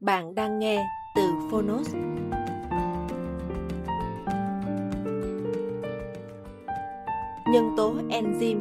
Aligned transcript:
Bạn 0.00 0.34
đang 0.34 0.58
nghe 0.58 0.84
từ 1.14 1.22
Phonos. 1.50 1.94
Nhân 7.52 7.74
tố 7.76 7.94
enzyme, 8.08 8.60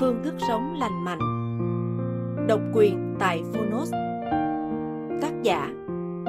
phương 0.00 0.20
thức 0.24 0.34
sống 0.48 0.74
lành 0.80 1.04
mạnh. 1.04 1.18
Độc 2.48 2.60
quyền 2.74 3.16
tại 3.18 3.42
Phonos. 3.52 3.92
Tác 5.22 5.42
giả 5.42 5.70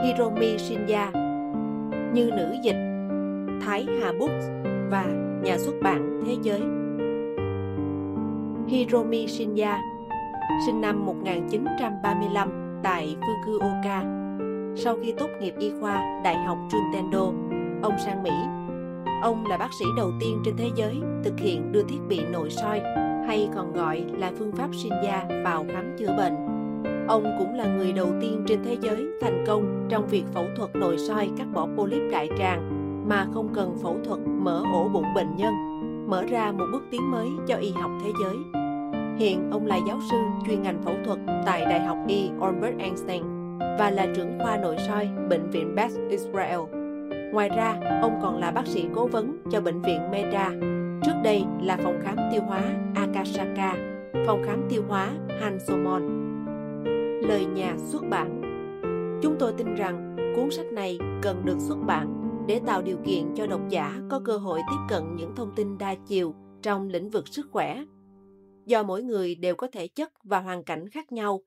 Hiromi 0.04 0.58
Shinya, 0.58 1.12
như 2.14 2.32
nữ 2.32 2.56
dịch 2.64 3.08
Thái 3.62 3.86
Hà 4.02 4.12
Books 4.20 4.46
và 4.90 5.06
nhà 5.44 5.58
xuất 5.58 5.76
bản 5.84 6.22
Thế 6.26 6.36
giới. 6.42 6.62
Hiromi 8.68 9.28
Shinya, 9.28 9.82
sinh 10.66 10.82
năm 10.82 11.06
1935 11.06 12.80
tại 12.84 13.16
Fukuoka, 13.22 14.21
sau 14.76 14.98
khi 15.04 15.12
tốt 15.12 15.28
nghiệp 15.40 15.54
y 15.60 15.72
khoa 15.80 16.22
Đại 16.24 16.38
học 16.38 16.58
Juntendo, 16.70 17.34
ông 17.82 17.94
sang 18.06 18.24
Mỹ. 18.24 18.32
Ông 19.22 19.46
là 19.46 19.58
bác 19.58 19.74
sĩ 19.80 19.86
đầu 19.98 20.12
tiên 20.20 20.42
trên 20.46 20.58
thế 20.58 20.70
giới 20.76 21.02
thực 21.24 21.40
hiện 21.40 21.72
đưa 21.72 21.84
thiết 21.84 22.00
bị 22.08 22.20
nội 22.32 22.50
soi 22.50 22.82
hay 23.28 23.50
còn 23.56 23.74
gọi 23.74 24.04
là 24.18 24.32
phương 24.40 24.52
pháp 24.52 24.70
Shinya 24.74 25.26
vào 25.44 25.66
khám 25.74 25.96
chữa 25.98 26.18
bệnh. 26.18 26.36
Ông 27.08 27.36
cũng 27.40 27.54
là 27.54 27.66
người 27.66 27.92
đầu 27.92 28.08
tiên 28.22 28.44
trên 28.48 28.64
thế 28.64 28.78
giới 28.82 29.08
thành 29.22 29.44
công 29.48 29.88
trong 29.90 30.08
việc 30.08 30.24
phẫu 30.34 30.46
thuật 30.56 30.76
nội 30.76 30.98
soi 30.98 31.30
cắt 31.38 31.48
bỏ 31.54 31.68
polyp 31.78 32.02
đại 32.12 32.30
tràng 32.38 32.82
mà 33.10 33.28
không 33.34 33.54
cần 33.54 33.78
phẫu 33.84 33.98
thuật 34.06 34.20
mở 34.28 34.64
ổ 34.74 34.90
bụng 34.90 35.14
bệnh 35.16 35.36
nhân, 35.36 35.54
mở 36.10 36.24
ra 36.24 36.52
một 36.52 36.66
bước 36.72 36.84
tiến 36.92 37.12
mới 37.12 37.30
cho 37.48 37.56
y 37.56 37.72
học 37.72 37.92
thế 38.04 38.12
giới. 38.24 38.36
Hiện 39.18 39.52
ông 39.52 39.66
là 39.66 39.80
giáo 39.88 40.00
sư 40.12 40.18
chuyên 40.48 40.62
ngành 40.62 40.82
phẫu 40.84 40.94
thuật 41.06 41.20
tại 41.46 41.66
Đại 41.66 41.80
học 41.80 41.98
Y 42.08 42.30
Albert 42.42 42.78
Einstein 42.80 43.41
và 43.80 43.92
là 43.92 44.08
trưởng 44.16 44.40
khoa 44.40 44.58
nội 44.58 44.76
soi 44.88 45.10
Bệnh 45.30 45.50
viện 45.50 45.76
Beth 45.76 45.94
Israel. 46.10 46.60
Ngoài 47.34 47.50
ra, 47.50 47.80
ông 48.02 48.20
còn 48.22 48.40
là 48.40 48.52
bác 48.52 48.68
sĩ 48.68 48.86
cố 48.96 49.08
vấn 49.08 49.38
cho 49.52 49.62
Bệnh 49.62 49.82
viện 49.82 50.12
Meda, 50.12 50.50
trước 51.04 51.22
đây 51.24 51.44
là 51.62 51.78
phòng 51.78 52.00
khám 52.04 52.18
tiêu 52.32 52.42
hóa 52.42 52.64
Akasaka, 52.96 53.74
phòng 54.26 54.44
khám 54.46 54.64
tiêu 54.70 54.84
hóa 54.88 55.12
Hansomon. 55.42 56.02
Lời 57.28 57.46
nhà 57.46 57.76
xuất 57.78 58.04
bản 58.10 58.42
Chúng 59.22 59.36
tôi 59.40 59.54
tin 59.58 59.76
rằng 59.76 60.16
cuốn 60.36 60.52
sách 60.52 60.66
này 60.66 61.00
cần 61.22 61.42
được 61.46 61.58
xuất 61.60 61.78
bản 61.88 62.22
để 62.48 62.62
tạo 62.66 62.82
điều 62.82 62.98
kiện 63.06 63.36
cho 63.36 63.48
độc 63.48 63.62
giả 63.70 64.00
có 64.10 64.22
cơ 64.26 64.38
hội 64.38 64.60
tiếp 64.70 64.78
cận 64.90 65.16
những 65.16 65.36
thông 65.36 65.52
tin 65.56 65.78
đa 65.78 65.96
chiều 66.08 66.36
trong 66.62 66.90
lĩnh 66.90 67.10
vực 67.10 67.28
sức 67.28 67.48
khỏe. 67.52 67.84
Do 68.66 68.84
mỗi 68.84 69.04
người 69.04 69.36
đều 69.36 69.56
có 69.56 69.68
thể 69.68 69.88
chất 69.88 70.12
và 70.24 70.40
hoàn 70.40 70.64
cảnh 70.64 70.90
khác 70.90 71.12
nhau, 71.12 71.42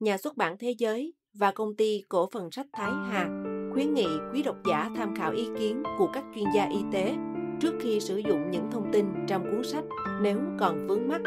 nhà 0.00 0.18
xuất 0.18 0.36
bản 0.36 0.56
thế 0.58 0.74
giới 0.78 1.14
và 1.38 1.52
công 1.52 1.74
ty 1.74 2.04
cổ 2.08 2.28
phần 2.32 2.50
sách 2.50 2.66
Thái 2.72 2.90
Hà 3.10 3.28
khuyến 3.72 3.94
nghị 3.94 4.06
quý 4.32 4.42
độc 4.42 4.56
giả 4.68 4.90
tham 4.96 5.14
khảo 5.16 5.32
ý 5.32 5.48
kiến 5.58 5.82
của 5.98 6.06
các 6.12 6.24
chuyên 6.34 6.44
gia 6.54 6.64
y 6.64 6.78
tế 6.92 7.14
trước 7.60 7.74
khi 7.80 8.00
sử 8.00 8.16
dụng 8.16 8.50
những 8.50 8.70
thông 8.70 8.92
tin 8.92 9.06
trong 9.26 9.42
cuốn 9.50 9.64
sách 9.64 9.84
nếu 10.20 10.38
còn 10.58 10.86
vướng 10.86 11.08
mắc. 11.08 11.20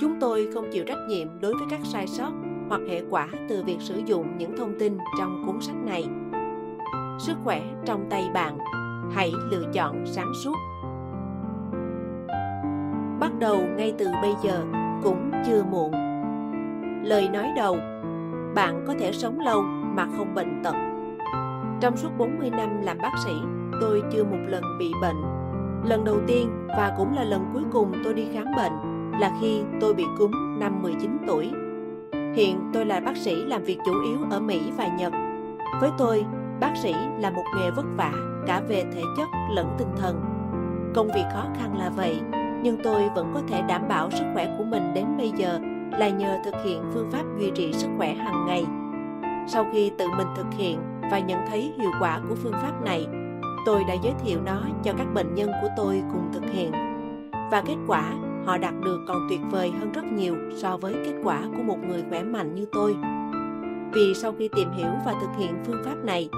Chúng 0.00 0.20
tôi 0.20 0.48
không 0.54 0.70
chịu 0.72 0.84
trách 0.84 0.98
nhiệm 1.08 1.40
đối 1.40 1.54
với 1.54 1.66
các 1.70 1.80
sai 1.84 2.06
sót 2.06 2.30
hoặc 2.68 2.80
hệ 2.88 3.02
quả 3.10 3.28
từ 3.48 3.62
việc 3.64 3.76
sử 3.80 4.00
dụng 4.06 4.38
những 4.38 4.56
thông 4.56 4.78
tin 4.78 4.98
trong 5.18 5.42
cuốn 5.46 5.60
sách 5.60 5.76
này. 5.84 6.04
Sức 7.18 7.34
khỏe 7.44 7.62
trong 7.84 8.06
tay 8.10 8.30
bạn, 8.34 8.58
hãy 9.12 9.32
lựa 9.50 9.64
chọn 9.72 10.06
sáng 10.06 10.32
suốt. 10.44 10.56
Bắt 13.20 13.38
đầu 13.38 13.62
ngay 13.76 13.94
từ 13.98 14.06
bây 14.22 14.32
giờ 14.42 14.64
cũng 15.02 15.30
chưa 15.46 15.62
muộn. 15.70 15.92
Lời 17.04 17.28
nói 17.28 17.48
đầu 17.56 17.78
bạn 18.54 18.84
có 18.86 18.94
thể 18.98 19.12
sống 19.12 19.40
lâu 19.40 19.62
mà 19.96 20.06
không 20.16 20.34
bệnh 20.34 20.62
tật. 20.64 20.74
Trong 21.80 21.96
suốt 21.96 22.08
40 22.18 22.50
năm 22.50 22.82
làm 22.82 22.98
bác 22.98 23.12
sĩ, 23.24 23.32
tôi 23.80 24.02
chưa 24.12 24.24
một 24.24 24.38
lần 24.46 24.62
bị 24.78 24.92
bệnh. 25.02 25.16
Lần 25.84 26.04
đầu 26.04 26.16
tiên 26.26 26.66
và 26.68 26.94
cũng 26.96 27.14
là 27.14 27.24
lần 27.24 27.44
cuối 27.52 27.62
cùng 27.72 27.92
tôi 28.04 28.14
đi 28.14 28.26
khám 28.32 28.46
bệnh 28.56 28.72
là 29.20 29.32
khi 29.40 29.62
tôi 29.80 29.94
bị 29.94 30.04
cúm 30.18 30.30
năm 30.58 30.82
19 30.82 31.18
tuổi. 31.26 31.50
Hiện 32.34 32.70
tôi 32.72 32.86
là 32.86 33.00
bác 33.00 33.16
sĩ 33.16 33.34
làm 33.34 33.62
việc 33.64 33.78
chủ 33.84 33.92
yếu 34.04 34.18
ở 34.30 34.40
Mỹ 34.40 34.60
và 34.76 34.86
Nhật. 34.86 35.12
Với 35.80 35.90
tôi, 35.98 36.24
bác 36.60 36.76
sĩ 36.76 36.94
là 37.20 37.30
một 37.30 37.44
nghề 37.56 37.70
vất 37.70 37.86
vả 37.96 38.12
cả 38.46 38.62
về 38.68 38.84
thể 38.94 39.02
chất 39.16 39.28
lẫn 39.54 39.74
tinh 39.78 39.88
thần. 39.96 40.20
Công 40.94 41.08
việc 41.14 41.24
khó 41.32 41.44
khăn 41.58 41.78
là 41.78 41.90
vậy, 41.90 42.20
nhưng 42.62 42.76
tôi 42.84 43.08
vẫn 43.14 43.30
có 43.34 43.40
thể 43.48 43.62
đảm 43.62 43.88
bảo 43.88 44.10
sức 44.10 44.24
khỏe 44.34 44.54
của 44.58 44.64
mình 44.64 44.94
đến 44.94 45.04
bây 45.18 45.30
giờ 45.36 45.60
là 45.90 46.08
nhờ 46.08 46.38
thực 46.44 46.54
hiện 46.64 46.82
phương 46.92 47.10
pháp 47.10 47.22
duy 47.38 47.50
trì 47.54 47.72
sức 47.72 47.88
khỏe 47.96 48.14
hàng 48.14 48.46
ngày. 48.46 48.66
Sau 49.48 49.66
khi 49.72 49.90
tự 49.98 50.06
mình 50.16 50.26
thực 50.36 50.46
hiện 50.56 50.78
và 51.10 51.18
nhận 51.18 51.38
thấy 51.48 51.72
hiệu 51.80 51.90
quả 52.00 52.20
của 52.28 52.34
phương 52.34 52.52
pháp 52.52 52.82
này, 52.84 53.06
tôi 53.66 53.84
đã 53.88 53.94
giới 54.02 54.12
thiệu 54.24 54.38
nó 54.44 54.62
cho 54.82 54.92
các 54.98 55.06
bệnh 55.14 55.34
nhân 55.34 55.50
của 55.62 55.68
tôi 55.76 56.02
cùng 56.12 56.30
thực 56.32 56.52
hiện. 56.52 56.72
Và 57.50 57.62
kết 57.66 57.76
quả 57.86 58.12
họ 58.46 58.58
đạt 58.58 58.74
được 58.84 59.00
còn 59.08 59.26
tuyệt 59.28 59.40
vời 59.50 59.72
hơn 59.78 59.92
rất 59.92 60.04
nhiều 60.04 60.36
so 60.56 60.76
với 60.76 60.94
kết 61.04 61.14
quả 61.24 61.42
của 61.56 61.62
một 61.62 61.78
người 61.88 62.04
khỏe 62.10 62.22
mạnh 62.22 62.54
như 62.54 62.66
tôi. 62.72 62.96
Vì 63.92 64.14
sau 64.14 64.32
khi 64.38 64.48
tìm 64.56 64.72
hiểu 64.72 64.90
và 65.06 65.14
thực 65.20 65.30
hiện 65.38 65.54
phương 65.64 65.82
pháp 65.84 65.96
này, 66.04 66.28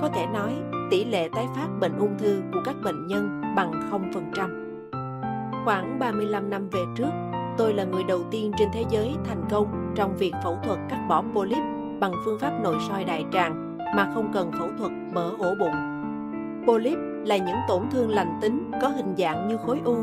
có 0.00 0.08
thể 0.14 0.26
nói 0.26 0.54
tỷ 0.90 1.04
lệ 1.04 1.28
tái 1.28 1.46
phát 1.56 1.68
bệnh 1.80 1.98
ung 1.98 2.18
thư 2.18 2.42
của 2.52 2.60
các 2.64 2.76
bệnh 2.84 3.06
nhân 3.06 3.42
bằng 3.56 3.72
0%. 3.90 5.64
Khoảng 5.64 5.98
35 5.98 6.50
năm 6.50 6.68
về 6.68 6.80
trước, 6.96 7.10
tôi 7.58 7.74
là 7.74 7.84
người 7.84 8.04
đầu 8.04 8.20
tiên 8.30 8.52
trên 8.58 8.68
thế 8.72 8.84
giới 8.90 9.14
thành 9.24 9.44
công 9.50 9.92
trong 9.94 10.16
việc 10.16 10.32
phẫu 10.44 10.58
thuật 10.64 10.78
cắt 10.88 11.06
bỏ 11.08 11.24
polyp 11.34 11.62
bằng 12.00 12.12
phương 12.24 12.38
pháp 12.40 12.60
nội 12.62 12.76
soi 12.88 13.04
đại 13.04 13.24
tràng 13.32 13.78
mà 13.96 14.10
không 14.14 14.30
cần 14.34 14.52
phẫu 14.52 14.68
thuật 14.78 14.92
mở 15.12 15.32
ổ 15.38 15.54
bụng. 15.54 15.94
Polyp 16.66 16.98
là 17.26 17.36
những 17.36 17.56
tổn 17.68 17.82
thương 17.90 18.10
lành 18.10 18.38
tính 18.42 18.70
có 18.82 18.88
hình 18.88 19.14
dạng 19.18 19.48
như 19.48 19.56
khối 19.56 19.80
u. 19.84 19.96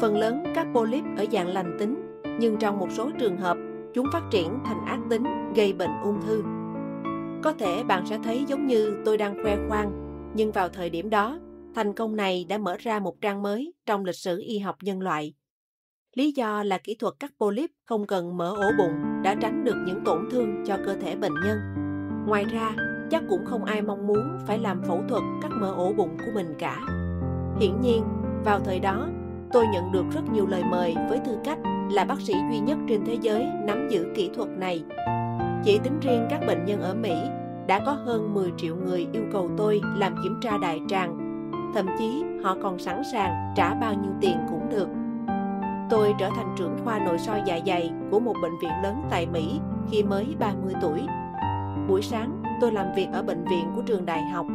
Phần 0.00 0.16
lớn 0.16 0.44
các 0.54 0.66
polyp 0.74 1.04
ở 1.16 1.24
dạng 1.32 1.48
lành 1.48 1.76
tính, 1.78 2.20
nhưng 2.40 2.56
trong 2.56 2.78
một 2.78 2.88
số 2.90 3.10
trường 3.18 3.36
hợp, 3.36 3.56
chúng 3.94 4.06
phát 4.12 4.22
triển 4.30 4.58
thành 4.64 4.84
ác 4.86 4.98
tính 5.10 5.24
gây 5.54 5.72
bệnh 5.72 5.90
ung 6.02 6.20
thư. 6.22 6.42
Có 7.42 7.52
thể 7.52 7.84
bạn 7.84 8.06
sẽ 8.06 8.18
thấy 8.24 8.44
giống 8.48 8.66
như 8.66 9.02
tôi 9.04 9.18
đang 9.18 9.42
khoe 9.42 9.56
khoang, 9.68 9.92
nhưng 10.34 10.52
vào 10.52 10.68
thời 10.68 10.90
điểm 10.90 11.10
đó, 11.10 11.38
thành 11.74 11.92
công 11.92 12.16
này 12.16 12.46
đã 12.48 12.58
mở 12.58 12.76
ra 12.78 12.98
một 12.98 13.20
trang 13.20 13.42
mới 13.42 13.72
trong 13.86 14.04
lịch 14.04 14.16
sử 14.16 14.42
y 14.46 14.58
học 14.58 14.76
nhân 14.82 15.00
loại. 15.00 15.34
Lý 16.16 16.32
do 16.32 16.62
là 16.62 16.78
kỹ 16.78 16.94
thuật 16.94 17.14
cắt 17.20 17.32
polyp 17.40 17.70
không 17.84 18.06
cần 18.06 18.36
mở 18.36 18.54
ổ 18.56 18.70
bụng 18.78 19.22
đã 19.22 19.34
tránh 19.34 19.64
được 19.64 19.76
những 19.86 20.04
tổn 20.04 20.28
thương 20.30 20.64
cho 20.66 20.76
cơ 20.86 20.94
thể 20.94 21.16
bệnh 21.16 21.34
nhân. 21.44 21.58
Ngoài 22.26 22.44
ra, 22.44 22.70
chắc 23.10 23.22
cũng 23.28 23.44
không 23.44 23.64
ai 23.64 23.82
mong 23.82 24.06
muốn 24.06 24.38
phải 24.46 24.58
làm 24.58 24.82
phẫu 24.82 25.02
thuật 25.08 25.22
cắt 25.42 25.48
mở 25.60 25.74
ổ 25.76 25.92
bụng 25.92 26.16
của 26.18 26.32
mình 26.34 26.54
cả. 26.58 26.80
Hiển 27.60 27.80
nhiên, 27.80 28.04
vào 28.44 28.60
thời 28.60 28.78
đó, 28.78 29.08
tôi 29.52 29.64
nhận 29.72 29.92
được 29.92 30.04
rất 30.14 30.20
nhiều 30.32 30.46
lời 30.46 30.62
mời 30.70 30.94
với 31.08 31.20
tư 31.26 31.38
cách 31.44 31.58
là 31.90 32.04
bác 32.04 32.20
sĩ 32.20 32.34
duy 32.50 32.58
nhất 32.58 32.78
trên 32.88 33.00
thế 33.06 33.18
giới 33.20 33.46
nắm 33.64 33.88
giữ 33.88 34.06
kỹ 34.14 34.30
thuật 34.34 34.48
này. 34.48 34.84
Chỉ 35.64 35.78
tính 35.84 36.00
riêng 36.00 36.26
các 36.30 36.40
bệnh 36.46 36.64
nhân 36.64 36.80
ở 36.80 36.94
Mỹ, 36.94 37.14
đã 37.66 37.80
có 37.86 37.92
hơn 37.92 38.34
10 38.34 38.52
triệu 38.56 38.76
người 38.76 39.06
yêu 39.12 39.24
cầu 39.32 39.50
tôi 39.56 39.80
làm 39.96 40.14
kiểm 40.22 40.40
tra 40.42 40.58
đại 40.58 40.80
tràng. 40.88 41.18
Thậm 41.74 41.86
chí 41.98 42.24
họ 42.42 42.56
còn 42.62 42.78
sẵn 42.78 43.02
sàng 43.12 43.52
trả 43.56 43.74
bao 43.74 43.94
nhiêu 43.94 44.12
tiền 44.20 44.36
cũng 44.50 44.68
được. 44.70 44.88
Tôi 45.90 46.14
trở 46.18 46.30
thành 46.36 46.54
trưởng 46.58 46.76
khoa 46.84 46.98
nội 46.98 47.18
soi 47.18 47.42
dạ 47.46 47.58
dày 47.66 47.90
của 48.10 48.20
một 48.20 48.34
bệnh 48.42 48.58
viện 48.62 48.72
lớn 48.82 49.02
tại 49.10 49.26
Mỹ 49.26 49.60
khi 49.90 50.02
mới 50.02 50.36
30 50.38 50.74
tuổi. 50.82 51.00
Buổi 51.88 52.02
sáng, 52.02 52.42
tôi 52.60 52.72
làm 52.72 52.86
việc 52.96 53.08
ở 53.12 53.22
bệnh 53.22 53.44
viện 53.44 53.64
của 53.76 53.82
trường 53.82 54.06
đại 54.06 54.22
học. 54.22 54.46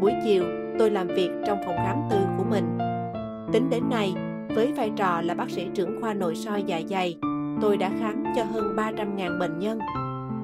Buổi 0.00 0.12
chiều, 0.24 0.44
tôi 0.78 0.90
làm 0.90 1.06
việc 1.06 1.30
trong 1.46 1.58
phòng 1.66 1.76
khám 1.76 1.96
tư 2.10 2.18
của 2.38 2.44
mình. 2.44 2.78
Tính 3.52 3.70
đến 3.70 3.88
nay, 3.90 4.14
với 4.54 4.72
vai 4.72 4.90
trò 4.96 5.20
là 5.20 5.34
bác 5.34 5.50
sĩ 5.50 5.68
trưởng 5.74 6.00
khoa 6.00 6.14
nội 6.14 6.36
soi 6.36 6.62
dạ 6.62 6.80
dày, 6.88 7.18
tôi 7.60 7.76
đã 7.76 7.90
khám 8.00 8.24
cho 8.36 8.44
hơn 8.44 8.76
300.000 8.76 9.38
bệnh 9.38 9.58
nhân. 9.58 9.78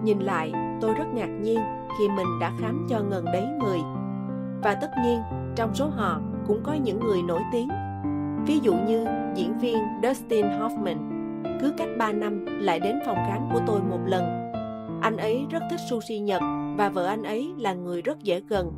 Nhìn 0.04 0.18
lại, 0.18 0.52
tôi 0.80 0.94
rất 0.94 1.06
ngạc 1.14 1.30
nhiên 1.42 1.60
khi 1.98 2.08
mình 2.08 2.26
đã 2.40 2.52
khám 2.60 2.86
cho 2.88 3.00
gần 3.10 3.24
đấy 3.24 3.46
người. 3.60 3.78
Và 4.62 4.74
tất 4.74 4.90
nhiên, 5.04 5.20
trong 5.56 5.74
số 5.74 5.88
họ 5.88 6.20
cũng 6.46 6.60
có 6.62 6.72
những 6.74 7.00
người 7.00 7.22
nổi 7.22 7.40
tiếng. 7.52 7.68
Ví 8.46 8.58
dụ 8.62 8.74
như 8.74 9.04
diễn 9.34 9.58
viên 9.58 9.78
Dustin 10.02 10.46
Hoffman, 10.46 10.96
cứ 11.60 11.72
cách 11.78 11.88
3 11.98 12.12
năm 12.12 12.46
lại 12.60 12.80
đến 12.80 12.98
phòng 13.06 13.16
khám 13.28 13.48
của 13.52 13.60
tôi 13.66 13.80
một 13.82 14.00
lần. 14.06 14.22
Anh 15.02 15.16
ấy 15.16 15.46
rất 15.50 15.62
thích 15.70 15.80
sushi 15.90 16.18
Nhật 16.18 16.42
và 16.76 16.88
vợ 16.88 17.06
anh 17.06 17.22
ấy 17.22 17.52
là 17.58 17.74
người 17.74 18.02
rất 18.02 18.22
dễ 18.22 18.40
gần. 18.48 18.72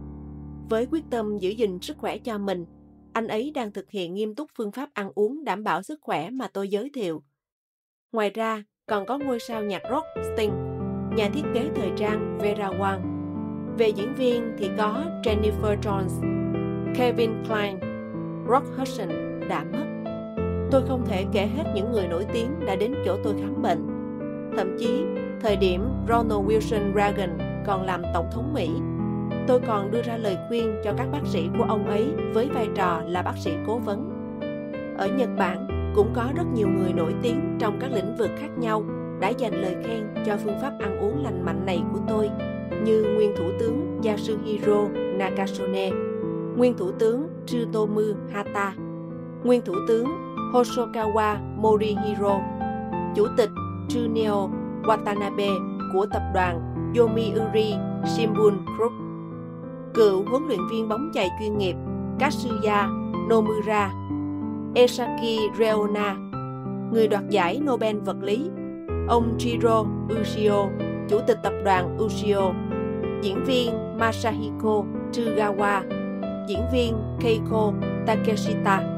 Với 0.70 0.87
quyết 0.90 1.05
tâm 1.11 1.38
giữ 1.38 1.50
gìn 1.50 1.78
sức 1.81 1.99
khỏe 1.99 2.19
cho 2.19 2.38
mình, 2.38 2.66
anh 3.12 3.28
ấy 3.28 3.52
đang 3.55 3.72
thực 3.72 3.90
hiện 3.90 4.14
nghiêm 4.14 4.34
túc 4.34 4.50
phương 4.56 4.72
pháp 4.72 4.88
ăn 4.94 5.11
uống 5.14 5.44
đảm 5.44 5.64
bảo 5.64 5.82
sức 5.82 5.99
khỏe 6.02 6.31
mà 6.31 6.49
tôi 6.52 6.69
giới 6.69 6.90
thiệu. 6.94 7.22
Ngoài 8.12 8.31
ra, 8.31 8.64
còn 8.87 9.06
có 9.06 9.19
ngôi 9.19 9.40
sao 9.40 9.62
nhạc 9.62 9.82
rock 9.90 10.06
Sting, 10.34 10.52
nhà 11.17 11.28
thiết 11.34 11.44
kế 11.55 11.69
thời 11.75 11.90
trang 11.96 12.38
Vera 12.43 12.70
Wang. 12.70 13.00
Về 13.78 13.88
diễn 13.88 14.14
viên 14.14 14.52
thì 14.58 14.70
có 14.78 15.05
Jennifer 15.22 15.76
Jones, 15.82 16.20
Kevin 16.94 17.31
Kline, 17.44 17.78
Rock 18.49 18.67
Hudson 18.78 19.33
đã 19.49 19.64
mất. 19.73 19.85
Tôi 20.70 20.82
không 20.88 21.06
thể 21.06 21.25
kể 21.32 21.46
hết 21.56 21.64
những 21.75 21.93
người 21.93 22.08
nổi 22.08 22.26
tiếng 22.32 22.67
đã 22.67 22.76
đến 22.76 22.94
chỗ 23.05 23.17
tôi 23.25 23.35
khám 23.41 23.62
bệnh. 23.62 23.87
Thậm 24.56 24.76
chí, 24.79 25.05
thời 25.41 25.56
điểm 25.56 25.88
Ronald 26.08 26.46
Wilson 26.46 26.94
Reagan 26.94 27.38
còn 27.67 27.82
làm 27.82 28.02
tổng 28.14 28.26
thống 28.32 28.55
Mỹ. 28.55 28.70
Tôi 29.46 29.61
còn 29.67 29.91
đưa 29.91 30.02
ra 30.02 30.17
lời 30.17 30.37
khuyên 30.49 30.76
cho 30.85 30.93
các 30.96 31.06
bác 31.12 31.26
sĩ 31.26 31.49
của 31.58 31.64
ông 31.64 31.87
ấy 31.87 32.12
với 32.35 32.49
vai 32.49 32.69
trò 32.75 33.02
là 33.06 33.23
bác 33.23 33.37
sĩ 33.37 33.52
cố 33.67 33.79
vấn. 33.79 34.11
Ở 34.99 35.08
Nhật 35.08 35.29
Bản 35.38 35.93
cũng 35.94 36.12
có 36.14 36.25
rất 36.37 36.44
nhiều 36.55 36.69
người 36.69 36.93
nổi 36.93 37.14
tiếng 37.23 37.56
trong 37.58 37.79
các 37.81 37.93
lĩnh 37.93 38.17
vực 38.17 38.31
khác 38.38 38.58
nhau 38.58 38.85
đã 39.20 39.29
dành 39.29 39.55
lời 39.55 39.76
khen 39.85 40.06
cho 40.26 40.37
phương 40.37 40.61
pháp 40.62 40.73
ăn 40.81 40.99
uống 40.99 41.25
lành 41.25 41.44
mạnh 41.44 41.67
này 41.67 41.82
của 41.93 41.99
tôi 42.08 42.31
như 42.85 43.02
nguyên 43.02 43.37
thủ 43.37 43.44
tướng 43.61 44.00
Yasuhiro 44.05 44.88
Nakasone, 44.94 45.91
nguyên 46.56 46.76
thủ 46.76 46.93
tướng 46.93 47.29
Tsutomu 47.46 48.02
Hata, 48.32 48.75
nguyên 49.44 49.62
thủ 49.64 49.75
tướng 49.88 50.06
Hosokawa 50.52 51.37
Morihiro, 51.56 52.41
chủ 53.14 53.26
tịch 53.37 53.50
Junio 53.88 54.49
Watanabe 54.82 55.50
của 55.93 56.06
tập 56.06 56.23
đoàn 56.35 56.61
Yomiuri 56.99 57.75
Shimbun 58.06 58.55
Group, 58.76 58.93
cựu 59.94 60.25
huấn 60.31 60.46
luyện 60.49 60.61
viên 60.70 60.88
bóng 60.88 61.11
chày 61.14 61.29
chuyên 61.41 61.58
nghiệp 61.58 61.76
Katsuya 62.19 62.88
Nomura, 63.29 63.93
Esaki 64.75 65.38
Reona, 65.58 66.17
người 66.93 67.08
đoạt 67.08 67.29
giải 67.31 67.61
Nobel 67.61 67.96
vật 67.99 68.17
lý, 68.23 68.50
ông 69.08 69.37
Jiro 69.38 69.87
Ushio, 70.20 70.67
chủ 71.08 71.19
tịch 71.26 71.38
tập 71.43 71.52
đoàn 71.64 71.99
Ushio, 72.05 72.52
diễn 73.23 73.44
viên 73.44 73.99
Masahiko 73.99 74.85
Tsugawa, 75.12 75.82
diễn 76.49 76.61
viên 76.73 76.94
Keiko 77.20 77.73
Takeshita. 78.06 78.94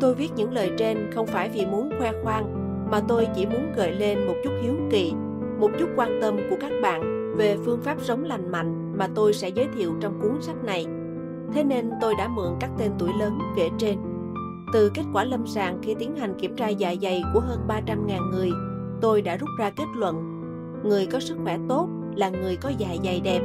Tôi 0.00 0.14
viết 0.14 0.30
những 0.36 0.52
lời 0.52 0.70
trên 0.78 1.10
không 1.14 1.26
phải 1.26 1.48
vì 1.48 1.66
muốn 1.66 1.90
khoe 1.98 2.12
khoang, 2.22 2.44
mà 2.90 3.00
tôi 3.08 3.28
chỉ 3.34 3.46
muốn 3.46 3.72
gợi 3.76 3.92
lên 3.92 4.26
một 4.26 4.34
chút 4.44 4.52
hiếu 4.62 4.74
kỳ, 4.90 5.12
một 5.60 5.70
chút 5.78 5.88
quan 5.96 6.18
tâm 6.22 6.36
của 6.50 6.56
các 6.60 6.72
bạn 6.82 7.34
về 7.36 7.56
phương 7.64 7.80
pháp 7.80 7.96
sống 8.00 8.24
lành 8.24 8.52
mạnh 8.52 8.98
mà 8.98 9.08
tôi 9.14 9.32
sẽ 9.32 9.48
giới 9.48 9.66
thiệu 9.76 9.92
trong 10.00 10.20
cuốn 10.20 10.42
sách 10.42 10.64
này. 10.64 10.86
Thế 11.52 11.64
nên 11.64 11.90
tôi 12.00 12.14
đã 12.18 12.28
mượn 12.28 12.52
các 12.60 12.70
tên 12.78 12.90
tuổi 12.98 13.10
lớn 13.20 13.38
kể 13.56 13.68
trên. 13.78 13.98
Từ 14.72 14.90
kết 14.94 15.02
quả 15.12 15.24
lâm 15.24 15.46
sàng 15.46 15.78
khi 15.82 15.94
tiến 15.98 16.16
hành 16.16 16.34
kiểm 16.40 16.56
tra 16.56 16.68
dạ 16.68 16.94
dày 17.02 17.22
của 17.34 17.40
hơn 17.40 17.60
300.000 17.68 18.30
người, 18.30 18.50
tôi 19.00 19.22
đã 19.22 19.36
rút 19.36 19.48
ra 19.58 19.70
kết 19.70 19.86
luận 19.96 20.40
người 20.84 21.06
có 21.06 21.20
sức 21.20 21.36
khỏe 21.44 21.58
tốt 21.68 21.88
là 22.16 22.28
người 22.28 22.56
có 22.56 22.72
dạ 22.78 22.96
dày 23.04 23.20
đẹp. 23.20 23.40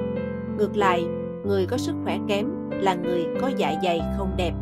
Ngược 0.57 0.77
lại, 0.77 1.05
người 1.45 1.65
có 1.65 1.77
sức 1.77 1.95
khỏe 2.03 2.19
kém 2.27 2.47
là 2.71 2.95
người 2.95 3.25
có 3.41 3.51
dạ 3.57 3.75
dày 3.83 4.01
không 4.17 4.33
đẹp. 4.37 4.53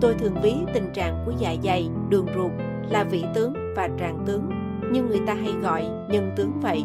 Tôi 0.00 0.14
thường 0.14 0.34
ví 0.42 0.54
tình 0.74 0.92
trạng 0.94 1.22
của 1.26 1.32
dạ 1.38 1.54
dày, 1.64 1.88
đường 2.08 2.26
ruột 2.34 2.52
là 2.90 3.04
vị 3.04 3.24
tướng 3.34 3.54
và 3.76 3.88
tràng 3.98 4.18
tướng, 4.26 4.50
nhưng 4.92 5.06
người 5.06 5.20
ta 5.26 5.34
hay 5.34 5.52
gọi 5.62 5.84
nhân 6.08 6.30
tướng 6.36 6.52
vậy. 6.60 6.82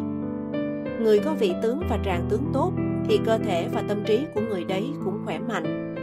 Người 1.00 1.18
có 1.18 1.34
vị 1.34 1.52
tướng 1.62 1.80
và 1.90 1.98
tràng 2.04 2.26
tướng 2.30 2.42
tốt 2.52 2.72
thì 3.08 3.20
cơ 3.26 3.38
thể 3.38 3.68
và 3.74 3.82
tâm 3.88 4.04
trí 4.06 4.26
của 4.34 4.40
người 4.40 4.64
đấy 4.64 4.90
cũng 5.04 5.20
khỏe 5.24 5.38
mạnh. 5.38 5.94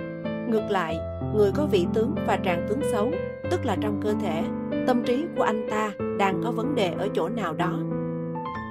Ngược 0.52 0.70
lại, 0.70 0.98
người 1.36 1.52
có 1.56 1.66
vị 1.66 1.88
tướng 1.94 2.16
và 2.28 2.40
tràng 2.46 2.66
tướng 2.70 2.82
xấu, 2.92 3.12
tức 3.52 3.66
là 3.66 3.78
trong 3.82 4.02
cơ 4.04 4.14
thể, 4.22 4.44
tâm 4.88 5.04
trí 5.04 5.26
của 5.38 5.44
anh 5.44 5.68
ta 5.70 5.92
đang 6.18 6.42
có 6.44 6.52
vấn 6.52 6.76
đề 6.76 6.94
ở 6.94 7.08
chỗ 7.14 7.30
nào 7.30 7.54
đó. 7.54 7.80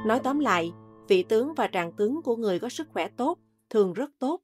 Nói 0.06 0.20
tóm 0.22 0.38
lại, 0.38 0.72
vị 1.08 1.22
tướng 1.22 1.54
và 1.54 1.68
tràng 1.72 1.92
tướng 1.92 2.22
của 2.22 2.36
người 2.36 2.58
có 2.58 2.68
sức 2.68 2.88
khỏe 2.92 3.08
tốt 3.16 3.38
thường 3.70 3.92
rất 3.92 4.10
tốt, 4.18 4.40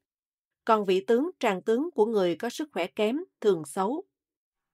còn 0.69 0.85
vị 0.85 1.05
tướng 1.07 1.31
tràng 1.41 1.63
tướng 1.63 1.91
của 1.95 2.07
người 2.07 2.37
có 2.37 2.51
sức 2.51 2.69
khỏe 2.73 2.87
kém 2.87 3.17
thường 3.41 3.65
xấu. 3.65 4.05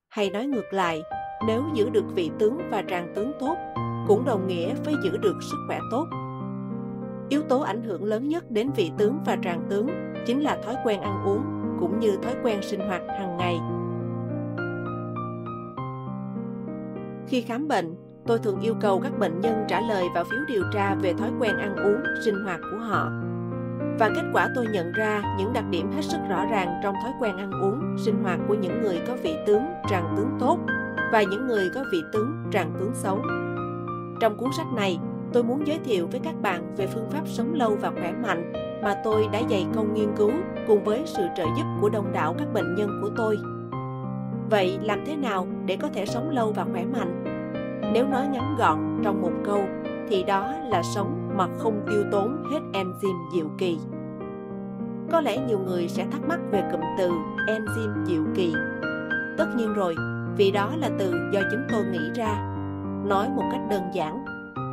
Hay 0.08 0.30
nói 0.30 0.46
ngược 0.46 0.72
lại, 0.72 1.02
nếu 1.46 1.62
giữ 1.74 1.90
được 1.90 2.04
vị 2.14 2.30
tướng 2.38 2.58
và 2.70 2.82
tràng 2.88 3.12
tướng 3.16 3.32
tốt, 3.40 3.56
cũng 4.06 4.24
đồng 4.24 4.46
nghĩa 4.46 4.74
với 4.84 4.94
giữ 5.04 5.16
được 5.16 5.36
sức 5.40 5.56
khỏe 5.66 5.78
tốt. 5.90 6.06
Yếu 7.28 7.42
tố 7.42 7.60
ảnh 7.60 7.82
hưởng 7.82 8.04
lớn 8.04 8.28
nhất 8.28 8.50
đến 8.50 8.70
vị 8.76 8.90
tướng 8.98 9.18
và 9.26 9.36
tràng 9.42 9.66
tướng 9.70 9.88
chính 10.26 10.40
là 10.40 10.62
thói 10.64 10.76
quen 10.84 11.00
ăn 11.00 11.24
uống 11.26 11.42
cũng 11.80 11.98
như 12.00 12.16
thói 12.22 12.34
quen 12.42 12.62
sinh 12.62 12.80
hoạt 12.80 13.02
hàng 13.08 13.36
ngày. 13.36 13.58
Khi 17.28 17.40
khám 17.40 17.68
bệnh, 17.68 17.94
tôi 18.26 18.38
thường 18.38 18.60
yêu 18.60 18.74
cầu 18.80 19.00
các 19.02 19.18
bệnh 19.18 19.40
nhân 19.40 19.64
trả 19.68 19.80
lời 19.80 20.04
vào 20.14 20.24
phiếu 20.24 20.40
điều 20.48 20.62
tra 20.72 20.94
về 20.94 21.12
thói 21.14 21.30
quen 21.40 21.56
ăn 21.56 21.76
uống, 21.76 22.02
sinh 22.24 22.44
hoạt 22.44 22.60
của 22.70 22.78
họ. 22.78 23.23
Và 23.98 24.08
kết 24.08 24.22
quả 24.32 24.48
tôi 24.54 24.66
nhận 24.66 24.92
ra 24.92 25.22
những 25.38 25.52
đặc 25.52 25.64
điểm 25.70 25.92
hết 25.92 26.02
sức 26.02 26.18
rõ 26.28 26.46
ràng 26.50 26.80
trong 26.82 26.94
thói 27.02 27.12
quen 27.20 27.36
ăn 27.36 27.50
uống, 27.62 27.96
sinh 27.98 28.22
hoạt 28.22 28.40
của 28.48 28.54
những 28.54 28.82
người 28.82 29.00
có 29.08 29.16
vị 29.22 29.36
tướng, 29.46 29.64
tràng 29.88 30.14
tướng 30.16 30.30
tốt 30.40 30.58
và 31.12 31.22
những 31.22 31.46
người 31.46 31.70
có 31.74 31.84
vị 31.92 32.02
tướng, 32.12 32.36
tràng 32.52 32.72
tướng 32.78 32.94
xấu. 32.94 33.18
Trong 34.20 34.36
cuốn 34.36 34.50
sách 34.56 34.66
này, 34.76 34.98
tôi 35.32 35.42
muốn 35.42 35.66
giới 35.66 35.78
thiệu 35.84 36.08
với 36.10 36.20
các 36.20 36.34
bạn 36.42 36.74
về 36.76 36.86
phương 36.86 37.10
pháp 37.10 37.22
sống 37.28 37.54
lâu 37.54 37.76
và 37.80 37.90
khỏe 37.90 38.12
mạnh 38.12 38.52
mà 38.82 38.94
tôi 39.04 39.28
đã 39.32 39.42
dày 39.50 39.66
công 39.74 39.94
nghiên 39.94 40.16
cứu 40.16 40.30
cùng 40.66 40.84
với 40.84 41.02
sự 41.04 41.22
trợ 41.36 41.44
giúp 41.44 41.64
của 41.80 41.88
đông 41.88 42.12
đảo 42.12 42.34
các 42.38 42.52
bệnh 42.52 42.74
nhân 42.74 43.00
của 43.02 43.10
tôi. 43.16 43.38
Vậy 44.50 44.78
làm 44.82 45.04
thế 45.06 45.16
nào 45.16 45.46
để 45.66 45.76
có 45.76 45.88
thể 45.94 46.06
sống 46.06 46.30
lâu 46.30 46.52
và 46.52 46.64
khỏe 46.72 46.84
mạnh? 46.84 47.24
Nếu 47.92 48.06
nói 48.06 48.26
ngắn 48.26 48.56
gọn 48.58 49.00
trong 49.04 49.22
một 49.22 49.32
câu 49.44 49.64
thì 50.08 50.22
đó 50.22 50.52
là 50.68 50.82
sống 50.82 51.23
mà 51.36 51.46
không 51.58 51.86
tiêu 51.90 52.04
tốn 52.12 52.44
hết 52.50 52.60
enzyme 52.72 53.30
diệu 53.34 53.46
kỳ. 53.58 53.78
Có 55.12 55.20
lẽ 55.20 55.38
nhiều 55.38 55.58
người 55.58 55.88
sẽ 55.88 56.06
thắc 56.10 56.28
mắc 56.28 56.40
về 56.50 56.62
cụm 56.72 56.80
từ 56.98 57.10
enzyme 57.46 58.04
diệu 58.04 58.22
kỳ. 58.34 58.54
Tất 59.38 59.46
nhiên 59.56 59.74
rồi, 59.74 59.94
vì 60.36 60.50
đó 60.50 60.72
là 60.76 60.90
từ 60.98 61.14
do 61.32 61.40
chúng 61.52 61.62
tôi 61.72 61.84
nghĩ 61.84 62.10
ra. 62.14 62.50
Nói 63.06 63.28
một 63.36 63.44
cách 63.52 63.60
đơn 63.70 63.82
giản, 63.94 64.24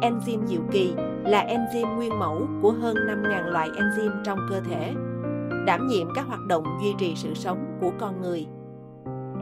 enzyme 0.02 0.46
diệu 0.46 0.62
kỳ 0.72 0.94
là 1.24 1.46
enzyme 1.46 1.96
nguyên 1.96 2.20
mẫu 2.20 2.48
của 2.62 2.72
hơn 2.72 2.96
5.000 2.96 3.52
loại 3.52 3.70
enzyme 3.70 4.24
trong 4.24 4.40
cơ 4.50 4.60
thể, 4.60 4.94
đảm 5.66 5.88
nhiệm 5.88 6.08
các 6.16 6.28
hoạt 6.28 6.46
động 6.48 6.64
duy 6.84 6.94
trì 6.98 7.16
sự 7.16 7.34
sống 7.34 7.78
của 7.82 7.92
con 8.00 8.22
người. 8.22 8.48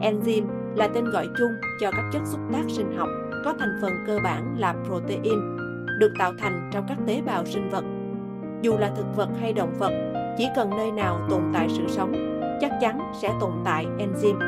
Enzyme 0.02 0.46
là 0.76 0.88
tên 0.94 1.04
gọi 1.10 1.26
chung 1.38 1.50
cho 1.80 1.90
các 1.90 2.10
chất 2.12 2.22
xúc 2.24 2.40
tác 2.52 2.64
sinh 2.68 2.96
học 2.96 3.08
có 3.44 3.54
thành 3.58 3.78
phần 3.82 3.92
cơ 4.06 4.18
bản 4.24 4.56
là 4.58 4.74
protein, 4.86 5.38
được 6.00 6.12
tạo 6.18 6.32
thành 6.38 6.70
trong 6.72 6.84
các 6.88 6.98
tế 7.06 7.22
bào 7.26 7.44
sinh 7.44 7.70
vật. 7.70 7.84
Dù 8.62 8.78
là 8.78 8.90
thực 8.96 9.16
vật 9.16 9.28
hay 9.40 9.52
động 9.52 9.74
vật, 9.78 9.92
chỉ 10.38 10.48
cần 10.56 10.70
nơi 10.70 10.90
nào 10.90 11.20
tồn 11.30 11.42
tại 11.52 11.68
sự 11.68 11.82
sống, 11.88 12.40
chắc 12.60 12.72
chắn 12.80 13.12
sẽ 13.22 13.32
tồn 13.40 13.52
tại 13.64 13.86
enzyme. 13.98 14.38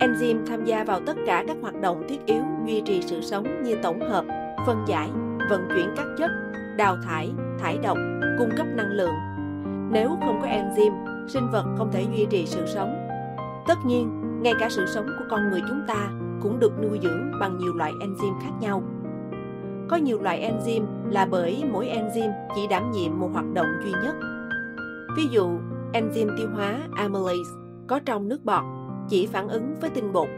Enzyme 0.00 0.46
tham 0.46 0.64
gia 0.64 0.84
vào 0.84 1.00
tất 1.06 1.16
cả 1.26 1.44
các 1.48 1.56
hoạt 1.62 1.80
động 1.80 2.02
thiết 2.08 2.26
yếu 2.26 2.42
duy 2.66 2.82
trì 2.86 3.02
sự 3.02 3.20
sống 3.20 3.62
như 3.62 3.76
tổng 3.82 4.00
hợp, 4.00 4.24
phân 4.66 4.84
giải, 4.86 5.10
vận 5.50 5.68
chuyển 5.74 5.88
các 5.96 6.06
chất, 6.18 6.30
đào 6.76 6.96
thải, 7.04 7.32
thải 7.58 7.78
độc, 7.78 7.96
cung 8.38 8.50
cấp 8.56 8.66
năng 8.76 8.90
lượng. 8.90 9.14
Nếu 9.90 10.08
không 10.08 10.38
có 10.42 10.48
enzyme, 10.48 11.26
sinh 11.28 11.50
vật 11.50 11.64
không 11.78 11.90
thể 11.92 12.06
duy 12.16 12.26
trì 12.30 12.46
sự 12.46 12.66
sống. 12.66 13.08
Tất 13.66 13.78
nhiên, 13.86 14.10
ngay 14.42 14.52
cả 14.60 14.68
sự 14.70 14.86
sống 14.86 15.06
của 15.18 15.24
con 15.30 15.50
người 15.50 15.62
chúng 15.68 15.82
ta 15.88 16.08
cũng 16.42 16.58
được 16.58 16.72
nuôi 16.82 16.98
dưỡng 17.02 17.32
bằng 17.40 17.58
nhiều 17.58 17.74
loại 17.74 17.92
enzyme 17.92 18.40
khác 18.42 18.52
nhau. 18.60 18.82
Có 19.92 19.98
nhiều 19.98 20.20
loại 20.20 20.50
enzyme 20.50 20.86
là 21.10 21.26
bởi 21.26 21.64
mỗi 21.72 21.86
enzyme 21.86 22.32
chỉ 22.54 22.66
đảm 22.70 22.90
nhiệm 22.90 23.20
một 23.20 23.28
hoạt 23.32 23.44
động 23.54 23.66
duy 23.84 23.90
nhất. 23.90 24.14
Ví 25.16 25.22
dụ, 25.30 25.48
enzyme 25.92 26.36
tiêu 26.38 26.48
hóa 26.54 26.88
amylase 26.96 27.50
có 27.88 28.00
trong 28.06 28.28
nước 28.28 28.44
bọt 28.44 28.62
chỉ 29.08 29.26
phản 29.26 29.48
ứng 29.48 29.74
với 29.80 29.90
tinh 29.90 30.12
bột. 30.12 30.28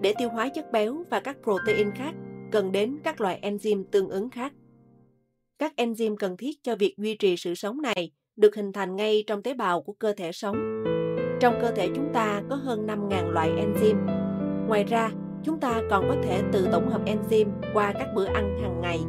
Để 0.00 0.14
tiêu 0.18 0.28
hóa 0.28 0.48
chất 0.48 0.72
béo 0.72 1.04
và 1.10 1.20
các 1.20 1.36
protein 1.42 1.90
khác, 1.94 2.14
cần 2.52 2.72
đến 2.72 2.98
các 3.04 3.20
loại 3.20 3.40
enzyme 3.42 3.84
tương 3.90 4.08
ứng 4.08 4.30
khác. 4.30 4.52
Các 5.58 5.72
enzyme 5.76 6.16
cần 6.16 6.36
thiết 6.36 6.62
cho 6.62 6.76
việc 6.76 6.94
duy 6.96 7.16
trì 7.16 7.36
sự 7.36 7.54
sống 7.54 7.82
này 7.82 8.10
được 8.36 8.56
hình 8.56 8.72
thành 8.72 8.96
ngay 8.96 9.24
trong 9.26 9.42
tế 9.42 9.54
bào 9.54 9.82
của 9.82 9.92
cơ 9.92 10.12
thể 10.16 10.32
sống. 10.32 10.84
Trong 11.40 11.54
cơ 11.62 11.70
thể 11.70 11.88
chúng 11.94 12.08
ta 12.12 12.42
có 12.50 12.56
hơn 12.56 12.86
5.000 12.86 13.30
loại 13.30 13.50
enzyme. 13.50 14.06
Ngoài 14.68 14.84
ra, 14.84 15.10
chúng 15.44 15.60
ta 15.60 15.82
còn 15.90 16.08
có 16.08 16.16
thể 16.22 16.42
tự 16.52 16.68
tổng 16.72 16.90
hợp 16.90 17.00
enzyme 17.06 17.48
qua 17.74 17.92
các 17.92 18.08
bữa 18.14 18.24
ăn 18.24 18.58
hàng 18.62 18.80
ngày. 18.80 19.00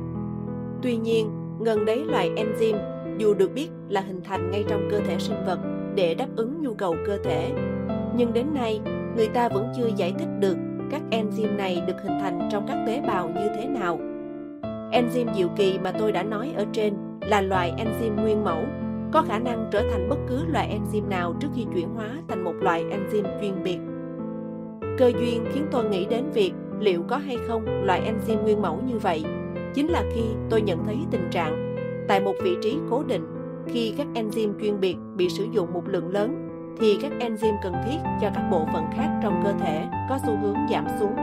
Tuy 0.82 0.98
nhiên, 0.98 1.30
gần 1.60 1.86
đấy 1.86 2.06
loại 2.06 2.32
enzyme 2.36 2.78
dù 3.18 3.34
được 3.34 3.54
biết 3.54 3.70
là 3.90 4.02
hình 4.02 4.22
thành 4.24 4.52
ngay 4.52 4.66
trong 4.68 4.88
cơ 4.92 5.00
thể 5.00 5.20
sinh 5.20 5.46
vật 5.46 5.60
để 5.96 6.14
đáp 6.14 6.28
ứng 6.36 6.62
nhu 6.62 6.74
cầu 6.74 6.96
cơ 7.06 7.18
thể, 7.24 7.52
nhưng 8.18 8.34
đến 8.34 8.46
nay 8.54 8.80
người 9.16 9.28
ta 9.28 9.50
vẫn 9.50 9.74
chưa 9.78 9.90
giải 9.96 10.14
thích 10.20 10.30
được 10.40 10.58
các 10.92 11.02
enzyme 11.12 11.56
này 11.56 11.82
được 11.88 12.02
hình 12.04 12.20
thành 12.22 12.50
trong 12.52 12.66
các 12.68 12.84
tế 12.88 13.02
bào 13.08 13.28
như 13.28 13.50
thế 13.56 13.66
nào. 13.68 14.00
Enzyme 14.92 15.34
diệu 15.36 15.48
kỳ 15.56 15.80
mà 15.84 15.92
tôi 15.92 16.12
đã 16.12 16.24
nói 16.24 16.54
ở 16.58 16.66
trên 16.72 16.94
là 17.22 17.42
loại 17.42 17.74
enzyme 17.78 18.22
nguyên 18.22 18.44
mẫu, 18.44 18.64
có 19.12 19.22
khả 19.22 19.40
năng 19.40 19.70
trở 19.72 19.82
thành 19.92 20.10
bất 20.10 20.18
cứ 20.28 20.46
loại 20.46 20.80
enzyme 20.80 21.10
nào 21.10 21.36
trước 21.40 21.48
khi 21.56 21.66
chuyển 21.74 21.90
hóa 21.96 22.08
thành 22.28 22.44
một 22.44 22.54
loại 22.62 22.84
enzyme 22.84 23.42
chuyên 23.42 23.64
biệt. 23.64 23.78
Cơ 24.98 25.12
duyên 25.20 25.46
khiến 25.54 25.66
tôi 25.72 25.86
nghĩ 25.90 26.06
đến 26.06 26.24
việc 26.34 26.54
liệu 26.80 27.04
có 27.08 27.18
hay 27.18 27.38
không 27.48 27.86
loại 27.86 28.02
enzyme 28.02 28.44
nguyên 28.44 28.62
mẫu 28.62 28.82
như 28.88 28.98
vậy 28.98 29.24
chính 29.74 29.88
là 29.88 30.04
khi 30.14 30.22
tôi 30.50 30.62
nhận 30.62 30.86
thấy 30.86 30.98
tình 31.12 31.28
trạng 31.32 31.76
tại 32.08 32.20
một 32.20 32.34
vị 32.44 32.58
trí 32.62 32.78
cố 32.90 33.04
định 33.04 33.28
khi 33.68 33.94
các 33.98 34.08
enzyme 34.14 34.54
chuyên 34.62 34.80
biệt 34.80 34.96
bị 35.16 35.30
sử 35.30 35.46
dụng 35.52 35.74
một 35.74 35.84
lượng 35.88 36.10
lớn 36.10 36.50
thì 36.80 36.98
các 37.02 37.12
enzyme 37.20 37.58
cần 37.64 37.74
thiết 37.86 37.98
cho 38.22 38.30
các 38.36 38.50
bộ 38.52 38.68
phận 38.74 38.84
khác 38.96 39.20
trong 39.24 39.42
cơ 39.44 39.54
thể 39.54 39.88
có 40.10 40.20
xu 40.26 40.38
hướng 40.42 40.58
giảm 40.72 40.86
xuống. 41.00 41.16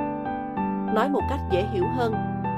Nói 0.94 1.08
một 1.08 1.22
cách 1.30 1.40
dễ 1.52 1.64
hiểu 1.72 1.84
hơn, 1.96 2.14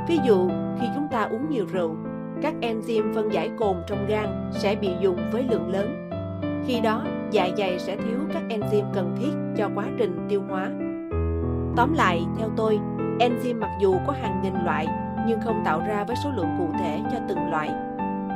ví 0.08 0.18
dụ 0.24 0.48
khi 0.80 0.86
chúng 0.94 1.06
ta 1.10 1.22
uống 1.22 1.50
nhiều 1.50 1.66
rượu, 1.72 1.96
các 2.42 2.54
enzyme 2.60 3.14
phân 3.14 3.32
giải 3.32 3.50
cồn 3.58 3.76
trong 3.86 4.06
gan 4.08 4.50
sẽ 4.52 4.74
bị 4.74 4.90
dùng 5.00 5.16
với 5.32 5.44
lượng 5.50 5.72
lớn. 5.72 6.10
Khi 6.66 6.80
đó, 6.80 7.04
dạ 7.30 7.48
dày 7.56 7.78
sẽ 7.78 7.96
thiếu 7.96 8.18
các 8.32 8.42
enzyme 8.48 8.92
cần 8.94 9.16
thiết 9.20 9.30
cho 9.56 9.70
quá 9.74 9.86
trình 9.98 10.26
tiêu 10.28 10.42
hóa. 10.48 10.70
Tóm 11.76 11.94
lại, 11.94 12.26
theo 12.38 12.48
tôi, 12.56 12.80
enzyme 13.18 13.58
mặc 13.58 13.70
dù 13.80 13.96
có 14.06 14.12
hàng 14.22 14.40
nghìn 14.42 14.54
loại 14.64 14.86
nhưng 15.26 15.40
không 15.40 15.62
tạo 15.64 15.80
ra 15.88 16.04
với 16.04 16.16
số 16.24 16.30
lượng 16.36 16.56
cụ 16.58 16.68
thể 16.78 17.00
cho 17.12 17.18
từng 17.28 17.50
loại, 17.50 17.70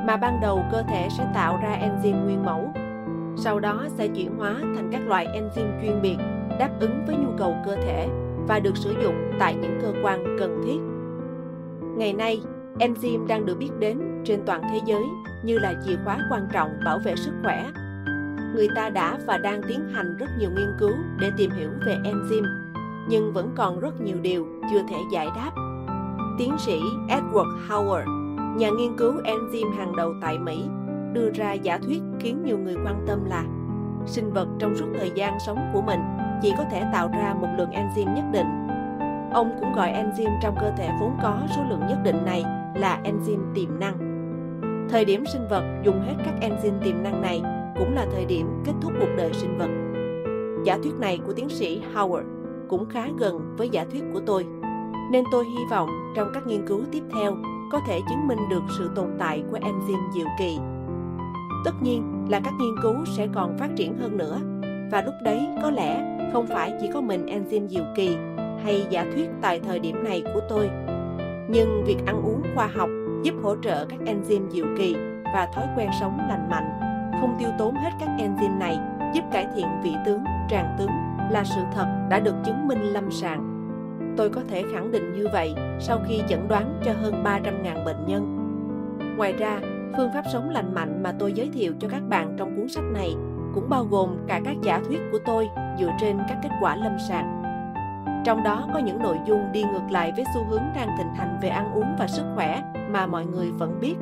mà 0.07 0.17
ban 0.17 0.41
đầu 0.41 0.65
cơ 0.73 0.83
thể 0.83 1.09
sẽ 1.11 1.27
tạo 1.35 1.59
ra 1.63 1.79
enzyme 1.83 2.25
nguyên 2.25 2.45
mẫu, 2.45 2.73
sau 3.37 3.61
đó 3.61 3.85
sẽ 3.89 4.09
chuyển 4.09 4.39
hóa 4.39 4.55
thành 4.61 4.89
các 4.93 5.01
loại 5.07 5.27
enzyme 5.27 5.83
chuyên 5.83 6.03
biệt 6.03 6.17
đáp 6.59 6.71
ứng 6.81 7.05
với 7.07 7.17
nhu 7.17 7.31
cầu 7.39 7.57
cơ 7.67 7.77
thể 7.77 8.09
và 8.49 8.59
được 8.59 8.77
sử 8.77 8.95
dụng 9.03 9.31
tại 9.39 9.55
những 9.55 9.79
cơ 9.83 9.93
quan 10.03 10.37
cần 10.39 10.63
thiết. 10.65 10.79
Ngày 11.97 12.13
nay, 12.13 12.41
enzyme 12.79 13.27
đang 13.27 13.47
được 13.47 13.59
biết 13.59 13.71
đến 13.79 13.99
trên 14.25 14.41
toàn 14.47 14.63
thế 14.73 14.81
giới 14.87 15.03
như 15.45 15.59
là 15.59 15.75
chìa 15.87 15.97
khóa 16.05 16.19
quan 16.31 16.49
trọng 16.53 16.71
bảo 16.85 16.99
vệ 16.99 17.17
sức 17.17 17.33
khỏe. 17.43 17.67
Người 18.55 18.69
ta 18.75 18.91
đã 18.91 19.19
và 19.27 19.39
đang 19.39 19.61
tiến 19.69 19.89
hành 19.89 20.17
rất 20.17 20.27
nhiều 20.39 20.51
nghiên 20.57 20.73
cứu 20.79 20.93
để 21.21 21.31
tìm 21.37 21.51
hiểu 21.51 21.71
về 21.87 21.97
enzyme, 22.05 22.68
nhưng 23.09 23.33
vẫn 23.33 23.51
còn 23.57 23.81
rất 23.81 24.01
nhiều 24.01 24.17
điều 24.23 24.47
chưa 24.71 24.83
thể 24.89 24.97
giải 25.13 25.29
đáp. 25.37 25.51
Tiến 26.39 26.53
sĩ 26.59 26.81
Edward 27.09 27.59
Howard, 27.69 28.05
nhà 28.57 28.71
nghiên 28.71 28.97
cứu 28.97 29.13
enzyme 29.25 29.77
hàng 29.77 29.97
đầu 29.97 30.15
tại 30.21 30.39
Mỹ, 30.39 30.65
đưa 31.13 31.31
ra 31.31 31.53
giả 31.53 31.79
thuyết 31.79 32.03
khiến 32.21 32.43
nhiều 32.45 32.59
người 32.59 32.75
quan 32.85 33.05
tâm 33.07 33.25
là 33.25 33.45
sinh 34.07 34.33
vật 34.33 34.49
trong 34.59 34.77
suốt 34.77 34.87
thời 34.99 35.11
gian 35.15 35.39
sống 35.47 35.59
của 35.73 35.83
mình 35.83 36.01
chỉ 36.43 36.53
có 36.59 36.65
thể 36.71 36.83
tạo 36.93 37.09
ra 37.09 37.35
một 37.41 37.49
lượng 37.59 37.71
enzyme 37.71 38.15
nhất 38.15 38.25
định. 38.33 38.47
Ông 39.33 39.51
cũng 39.61 39.73
gọi 39.73 39.93
enzyme 39.93 40.39
trong 40.43 40.57
cơ 40.61 40.71
thể 40.77 40.91
vốn 41.01 41.13
có 41.23 41.41
số 41.57 41.63
lượng 41.69 41.81
nhất 41.89 41.99
định 42.05 42.25
này 42.25 42.45
là 42.75 43.01
enzyme 43.05 43.55
tiềm 43.55 43.81
năng. 43.81 43.99
Thời 44.91 45.05
điểm 45.05 45.25
sinh 45.33 45.49
vật 45.51 45.65
dùng 45.85 46.01
hết 46.01 46.15
các 46.25 46.35
enzyme 46.41 46.83
tiềm 46.85 47.03
năng 47.03 47.23
này 47.23 47.43
cũng 47.79 47.95
là 47.95 48.07
thời 48.13 48.25
điểm 48.25 48.63
kết 48.65 48.73
thúc 48.81 48.93
cuộc 49.01 49.11
đời 49.17 49.33
sinh 49.33 49.59
vật. 49.59 49.71
Giả 50.65 50.79
thuyết 50.83 50.95
này 50.99 51.21
của 51.27 51.33
tiến 51.33 51.49
sĩ 51.49 51.83
Howard 51.95 52.38
cũng 52.69 52.89
khá 52.89 53.09
gần 53.19 53.55
với 53.59 53.69
giả 53.69 53.85
thuyết 53.93 54.03
của 54.13 54.21
tôi, 54.27 54.47
nên 55.11 55.25
tôi 55.33 55.45
hy 55.45 55.65
vọng 55.71 55.89
trong 56.17 56.31
các 56.35 56.47
nghiên 56.47 56.67
cứu 56.67 56.81
tiếp 56.93 57.03
theo 57.13 57.37
có 57.73 57.81
thể 57.87 58.01
chứng 58.09 58.29
minh 58.29 58.39
được 58.51 58.63
sự 58.79 58.91
tồn 58.95 59.07
tại 59.19 59.43
của 59.51 59.59
enzyme 59.59 60.13
diệu 60.15 60.27
kỳ. 60.39 60.59
Tất 61.65 61.73
nhiên 61.83 62.27
là 62.29 62.41
các 62.45 62.55
nghiên 62.61 62.75
cứu 62.83 62.95
sẽ 63.17 63.29
còn 63.35 63.59
phát 63.59 63.69
triển 63.77 63.99
hơn 63.99 64.17
nữa 64.17 64.41
và 64.91 65.03
lúc 65.03 65.15
đấy 65.23 65.49
có 65.63 65.71
lẽ 65.71 66.19
không 66.33 66.47
phải 66.47 66.73
chỉ 66.81 66.91
có 66.95 67.01
mình 67.01 67.27
enzyme 67.27 67.69
diệu 67.69 67.85
kỳ 67.97 68.17
hay 68.65 68.87
giả 68.91 69.07
thuyết 69.15 69.31
tại 69.43 69.61
thời 69.61 69.79
điểm 69.79 70.05
này 70.05 70.23
của 70.35 70.41
tôi 70.49 70.71
nhưng 71.51 71.85
việc 71.87 71.97
ăn 72.07 72.23
uống 72.23 72.43
khoa 72.55 72.67
học 72.67 72.91
giúp 73.23 73.35
hỗ 73.43 73.57
trợ 73.63 73.87
các 73.89 73.99
enzyme 74.07 74.51
diệu 74.51 74.67
kỳ 74.79 74.95
và 75.35 75.49
thói 75.55 75.67
quen 75.77 75.91
sống 76.01 76.19
lành 76.29 76.51
mạnh 76.51 76.81
không 77.21 77.37
tiêu 77.39 77.49
tốn 77.59 77.75
hết 77.75 77.91
các 78.01 78.09
enzyme 78.19 78.59
này 78.59 78.79
giúp 79.15 79.25
cải 79.33 79.47
thiện 79.57 79.67
vị 79.83 79.93
tướng 80.07 80.25
tràng 80.51 80.77
tướng 80.79 81.08
là 81.31 81.45
sự 81.45 81.61
thật 81.75 81.87
đã 82.11 82.21
được 82.21 82.35
chứng 82.45 82.69
minh 82.69 82.93
lâm 82.93 83.11
sàng 83.11 83.59
tôi 84.19 84.31
có 84.31 84.41
thể 84.49 84.65
khẳng 84.73 84.93
định 84.93 85.13
như 85.13 85.29
vậy 85.33 85.55
sau 85.81 85.99
khi 86.09 86.23
chẩn 86.29 86.49
đoán 86.49 86.81
cho 86.85 86.93
hơn 86.93 87.25
300.000 87.25 87.85
bệnh 87.85 88.07
nhân. 88.07 88.35
Ngoài 89.17 89.33
ra, 89.33 89.61
phương 89.97 90.11
pháp 90.15 90.25
sống 90.33 90.51
lành 90.51 90.75
mạnh 90.75 91.03
mà 91.03 91.13
tôi 91.19 91.33
giới 91.33 91.49
thiệu 91.53 91.73
cho 91.81 91.89
các 91.89 92.03
bạn 92.09 92.35
trong 92.39 92.57
cuốn 92.57 92.69
sách 92.69 92.85
này 92.93 93.15
cũng 93.55 93.69
bao 93.69 93.85
gồm 93.85 94.17
cả 94.27 94.41
các 94.45 94.57
giả 94.63 94.81
thuyết 94.87 95.01
của 95.13 95.19
tôi 95.25 95.49
dựa 95.79 95.91
trên 96.01 96.19
các 96.29 96.39
kết 96.43 96.51
quả 96.61 96.77
lâm 96.77 96.97
sàng. 97.09 97.43
Trong 98.25 98.43
đó 98.43 98.69
có 98.75 98.79
những 98.79 99.03
nội 99.03 99.17
dung 99.27 99.53
đi 99.53 99.63
ngược 99.63 99.91
lại 99.91 100.13
với 100.17 100.25
xu 100.35 100.45
hướng 100.45 100.63
đang 100.75 100.89
thịnh 100.99 101.15
hành 101.15 101.39
về 101.43 101.49
ăn 101.49 101.73
uống 101.75 101.97
và 101.99 102.07
sức 102.07 102.25
khỏe 102.35 102.63
mà 102.91 103.07
mọi 103.07 103.27
người 103.27 103.51
vẫn 103.51 103.81
biết, 103.81 103.95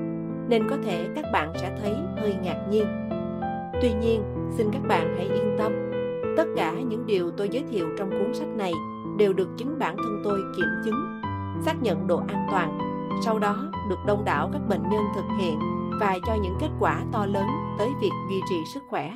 nên 0.49 0.68
có 0.71 0.76
thể 0.85 1.06
các 1.14 1.25
bạn 1.33 1.52
sẽ 1.56 1.71
thấy 1.83 1.95
hơi 2.16 2.35
ngạc 2.42 2.59
nhiên. 2.71 2.87
Tuy 3.83 3.92
nhiên, 3.92 4.23
xin 4.56 4.66
các 4.73 4.83
bạn 4.88 5.14
hãy 5.16 5.26
yên 5.26 5.56
tâm. 5.59 5.86
Tất 6.37 6.47
cả 6.57 6.81
những 6.81 7.07
điều 7.07 7.31
tôi 7.31 7.49
giới 7.52 7.62
thiệu 7.71 7.88
trong 7.99 8.11
cuốn 8.11 8.35
sách 8.35 8.49
này 8.57 8.73
đều 9.19 9.33
được 9.33 9.49
chính 9.59 9.78
bản 9.78 9.97
thân 9.97 10.21
tôi 10.25 10.40
kiểm 10.57 10.69
chứng, 10.85 11.21
xác 11.64 11.83
nhận 11.83 12.07
độ 12.07 12.16
an 12.16 12.47
toàn, 12.50 12.78
sau 13.25 13.38
đó 13.38 13.73
được 13.88 13.99
đông 14.07 14.25
đảo 14.25 14.50
các 14.52 14.61
bệnh 14.69 14.83
nhân 14.83 15.02
thực 15.14 15.25
hiện 15.40 15.59
và 16.00 16.16
cho 16.26 16.37
những 16.43 16.57
kết 16.61 16.71
quả 16.81 17.05
to 17.12 17.26
lớn 17.26 17.47
tới 17.78 17.88
việc 18.00 18.11
duy 18.31 18.40
trì 18.50 18.57
sức 18.75 18.83
khỏe. 18.88 19.14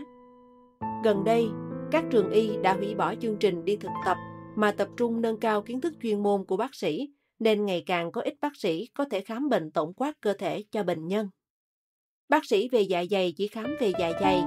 Gần 1.05 1.25
đây, 1.25 1.49
các 1.91 2.05
trường 2.11 2.31
y 2.31 2.57
đã 2.63 2.75
hủy 2.75 2.95
bỏ 2.95 3.15
chương 3.15 3.37
trình 3.37 3.65
đi 3.65 3.77
thực 3.77 3.91
tập 4.05 4.17
mà 4.57 4.73
tập 4.73 4.89
trung 4.97 5.21
nâng 5.21 5.41
cao 5.41 5.63
kiến 5.63 5.81
thức 5.81 5.95
chuyên 6.03 6.23
môn 6.23 6.45
của 6.45 6.57
bác 6.57 6.75
sĩ, 6.75 7.09
nên 7.39 7.67
ngày 7.67 7.83
càng 7.87 8.13
có 8.13 8.21
ít 8.21 8.35
bác 8.41 8.57
sĩ 8.57 8.89
có 8.95 9.05
thể 9.11 9.21
khám 9.21 9.49
bệnh 9.49 9.71
tổng 9.71 9.93
quát 9.95 10.21
cơ 10.21 10.33
thể 10.33 10.65
cho 10.71 10.83
bệnh 10.83 11.07
nhân. 11.07 11.29
Bác 12.29 12.45
sĩ 12.45 12.69
về 12.69 12.81
dạ 12.81 13.05
dày 13.11 13.35
chỉ 13.37 13.49
khám 13.49 13.67
về 13.81 13.93
dạ 14.01 14.13
dày, 14.21 14.43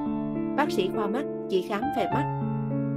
bác 0.58 0.72
sĩ 0.72 0.90
khoa 0.96 1.08
mắt 1.08 1.26
chỉ 1.50 1.62
khám 1.62 1.82
về 1.98 2.06
mắt. 2.14 2.43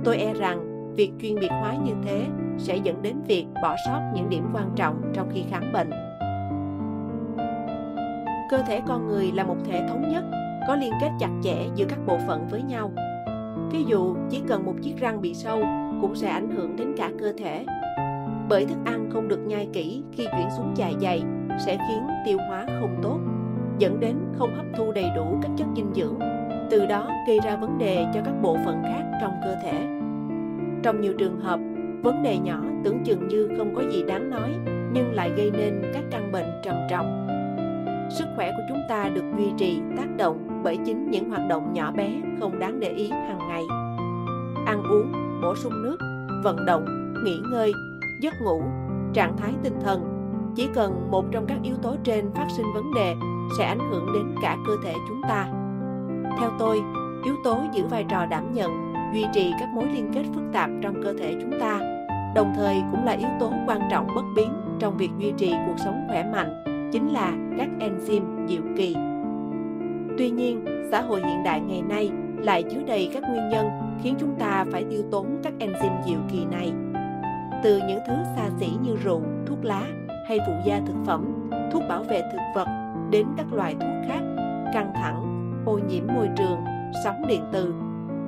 Tôi 0.06 0.16
e 0.16 0.34
rằng 0.34 0.92
việc 0.96 1.12
chuyên 1.22 1.34
biệt 1.40 1.50
hóa 1.50 1.74
như 1.84 1.92
thế 2.04 2.26
sẽ 2.58 2.76
dẫn 2.76 3.02
đến 3.02 3.16
việc 3.26 3.46
bỏ 3.62 3.76
sót 3.86 4.00
những 4.14 4.28
điểm 4.28 4.44
quan 4.54 4.70
trọng 4.76 5.02
trong 5.14 5.28
khi 5.34 5.44
khám 5.50 5.72
bệnh. 5.72 5.90
Cơ 8.50 8.62
thể 8.66 8.80
con 8.86 9.06
người 9.06 9.32
là 9.34 9.44
một 9.44 9.56
thể 9.64 9.86
thống 9.88 10.08
nhất, 10.12 10.24
có 10.68 10.76
liên 10.76 10.92
kết 11.00 11.10
chặt 11.20 11.30
chẽ 11.42 11.56
giữa 11.74 11.84
các 11.88 11.98
bộ 12.06 12.18
phận 12.26 12.46
với 12.50 12.62
nhau. 12.62 12.92
Ví 13.70 13.84
dụ, 13.84 14.16
chỉ 14.30 14.42
cần 14.48 14.64
một 14.64 14.74
chiếc 14.82 15.00
răng 15.00 15.20
bị 15.20 15.34
sâu 15.34 15.58
cũng 16.00 16.14
sẽ 16.14 16.28
ảnh 16.28 16.50
hưởng 16.50 16.76
đến 16.76 16.94
cả 16.96 17.10
cơ 17.18 17.32
thể. 17.38 17.64
Bởi 18.48 18.66
thức 18.66 18.78
ăn 18.84 19.10
không 19.12 19.28
được 19.28 19.40
nhai 19.46 19.68
kỹ 19.72 20.02
khi 20.12 20.26
chuyển 20.36 20.48
xuống 20.56 20.72
dạ 20.76 20.92
dày 21.00 21.22
sẽ 21.66 21.78
khiến 21.88 22.02
tiêu 22.26 22.38
hóa 22.48 22.66
không 22.80 22.98
tốt, 23.02 23.18
dẫn 23.78 24.00
đến 24.00 24.16
không 24.38 24.54
hấp 24.54 24.66
thu 24.76 24.92
đầy 24.92 25.10
đủ 25.16 25.38
các 25.42 25.50
chất 25.56 25.66
dinh 25.76 25.94
dưỡng, 25.94 26.18
từ 26.70 26.86
đó 26.86 27.10
gây 27.28 27.38
ra 27.44 27.56
vấn 27.56 27.78
đề 27.78 28.06
cho 28.14 28.20
các 28.24 28.34
bộ 28.42 28.56
phận 28.64 28.82
khác 28.82 29.02
trong 29.20 29.32
cơ 29.44 29.54
thể. 29.62 29.95
Trong 30.86 31.00
nhiều 31.00 31.14
trường 31.18 31.40
hợp, 31.40 31.60
vấn 32.02 32.22
đề 32.22 32.38
nhỏ 32.38 32.60
tưởng 32.84 33.04
chừng 33.04 33.28
như 33.28 33.48
không 33.58 33.74
có 33.74 33.82
gì 33.90 34.02
đáng 34.02 34.30
nói 34.30 34.50
nhưng 34.92 35.14
lại 35.14 35.30
gây 35.36 35.50
nên 35.50 35.82
các 35.94 36.04
căn 36.10 36.32
bệnh 36.32 36.46
trầm 36.64 36.74
trọng. 36.90 37.26
Sức 38.10 38.24
khỏe 38.36 38.50
của 38.50 38.62
chúng 38.68 38.82
ta 38.88 39.08
được 39.14 39.24
duy 39.38 39.52
trì 39.58 39.80
tác 39.96 40.16
động 40.16 40.60
bởi 40.64 40.78
chính 40.86 41.10
những 41.10 41.30
hoạt 41.30 41.48
động 41.48 41.72
nhỏ 41.72 41.92
bé 41.92 42.20
không 42.40 42.58
đáng 42.58 42.80
để 42.80 42.88
ý 42.88 43.08
hàng 43.10 43.38
ngày. 43.48 43.62
Ăn 44.66 44.82
uống 44.82 45.12
bổ 45.42 45.54
sung 45.56 45.82
nước 45.82 45.96
vận 46.44 46.66
động 46.66 47.14
nghỉ 47.24 47.38
ngơi 47.50 47.72
giấc 48.22 48.34
ngủ 48.42 48.62
trạng 49.12 49.36
thái 49.36 49.52
tinh 49.62 49.74
thần 49.84 50.04
chỉ 50.56 50.68
cần 50.74 51.10
một 51.10 51.24
trong 51.32 51.46
các 51.46 51.58
yếu 51.62 51.76
tố 51.82 51.96
trên 52.04 52.30
phát 52.34 52.46
sinh 52.56 52.66
vấn 52.74 52.94
đề 52.94 53.14
sẽ 53.58 53.64
ảnh 53.64 53.90
hưởng 53.90 54.06
đến 54.14 54.34
cả 54.42 54.56
cơ 54.66 54.72
thể 54.84 54.94
chúng 55.08 55.22
ta. 55.22 55.46
Theo 56.38 56.50
tôi 56.58 56.80
yếu 57.24 57.34
tố 57.44 57.58
giữ 57.72 57.86
vai 57.86 58.04
trò 58.08 58.26
đảm 58.26 58.54
nhận 58.54 58.85
duy 59.16 59.26
trì 59.32 59.52
các 59.60 59.68
mối 59.68 59.84
liên 59.92 60.10
kết 60.14 60.22
phức 60.34 60.44
tạp 60.52 60.70
trong 60.82 61.02
cơ 61.02 61.14
thể 61.18 61.34
chúng 61.40 61.60
ta, 61.60 61.80
đồng 62.34 62.52
thời 62.56 62.82
cũng 62.90 63.04
là 63.04 63.12
yếu 63.12 63.28
tố 63.40 63.52
quan 63.66 63.80
trọng 63.90 64.06
bất 64.16 64.24
biến 64.36 64.52
trong 64.78 64.96
việc 64.96 65.10
duy 65.18 65.32
trì 65.36 65.52
cuộc 65.66 65.78
sống 65.84 66.04
khỏe 66.08 66.24
mạnh, 66.32 66.62
chính 66.92 67.12
là 67.12 67.32
các 67.58 67.68
enzyme 67.80 68.46
diệu 68.48 68.62
kỳ. 68.76 68.96
Tuy 70.18 70.30
nhiên, 70.30 70.64
xã 70.90 71.00
hội 71.00 71.20
hiện 71.26 71.42
đại 71.44 71.60
ngày 71.60 71.82
nay 71.82 72.10
lại 72.38 72.62
chứa 72.62 72.82
đầy 72.86 73.10
các 73.14 73.22
nguyên 73.30 73.48
nhân 73.48 73.68
khiến 74.02 74.14
chúng 74.18 74.34
ta 74.38 74.64
phải 74.72 74.84
tiêu 74.90 75.02
tốn 75.10 75.26
các 75.42 75.52
enzyme 75.58 76.02
diệu 76.06 76.18
kỳ 76.28 76.44
này. 76.44 76.72
Từ 77.62 77.80
những 77.88 78.00
thứ 78.06 78.14
xa 78.36 78.48
xỉ 78.60 78.68
như 78.82 78.96
rượu, 79.04 79.22
thuốc 79.46 79.64
lá 79.64 79.82
hay 80.28 80.38
phụ 80.46 80.52
gia 80.64 80.80
thực 80.86 80.96
phẩm, 81.06 81.48
thuốc 81.72 81.82
bảo 81.88 82.02
vệ 82.02 82.22
thực 82.32 82.42
vật 82.54 82.68
đến 83.10 83.26
các 83.36 83.52
loại 83.52 83.74
thuốc 83.74 84.08
khác, 84.08 84.20
căng 84.74 84.92
thẳng, 84.94 85.22
ô 85.66 85.78
nhiễm 85.88 86.06
môi 86.14 86.28
trường, 86.36 86.58
sóng 87.04 87.26
điện 87.28 87.42
từ 87.52 87.74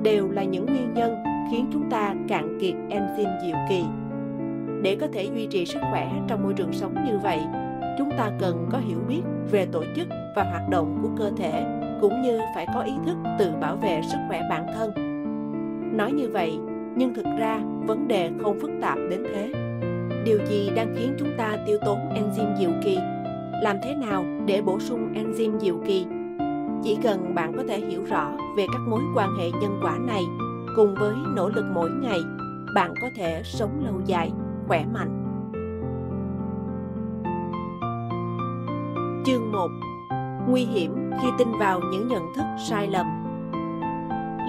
đều 0.03 0.31
là 0.31 0.43
những 0.43 0.65
nguyên 0.65 0.93
nhân 0.93 1.23
khiến 1.51 1.65
chúng 1.73 1.89
ta 1.89 2.15
cạn 2.27 2.57
kiệt 2.61 2.75
enzyme 2.89 3.41
diệu 3.45 3.55
kỳ. 3.69 3.83
Để 4.81 4.97
có 5.01 5.07
thể 5.13 5.23
duy 5.23 5.47
trì 5.47 5.65
sức 5.65 5.79
khỏe 5.91 6.11
trong 6.27 6.43
môi 6.43 6.53
trường 6.53 6.73
sống 6.73 6.95
như 7.05 7.17
vậy, 7.17 7.39
chúng 7.97 8.09
ta 8.17 8.31
cần 8.39 8.67
có 8.71 8.77
hiểu 8.77 8.99
biết 9.07 9.21
về 9.51 9.65
tổ 9.65 9.83
chức 9.95 10.07
và 10.35 10.43
hoạt 10.43 10.69
động 10.69 10.99
của 11.01 11.09
cơ 11.17 11.31
thể 11.37 11.65
cũng 12.01 12.21
như 12.21 12.39
phải 12.55 12.67
có 12.73 12.81
ý 12.81 12.93
thức 13.05 13.17
tự 13.39 13.51
bảo 13.61 13.75
vệ 13.75 14.01
sức 14.11 14.17
khỏe 14.27 14.41
bản 14.49 14.67
thân. 14.75 14.91
Nói 15.97 16.11
như 16.11 16.29
vậy, 16.29 16.57
nhưng 16.95 17.13
thực 17.13 17.25
ra 17.39 17.59
vấn 17.87 18.07
đề 18.07 18.31
không 18.41 18.59
phức 18.59 18.71
tạp 18.81 18.97
đến 19.09 19.23
thế. 19.33 19.51
Điều 20.25 20.39
gì 20.45 20.71
đang 20.75 20.95
khiến 20.97 21.15
chúng 21.19 21.29
ta 21.37 21.57
tiêu 21.67 21.77
tốn 21.85 21.97
enzyme 21.97 22.55
diệu 22.55 22.71
kỳ? 22.83 22.97
Làm 23.63 23.77
thế 23.83 23.95
nào 23.95 24.25
để 24.45 24.61
bổ 24.61 24.79
sung 24.79 25.13
enzyme 25.13 25.59
diệu 25.59 25.75
kỳ 25.85 26.05
chỉ 26.83 26.97
cần 27.03 27.35
bạn 27.35 27.53
có 27.57 27.63
thể 27.67 27.79
hiểu 27.79 28.03
rõ 28.09 28.31
về 28.57 28.65
các 28.73 28.81
mối 28.87 29.01
quan 29.15 29.35
hệ 29.39 29.51
nhân 29.51 29.79
quả 29.83 29.97
này 29.97 30.23
cùng 30.75 30.95
với 30.95 31.13
nỗ 31.35 31.49
lực 31.49 31.65
mỗi 31.73 31.89
ngày, 32.01 32.19
bạn 32.75 32.93
có 33.01 33.09
thể 33.15 33.41
sống 33.45 33.85
lâu 33.85 34.01
dài, 34.05 34.31
khỏe 34.67 34.85
mạnh. 34.93 35.25
Chương 39.25 39.51
1 39.51 39.67
nguy 40.47 40.65
hiểm 40.65 41.11
khi 41.21 41.27
tin 41.37 41.47
vào 41.59 41.79
những 41.91 42.07
nhận 42.07 42.33
thức 42.35 42.45
sai 42.69 42.87
lầm. 42.87 43.05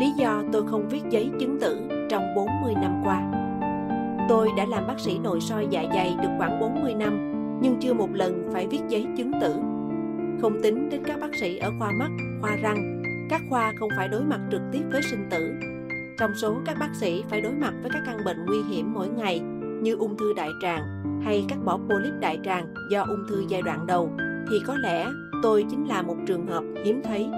Lý 0.00 0.12
do 0.16 0.42
tôi 0.52 0.66
không 0.66 0.88
viết 0.88 1.02
giấy 1.10 1.30
chứng 1.40 1.60
tử 1.60 1.80
trong 2.10 2.22
40 2.36 2.74
năm 2.74 3.02
qua. 3.04 3.22
Tôi 4.28 4.48
đã 4.56 4.66
làm 4.68 4.86
bác 4.86 5.00
sĩ 5.00 5.18
nội 5.18 5.40
soi 5.40 5.66
dạ 5.70 5.84
dày 5.94 6.16
được 6.22 6.28
khoảng 6.38 6.60
40 6.60 6.94
năm, 6.94 7.32
nhưng 7.62 7.76
chưa 7.80 7.94
một 7.94 8.08
lần 8.12 8.48
phải 8.52 8.66
viết 8.66 8.80
giấy 8.88 9.06
chứng 9.16 9.32
tử. 9.40 9.54
Không 10.40 10.62
tính 10.62 10.90
đến 10.90 11.02
các 11.06 11.20
bác 11.20 11.34
sĩ 11.40 11.58
ở 11.58 11.70
khoa 11.78 11.90
mắt, 11.90 12.10
khoa 12.40 12.56
răng, 12.56 13.02
các 13.30 13.40
khoa 13.50 13.72
không 13.78 13.88
phải 13.96 14.08
đối 14.08 14.22
mặt 14.22 14.40
trực 14.50 14.60
tiếp 14.72 14.82
với 14.92 15.02
sinh 15.02 15.28
tử. 15.30 15.52
Trong 16.18 16.30
số 16.34 16.56
các 16.66 16.76
bác 16.80 16.94
sĩ 16.94 17.24
phải 17.28 17.40
đối 17.40 17.52
mặt 17.52 17.72
với 17.82 17.90
các 17.94 18.02
căn 18.06 18.18
bệnh 18.24 18.46
nguy 18.46 18.62
hiểm 18.62 18.92
mỗi 18.94 19.08
ngày 19.08 19.40
như 19.82 19.96
ung 19.96 20.16
thư 20.16 20.32
đại 20.36 20.50
tràng 20.62 20.82
hay 21.24 21.44
cắt 21.48 21.58
bỏ 21.64 21.78
polyp 21.88 22.12
đại 22.20 22.38
tràng 22.44 22.74
do 22.90 23.02
ung 23.02 23.24
thư 23.28 23.44
giai 23.48 23.62
đoạn 23.62 23.86
đầu 23.86 24.10
thì 24.50 24.56
có 24.66 24.76
lẽ 24.76 25.06
tôi 25.42 25.64
chính 25.70 25.88
là 25.88 26.02
một 26.02 26.16
trường 26.26 26.46
hợp 26.46 26.64
hiếm 26.84 27.02
thấy. 27.04 27.28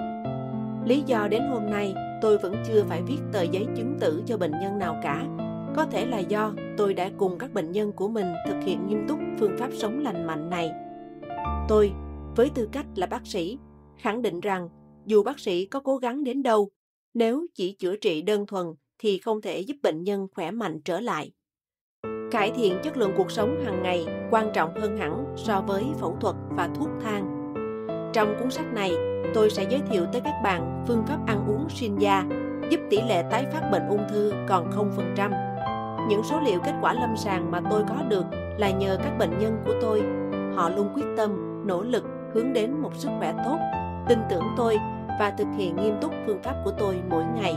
Lý 0.85 1.03
do 1.05 1.27
đến 1.27 1.41
hôm 1.51 1.69
nay 1.71 1.95
tôi 2.21 2.37
vẫn 2.37 2.55
chưa 2.67 2.83
phải 2.83 3.01
viết 3.01 3.19
tờ 3.31 3.41
giấy 3.41 3.67
chứng 3.75 3.97
tử 3.99 4.23
cho 4.25 4.37
bệnh 4.37 4.51
nhân 4.51 4.79
nào 4.79 4.99
cả. 5.03 5.25
Có 5.75 5.85
thể 5.85 6.05
là 6.05 6.19
do 6.19 6.53
tôi 6.77 6.93
đã 6.93 7.09
cùng 7.17 7.37
các 7.37 7.53
bệnh 7.53 7.71
nhân 7.71 7.91
của 7.91 8.07
mình 8.07 8.27
thực 8.47 8.63
hiện 8.65 8.87
nghiêm 8.87 9.07
túc 9.07 9.19
phương 9.39 9.57
pháp 9.59 9.69
sống 9.73 10.03
lành 10.03 10.27
mạnh 10.27 10.49
này. 10.49 10.71
Tôi, 11.67 11.91
với 12.35 12.49
tư 12.55 12.69
cách 12.71 12.85
là 12.95 13.07
bác 13.07 13.27
sĩ, 13.27 13.57
khẳng 13.97 14.21
định 14.21 14.39
rằng 14.39 14.69
dù 15.05 15.23
bác 15.23 15.39
sĩ 15.39 15.65
có 15.65 15.79
cố 15.79 15.97
gắng 15.97 16.23
đến 16.23 16.43
đâu, 16.43 16.69
nếu 17.13 17.45
chỉ 17.55 17.71
chữa 17.71 17.95
trị 17.95 18.21
đơn 18.21 18.45
thuần 18.45 18.65
thì 18.99 19.17
không 19.17 19.41
thể 19.41 19.59
giúp 19.59 19.77
bệnh 19.83 20.03
nhân 20.03 20.27
khỏe 20.35 20.51
mạnh 20.51 20.79
trở 20.85 20.99
lại. 20.99 21.31
Cải 22.31 22.51
thiện 22.51 22.77
chất 22.83 22.97
lượng 22.97 23.13
cuộc 23.17 23.31
sống 23.31 23.63
hàng 23.65 23.83
ngày 23.83 24.05
quan 24.31 24.51
trọng 24.53 24.75
hơn 24.75 24.97
hẳn 24.97 25.33
so 25.37 25.63
với 25.67 25.83
phẫu 25.99 26.17
thuật 26.21 26.35
và 26.49 26.69
thuốc 26.75 26.89
thang. 27.01 27.53
Trong 28.13 28.35
cuốn 28.39 28.51
sách 28.51 28.73
này, 28.73 28.91
tôi 29.33 29.49
sẽ 29.49 29.67
giới 29.69 29.81
thiệu 29.89 30.05
tới 30.11 30.21
các 30.21 30.33
bạn 30.43 30.83
phương 30.87 31.03
pháp 31.07 31.19
ăn 31.27 31.45
uống 31.47 31.69
Shinya 31.69 32.25
giúp 32.71 32.79
tỷ 32.89 32.97
lệ 33.01 33.23
tái 33.31 33.45
phát 33.53 33.69
bệnh 33.71 33.87
ung 33.89 34.03
thư 34.09 34.33
còn 34.47 34.69
0%. 35.15 36.07
Những 36.09 36.23
số 36.23 36.39
liệu 36.39 36.59
kết 36.65 36.73
quả 36.81 36.93
lâm 36.93 37.17
sàng 37.17 37.51
mà 37.51 37.61
tôi 37.71 37.83
có 37.89 37.95
được 38.09 38.25
là 38.57 38.71
nhờ 38.71 38.97
các 39.03 39.17
bệnh 39.19 39.39
nhân 39.39 39.57
của 39.65 39.73
tôi. 39.81 40.01
Họ 40.55 40.69
luôn 40.69 40.87
quyết 40.95 41.05
tâm, 41.17 41.61
nỗ 41.67 41.83
lực 41.83 42.03
hướng 42.33 42.53
đến 42.53 42.81
một 42.81 42.95
sức 42.95 43.09
khỏe 43.19 43.33
tốt, 43.45 43.57
tin 44.07 44.19
tưởng 44.29 44.43
tôi 44.57 44.77
và 45.19 45.33
thực 45.37 45.47
hiện 45.57 45.75
nghiêm 45.75 45.95
túc 46.01 46.13
phương 46.25 46.41
pháp 46.43 46.55
của 46.65 46.71
tôi 46.79 47.01
mỗi 47.09 47.23
ngày. 47.35 47.55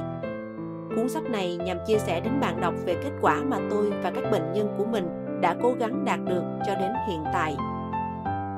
Cuốn 0.96 1.08
sách 1.08 1.30
này 1.30 1.56
nhằm 1.56 1.78
chia 1.86 1.98
sẻ 1.98 2.20
đến 2.20 2.40
bạn 2.40 2.60
đọc 2.60 2.74
về 2.84 2.94
kết 2.94 3.12
quả 3.20 3.42
mà 3.48 3.58
tôi 3.70 3.90
và 4.02 4.10
các 4.10 4.30
bệnh 4.30 4.52
nhân 4.52 4.74
của 4.78 4.84
mình 4.84 5.08
đã 5.40 5.56
cố 5.62 5.74
gắng 5.78 6.04
đạt 6.04 6.18
được 6.24 6.42
cho 6.66 6.74
đến 6.74 6.92
hiện 7.08 7.24
tại. 7.32 7.56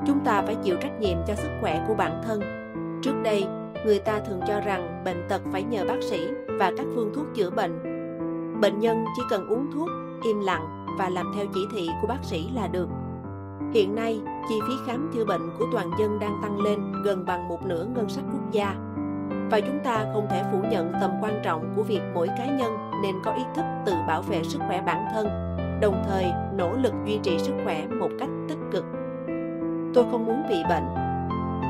Chúng 0.07 0.19
ta 0.25 0.41
phải 0.41 0.55
chịu 0.55 0.75
trách 0.81 0.99
nhiệm 0.99 1.17
cho 1.27 1.35
sức 1.35 1.49
khỏe 1.61 1.85
của 1.87 1.93
bản 1.93 2.21
thân. 2.27 2.41
Trước 3.01 3.13
đây, 3.23 3.45
người 3.85 3.99
ta 3.99 4.19
thường 4.19 4.41
cho 4.47 4.59
rằng 4.59 5.01
bệnh 5.05 5.27
tật 5.29 5.41
phải 5.51 5.63
nhờ 5.63 5.85
bác 5.87 6.03
sĩ 6.03 6.27
và 6.59 6.71
các 6.77 6.85
phương 6.95 7.11
thuốc 7.15 7.25
chữa 7.35 7.49
bệnh. 7.49 7.79
Bệnh 8.61 8.79
nhân 8.79 9.05
chỉ 9.15 9.21
cần 9.29 9.47
uống 9.47 9.71
thuốc, 9.73 9.89
im 10.23 10.39
lặng 10.39 10.85
và 10.99 11.09
làm 11.09 11.31
theo 11.35 11.45
chỉ 11.53 11.61
thị 11.75 11.89
của 12.01 12.07
bác 12.07 12.23
sĩ 12.23 12.49
là 12.55 12.67
được. 12.67 12.87
Hiện 13.73 13.95
nay, 13.95 14.21
chi 14.49 14.55
phí 14.67 14.73
khám 14.87 15.11
chữa 15.13 15.25
bệnh 15.25 15.49
của 15.59 15.65
toàn 15.73 15.91
dân 15.99 16.19
đang 16.19 16.39
tăng 16.41 16.59
lên 16.59 16.79
gần 17.05 17.25
bằng 17.25 17.47
một 17.47 17.65
nửa 17.65 17.85
ngân 17.95 18.09
sách 18.09 18.25
quốc 18.33 18.51
gia. 18.51 18.75
Và 19.51 19.59
chúng 19.59 19.79
ta 19.83 20.05
không 20.13 20.27
thể 20.29 20.43
phủ 20.51 20.61
nhận 20.71 20.93
tầm 21.01 21.11
quan 21.21 21.33
trọng 21.43 21.73
của 21.75 21.83
việc 21.83 22.01
mỗi 22.13 22.27
cá 22.27 22.45
nhân 22.45 22.77
nên 23.03 23.15
có 23.23 23.31
ý 23.31 23.43
thức 23.55 23.65
tự 23.85 23.93
bảo 24.07 24.21
vệ 24.21 24.43
sức 24.43 24.59
khỏe 24.67 24.81
bản 24.85 25.05
thân 25.13 25.49
đồng 25.81 26.03
thời 26.09 26.25
nỗ 26.53 26.73
lực 26.73 26.93
duy 27.05 27.19
trì 27.23 27.39
sức 27.39 27.53
khỏe 27.63 27.87
một 27.87 28.09
cách 28.19 28.29
tích 28.47 28.57
cực. 28.71 28.85
Tôi 29.93 30.05
không 30.11 30.25
muốn 30.25 30.43
bị 30.49 30.63
bệnh. 30.69 30.85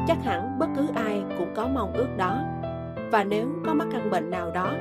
Chắc 0.07 0.17
hẳn 0.23 0.59
bất 0.59 0.67
cứ 0.77 0.87
ai 0.95 1.23
cũng 1.37 1.53
có 1.55 1.67
mong 1.73 1.93
ước 1.93 2.07
đó. 2.17 2.39
Và 3.11 3.23
nếu 3.23 3.47
có 3.65 3.73
mắc 3.73 3.87
căn 3.91 4.09
bệnh 4.11 4.29
nào 4.29 4.51
đó 4.51 4.73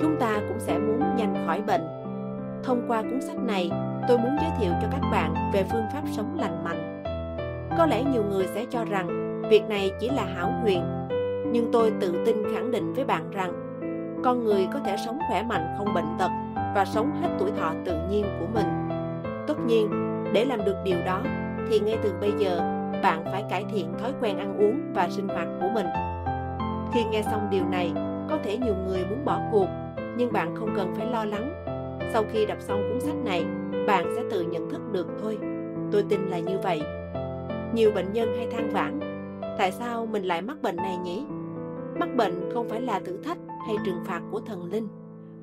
chúng 0.00 0.16
ta 0.20 0.40
cũng 0.48 0.60
sẽ 0.60 0.78
muốn 0.78 1.00
nhanh 1.16 1.44
khỏi 1.46 1.62
bệnh. 1.62 1.86
Thông 2.62 2.82
qua 2.88 3.02
cuốn 3.02 3.20
sách 3.20 3.36
này 3.36 3.70
tôi 4.08 4.18
muốn 4.18 4.36
giới 4.40 4.50
thiệu 4.60 4.72
cho 4.82 4.88
các 4.92 5.00
bạn 5.12 5.34
về 5.52 5.64
phương 5.72 5.86
pháp 5.92 6.02
sống 6.12 6.38
lành 6.38 6.64
mạnh. 6.64 7.02
Có 7.78 7.86
lẽ 7.86 8.04
nhiều 8.04 8.24
người 8.24 8.46
sẽ 8.54 8.64
cho 8.70 8.84
rằng 8.84 9.42
việc 9.50 9.62
này 9.68 9.90
chỉ 10.00 10.08
là 10.08 10.24
hảo 10.24 10.52
huyền, 10.62 10.82
nhưng 11.52 11.72
tôi 11.72 11.92
tự 12.00 12.22
tin 12.26 12.36
khẳng 12.54 12.70
định 12.70 12.94
với 12.94 13.04
bạn 13.04 13.30
rằng 13.30 13.52
con 14.24 14.44
người 14.44 14.68
có 14.72 14.78
thể 14.78 14.96
sống 15.06 15.18
khỏe 15.28 15.42
mạnh 15.42 15.74
không 15.78 15.94
bệnh 15.94 16.16
tật 16.18 16.30
và 16.74 16.84
sống 16.84 17.10
hết 17.22 17.28
tuổi 17.38 17.50
thọ 17.58 17.72
tự 17.84 17.96
nhiên 18.10 18.24
của 18.40 18.46
mình. 18.54 18.88
Tất 19.46 19.54
nhiên, 19.66 19.90
để 20.32 20.44
làm 20.44 20.64
được 20.64 20.76
điều 20.84 20.98
đó 21.06 21.22
thì 21.70 21.80
ngay 21.80 21.98
từ 22.02 22.12
bây 22.20 22.32
giờ, 22.38 22.58
bạn 23.02 23.24
phải 23.24 23.44
cải 23.50 23.64
thiện 23.72 23.94
thói 23.98 24.12
quen 24.20 24.38
ăn 24.38 24.58
uống 24.58 24.92
và 24.94 25.08
sinh 25.10 25.28
hoạt 25.28 25.48
của 25.60 25.68
mình. 25.74 25.86
Khi 26.92 27.04
nghe 27.04 27.22
xong 27.22 27.48
điều 27.50 27.64
này, 27.64 27.92
có 28.30 28.38
thể 28.44 28.58
nhiều 28.58 28.74
người 28.86 29.04
muốn 29.10 29.24
bỏ 29.24 29.40
cuộc, 29.52 29.68
nhưng 30.16 30.32
bạn 30.32 30.56
không 30.56 30.74
cần 30.76 30.94
phải 30.96 31.06
lo 31.06 31.24
lắng. 31.24 31.64
Sau 32.12 32.24
khi 32.32 32.46
đọc 32.46 32.58
xong 32.60 32.82
cuốn 32.90 33.00
sách 33.00 33.16
này 33.24 33.44
bạn 33.88 34.12
sẽ 34.16 34.22
tự 34.30 34.42
nhận 34.42 34.70
thức 34.70 34.80
được 34.92 35.06
thôi. 35.22 35.38
Tôi 35.92 36.04
tin 36.08 36.20
là 36.20 36.38
như 36.38 36.58
vậy. 36.62 36.80
Nhiều 37.74 37.90
bệnh 37.94 38.12
nhân 38.12 38.28
hay 38.36 38.46
than 38.50 38.70
vãn, 38.72 39.00
tại 39.58 39.72
sao 39.72 40.06
mình 40.06 40.24
lại 40.24 40.42
mắc 40.42 40.62
bệnh 40.62 40.76
này 40.76 40.96
nhỉ? 40.96 41.24
Mắc 42.00 42.08
bệnh 42.16 42.50
không 42.54 42.68
phải 42.68 42.80
là 42.80 43.00
thử 43.00 43.22
thách 43.22 43.38
hay 43.66 43.76
trừng 43.84 44.02
phạt 44.06 44.20
của 44.30 44.40
thần 44.40 44.64
linh, 44.64 44.88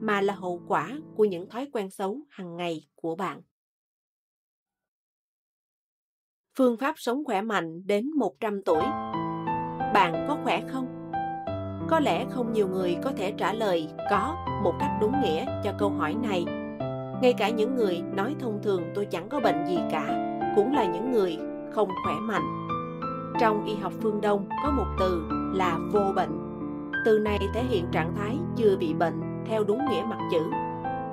mà 0.01 0.21
là 0.21 0.33
hậu 0.33 0.61
quả 0.67 0.91
của 1.15 1.25
những 1.25 1.49
thói 1.49 1.67
quen 1.73 1.89
xấu 1.89 2.19
hàng 2.29 2.57
ngày 2.57 2.87
của 2.95 3.15
bạn. 3.15 3.41
Phương 6.57 6.77
pháp 6.77 6.95
sống 6.97 7.23
khỏe 7.25 7.41
mạnh 7.41 7.81
đến 7.85 8.11
100 8.15 8.61
tuổi. 8.63 8.83
Bạn 9.93 10.25
có 10.27 10.37
khỏe 10.43 10.61
không? 10.67 11.11
Có 11.89 11.99
lẽ 11.99 12.25
không 12.29 12.53
nhiều 12.53 12.67
người 12.67 12.97
có 13.03 13.11
thể 13.17 13.33
trả 13.37 13.53
lời 13.53 13.87
có 14.09 14.45
một 14.63 14.73
cách 14.79 14.91
đúng 15.01 15.13
nghĩa 15.23 15.45
cho 15.63 15.73
câu 15.79 15.89
hỏi 15.89 16.15
này 16.23 16.64
ngay 17.21 17.33
cả 17.33 17.49
những 17.49 17.75
người 17.75 18.03
nói 18.15 18.35
thông 18.39 18.59
thường 18.63 18.83
tôi 18.95 19.05
chẳng 19.05 19.29
có 19.29 19.39
bệnh 19.39 19.65
gì 19.67 19.79
cả, 19.91 20.37
cũng 20.55 20.73
là 20.73 20.85
những 20.85 21.11
người 21.11 21.37
không 21.71 21.89
khỏe 22.05 22.15
mạnh. 22.21 22.67
Trong 23.39 23.65
y 23.65 23.75
học 23.75 23.93
phương 24.01 24.21
đông 24.21 24.45
có 24.63 24.71
một 24.71 24.85
từ 24.99 25.29
là 25.53 25.77
vô 25.91 26.01
bệnh. 26.15 26.39
Từ 27.05 27.19
này 27.19 27.39
thể 27.53 27.63
hiện 27.63 27.85
trạng 27.91 28.15
thái 28.15 28.37
chưa 28.55 28.77
bị 28.77 28.93
bệnh 28.93 29.21
theo 29.45 29.63
đúng 29.63 29.79
nghĩa 29.89 30.03
mặt 30.09 30.19
chữ. 30.31 30.41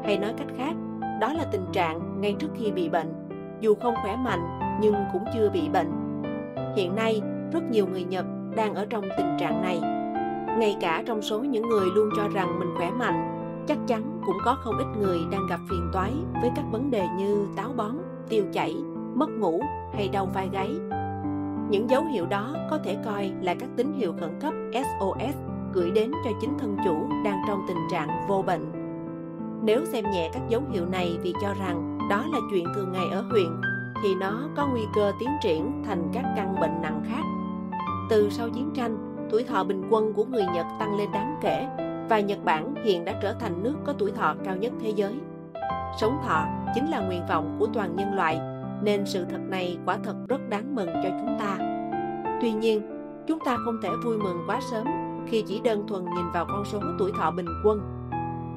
Hay 0.04 0.18
nói 0.18 0.34
cách 0.38 0.48
khác, 0.56 0.74
đó 1.20 1.32
là 1.32 1.44
tình 1.52 1.64
trạng 1.72 2.20
ngay 2.20 2.36
trước 2.38 2.48
khi 2.54 2.70
bị 2.70 2.88
bệnh, 2.88 3.12
dù 3.60 3.74
không 3.74 3.94
khỏe 4.02 4.16
mạnh 4.16 4.58
nhưng 4.80 4.94
cũng 5.12 5.24
chưa 5.34 5.50
bị 5.50 5.68
bệnh. 5.68 5.90
Hiện 6.76 6.94
nay, 6.94 7.22
rất 7.52 7.62
nhiều 7.70 7.86
người 7.86 8.04
nhật 8.04 8.26
đang 8.56 8.74
ở 8.74 8.86
trong 8.90 9.04
tình 9.16 9.36
trạng 9.40 9.62
này. 9.62 9.80
Ngay 10.58 10.76
cả 10.80 11.02
trong 11.06 11.22
số 11.22 11.38
những 11.38 11.68
người 11.68 11.86
luôn 11.94 12.10
cho 12.16 12.28
rằng 12.28 12.58
mình 12.58 12.68
khỏe 12.76 12.90
mạnh, 12.90 13.48
chắc 13.66 13.78
chắn 13.86 14.11
cũng 14.26 14.36
có 14.44 14.56
không 14.60 14.78
ít 14.78 14.86
người 15.00 15.18
đang 15.30 15.46
gặp 15.46 15.60
phiền 15.70 15.90
toái 15.92 16.12
với 16.40 16.50
các 16.56 16.64
vấn 16.70 16.90
đề 16.90 17.06
như 17.18 17.46
táo 17.56 17.72
bón 17.76 17.92
tiêu 18.28 18.44
chảy 18.52 18.76
mất 19.14 19.30
ngủ 19.30 19.60
hay 19.94 20.08
đau 20.08 20.26
vai 20.34 20.48
gáy 20.52 20.70
những 21.72 21.90
dấu 21.90 22.04
hiệu 22.04 22.26
đó 22.26 22.54
có 22.70 22.78
thể 22.84 22.96
coi 23.04 23.32
là 23.40 23.54
các 23.54 23.68
tín 23.76 23.92
hiệu 23.92 24.14
khẩn 24.20 24.40
cấp 24.40 24.54
SOS 24.72 25.36
gửi 25.72 25.90
đến 25.90 26.12
cho 26.24 26.30
chính 26.40 26.58
thân 26.58 26.76
chủ 26.84 27.08
đang 27.24 27.42
trong 27.48 27.64
tình 27.68 27.76
trạng 27.90 28.08
vô 28.28 28.42
bệnh. 28.42 28.72
Nếu 29.62 29.84
xem 29.84 30.04
nhẹ 30.10 30.30
các 30.32 30.42
dấu 30.48 30.62
hiệu 30.72 30.86
này 30.86 31.18
vì 31.22 31.34
cho 31.42 31.54
rằng 31.54 31.98
đó 32.10 32.24
là 32.32 32.38
chuyện 32.50 32.64
thường 32.74 32.92
ngày 32.92 33.06
ở 33.12 33.20
huyện, 33.20 33.60
thì 34.02 34.14
nó 34.14 34.48
có 34.56 34.66
nguy 34.66 34.82
cơ 34.94 35.12
tiến 35.20 35.28
triển 35.42 35.82
thành 35.86 36.10
các 36.12 36.24
căn 36.36 36.54
bệnh 36.60 36.82
nặng 36.82 37.02
khác. 37.08 37.22
Từ 38.10 38.30
sau 38.30 38.48
chiến 38.48 38.70
tranh, 38.74 39.26
tuổi 39.30 39.44
thọ 39.44 39.64
bình 39.64 39.82
quân 39.90 40.12
của 40.12 40.24
người 40.24 40.44
Nhật 40.54 40.66
tăng 40.80 40.96
lên 40.96 41.12
đáng 41.12 41.36
kể 41.42 41.66
và 42.12 42.20
Nhật 42.20 42.44
Bản 42.44 42.74
hiện 42.84 43.04
đã 43.04 43.18
trở 43.22 43.32
thành 43.32 43.62
nước 43.62 43.74
có 43.84 43.92
tuổi 43.98 44.12
thọ 44.12 44.34
cao 44.44 44.56
nhất 44.56 44.72
thế 44.80 44.92
giới. 44.96 45.14
Sống 46.00 46.18
thọ 46.24 46.46
chính 46.74 46.90
là 46.90 47.00
nguyện 47.00 47.22
vọng 47.28 47.56
của 47.58 47.66
toàn 47.74 47.96
nhân 47.96 48.14
loại, 48.14 48.40
nên 48.82 49.06
sự 49.06 49.24
thật 49.24 49.40
này 49.48 49.78
quả 49.86 49.98
thật 50.04 50.14
rất 50.28 50.48
đáng 50.48 50.74
mừng 50.74 50.88
cho 50.88 51.08
chúng 51.20 51.36
ta 51.38 51.58
tuy 52.40 52.52
nhiên, 52.52 52.82
chúng 53.26 53.38
ta 53.44 53.56
không 53.64 53.80
thể 53.82 53.88
vui 54.04 54.18
mừng 54.18 54.38
quá 54.46 54.60
sớm 54.70 54.86
khi 55.26 55.44
chỉ 55.46 55.60
đơn 55.64 55.86
thuần 55.88 56.04
nhìn 56.04 56.32
vào 56.34 56.44
con 56.48 56.64
số 56.64 56.80
tuổi 56.98 57.12
thọ 57.18 57.30
bình 57.30 57.46
quân 57.64 57.80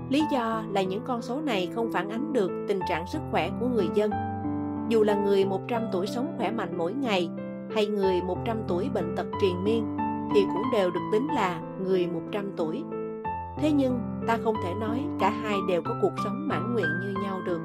lý 0.10 0.24
do 0.32 0.64
là 0.72 0.82
những 0.82 1.02
con 1.06 1.22
số 1.22 1.42
này 1.42 1.70
không 1.76 1.92
phản 1.92 2.10
ánh 2.10 2.34
được 2.34 2.52
tình 2.68 2.80
trạng 2.90 3.08
sức 3.08 3.20
khỏe 3.32 3.50
của 3.60 3.68
người 3.68 3.88
dân 3.94 4.12
dù 4.90 5.04
là 5.04 5.16
người 5.16 5.46
100 5.46 5.82
tuổi 5.92 6.08
sống 6.08 6.34
khỏe 6.38 6.52
mạnh 6.52 6.78
mỗi 6.78 6.94
ngày, 6.94 7.30
hay 7.76 7.88
người 7.88 8.22
100 8.22 8.58
tuổi 8.68 8.90
bệnh 8.94 9.16
tật 9.16 9.26
triền 9.42 9.64
miên, 9.64 9.98
thì 10.36 10.42
cũng 10.54 10.64
đều 10.74 10.92
được 10.92 11.10
tính 11.12 11.28
là 11.36 11.62
người 11.84 12.08
100 12.08 12.52
tuổi. 12.58 12.84
Thế 13.58 13.72
nhưng, 13.72 14.00
ta 14.28 14.38
không 14.44 14.56
thể 14.64 14.74
nói 14.74 15.04
cả 15.20 15.30
hai 15.30 15.56
đều 15.68 15.82
có 15.82 15.96
cuộc 16.02 16.14
sống 16.24 16.48
mãn 16.48 16.74
nguyện 16.74 16.86
như 17.02 17.22
nhau 17.24 17.40
được. 17.46 17.62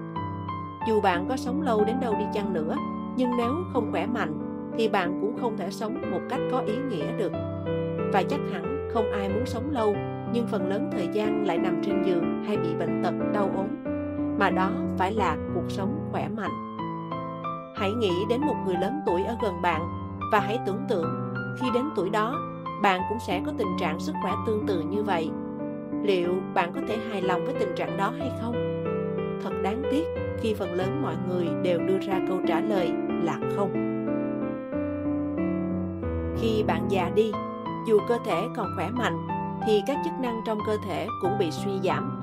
Dù 0.88 1.00
bạn 1.00 1.26
có 1.28 1.36
sống 1.36 1.62
lâu 1.62 1.84
đến 1.84 2.00
đâu 2.00 2.14
đi 2.18 2.24
chăng 2.32 2.52
nữa, 2.52 2.76
nhưng 3.16 3.30
nếu 3.36 3.54
không 3.72 3.90
khỏe 3.90 4.06
mạnh, 4.06 4.32
thì 4.78 4.88
bạn 4.88 5.18
cũng 5.20 5.36
không 5.40 5.56
thể 5.56 5.70
sống 5.70 6.10
một 6.10 6.20
cách 6.28 6.40
có 6.52 6.58
ý 6.58 6.74
nghĩa 6.88 7.16
được. 7.16 7.32
Và 8.12 8.22
chắc 8.22 8.40
hẳn 8.52 8.88
không 8.94 9.12
ai 9.12 9.28
muốn 9.28 9.46
sống 9.46 9.70
lâu, 9.70 9.94
nhưng 10.32 10.46
phần 10.46 10.68
lớn 10.68 10.90
thời 10.92 11.08
gian 11.12 11.46
lại 11.46 11.58
nằm 11.58 11.82
trên 11.84 12.02
giường 12.02 12.44
hay 12.46 12.56
bị 12.56 12.74
bệnh 12.78 13.02
tật, 13.04 13.14
đau 13.34 13.50
ốm. 13.56 13.66
Mà 14.38 14.50
đó 14.50 14.70
phải 14.98 15.12
là 15.12 15.36
cuộc 15.54 15.70
sống 15.70 16.08
khỏe 16.12 16.28
mạnh. 16.28 16.76
Hãy 17.76 17.92
nghĩ 17.92 18.12
đến 18.28 18.40
một 18.40 18.56
người 18.66 18.76
lớn 18.80 19.00
tuổi 19.06 19.22
ở 19.22 19.36
gần 19.42 19.62
bạn, 19.62 19.82
và 20.32 20.40
hãy 20.40 20.58
tưởng 20.66 20.80
tượng, 20.88 21.34
khi 21.60 21.66
đến 21.74 21.84
tuổi 21.96 22.10
đó, 22.10 22.34
bạn 22.82 23.00
cũng 23.08 23.18
sẽ 23.26 23.42
có 23.46 23.52
tình 23.58 23.76
trạng 23.80 24.00
sức 24.00 24.12
khỏe 24.22 24.32
tương 24.46 24.66
tự 24.66 24.80
như 24.80 25.02
vậy 25.02 25.30
liệu 26.02 26.34
bạn 26.54 26.72
có 26.74 26.80
thể 26.88 26.96
hài 27.10 27.22
lòng 27.22 27.44
với 27.44 27.54
tình 27.58 27.74
trạng 27.76 27.96
đó 27.96 28.12
hay 28.18 28.30
không 28.40 28.84
thật 29.42 29.52
đáng 29.62 29.82
tiếc 29.90 30.04
khi 30.40 30.54
phần 30.54 30.74
lớn 30.74 31.02
mọi 31.02 31.14
người 31.28 31.46
đều 31.62 31.78
đưa 31.78 31.98
ra 31.98 32.20
câu 32.28 32.38
trả 32.48 32.60
lời 32.60 32.90
là 33.24 33.40
không 33.56 33.90
Khi 36.40 36.62
bạn 36.62 36.86
già 36.88 37.10
đi, 37.14 37.32
dù 37.88 37.98
cơ 38.08 38.18
thể 38.24 38.46
còn 38.56 38.66
khỏe 38.76 38.90
mạnh, 38.90 39.26
thì 39.66 39.80
các 39.86 39.98
chức 40.04 40.12
năng 40.20 40.40
trong 40.46 40.58
cơ 40.66 40.76
thể 40.86 41.06
cũng 41.22 41.38
bị 41.38 41.50
suy 41.50 41.72
giảm. 41.84 42.20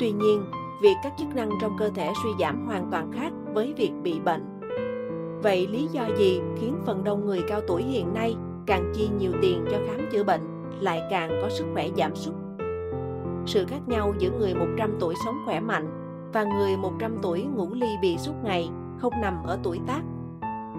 Tuy 0.00 0.12
nhiên, 0.12 0.44
việc 0.82 0.94
các 1.02 1.12
chức 1.18 1.28
năng 1.34 1.50
trong 1.60 1.76
cơ 1.78 1.90
thể 1.94 2.12
suy 2.22 2.30
giảm 2.40 2.66
hoàn 2.66 2.88
toàn 2.90 3.12
khác 3.12 3.32
với 3.54 3.74
việc 3.76 3.92
bị 4.02 4.20
bệnh. 4.20 4.60
Vậy 5.42 5.66
lý 5.66 5.86
do 5.92 6.02
gì 6.18 6.40
khiến 6.60 6.74
phần 6.86 7.04
đông 7.04 7.26
người 7.26 7.42
cao 7.48 7.60
tuổi 7.68 7.82
hiện 7.82 8.14
nay 8.14 8.36
càng 8.66 8.92
chi 8.94 9.08
nhiều 9.18 9.32
tiền 9.42 9.64
cho 9.70 9.78
khám 9.86 10.08
chữa 10.12 10.24
bệnh 10.24 10.40
lại 10.80 11.02
càng 11.10 11.30
có 11.42 11.48
sức 11.48 11.64
khỏe 11.72 11.88
giảm 11.96 12.16
sút? 12.16 12.34
Sự 13.50 13.66
khác 13.66 13.80
nhau 13.88 14.14
giữa 14.18 14.30
người 14.30 14.54
100 14.54 14.96
tuổi 15.00 15.14
sống 15.24 15.34
khỏe 15.44 15.60
mạnh 15.60 15.86
và 16.32 16.44
người 16.44 16.76
100 16.76 17.18
tuổi 17.22 17.42
ngủ 17.42 17.74
ly 17.74 17.86
bì 18.02 18.18
suốt 18.18 18.32
ngày 18.44 18.68
không 18.98 19.12
nằm 19.22 19.42
ở 19.44 19.58
tuổi 19.62 19.80
tác. 19.86 20.02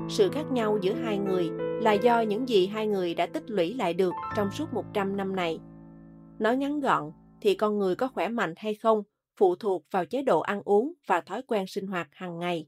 Sự 0.09 0.29
khác 0.29 0.51
nhau 0.51 0.77
giữa 0.81 0.93
hai 0.93 1.17
người 1.17 1.49
là 1.81 1.93
do 1.93 2.21
những 2.21 2.49
gì 2.49 2.67
hai 2.67 2.87
người 2.87 3.15
đã 3.15 3.25
tích 3.25 3.49
lũy 3.49 3.73
lại 3.73 3.93
được 3.93 4.13
trong 4.35 4.51
suốt 4.51 4.73
100 4.73 5.17
năm 5.17 5.35
này. 5.35 5.59
Nói 6.39 6.57
ngắn 6.57 6.79
gọn 6.79 7.11
thì 7.41 7.55
con 7.55 7.77
người 7.77 7.95
có 7.95 8.07
khỏe 8.07 8.27
mạnh 8.27 8.53
hay 8.57 8.75
không 8.75 9.03
phụ 9.37 9.55
thuộc 9.55 9.85
vào 9.91 10.05
chế 10.05 10.21
độ 10.21 10.39
ăn 10.39 10.61
uống 10.65 10.93
và 11.07 11.21
thói 11.21 11.41
quen 11.47 11.67
sinh 11.67 11.87
hoạt 11.87 12.07
hàng 12.11 12.39
ngày. 12.39 12.67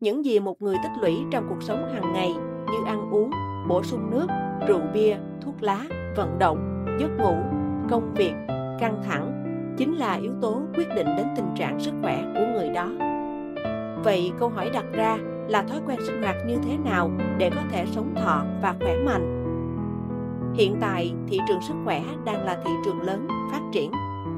Những 0.00 0.24
gì 0.24 0.40
một 0.40 0.62
người 0.62 0.76
tích 0.82 1.02
lũy 1.02 1.16
trong 1.30 1.46
cuộc 1.48 1.62
sống 1.62 1.88
hàng 1.94 2.12
ngày 2.12 2.32
như 2.72 2.78
ăn 2.86 3.10
uống, 3.10 3.30
bổ 3.68 3.82
sung 3.82 4.10
nước, 4.10 4.26
rượu 4.68 4.80
bia, 4.94 5.16
thuốc 5.40 5.62
lá, 5.62 5.84
vận 6.16 6.38
động, 6.38 6.84
giấc 7.00 7.10
ngủ, 7.18 7.34
công 7.90 8.14
việc, 8.14 8.32
căng 8.80 9.02
thẳng 9.04 9.42
chính 9.76 9.94
là 9.94 10.14
yếu 10.14 10.32
tố 10.40 10.62
quyết 10.76 10.88
định 10.96 11.06
đến 11.16 11.26
tình 11.36 11.48
trạng 11.56 11.80
sức 11.80 11.92
khỏe 12.02 12.24
của 12.34 12.46
người 12.54 12.68
đó. 12.68 12.90
Vậy 14.04 14.32
câu 14.38 14.48
hỏi 14.48 14.70
đặt 14.74 14.84
ra 14.92 15.18
là 15.48 15.62
thói 15.62 15.80
quen 15.86 15.98
sinh 16.06 16.22
hoạt 16.22 16.36
như 16.46 16.56
thế 16.56 16.76
nào 16.84 17.10
để 17.38 17.50
có 17.50 17.60
thể 17.70 17.86
sống 17.86 18.14
thọ 18.14 18.44
và 18.62 18.74
khỏe 18.80 18.96
mạnh? 19.04 19.42
Hiện 20.54 20.76
tại, 20.80 21.14
thị 21.28 21.38
trường 21.48 21.60
sức 21.62 21.74
khỏe 21.84 22.02
đang 22.24 22.44
là 22.44 22.58
thị 22.64 22.70
trường 22.84 23.00
lớn, 23.00 23.28
phát 23.52 23.60
triển. 23.72 23.90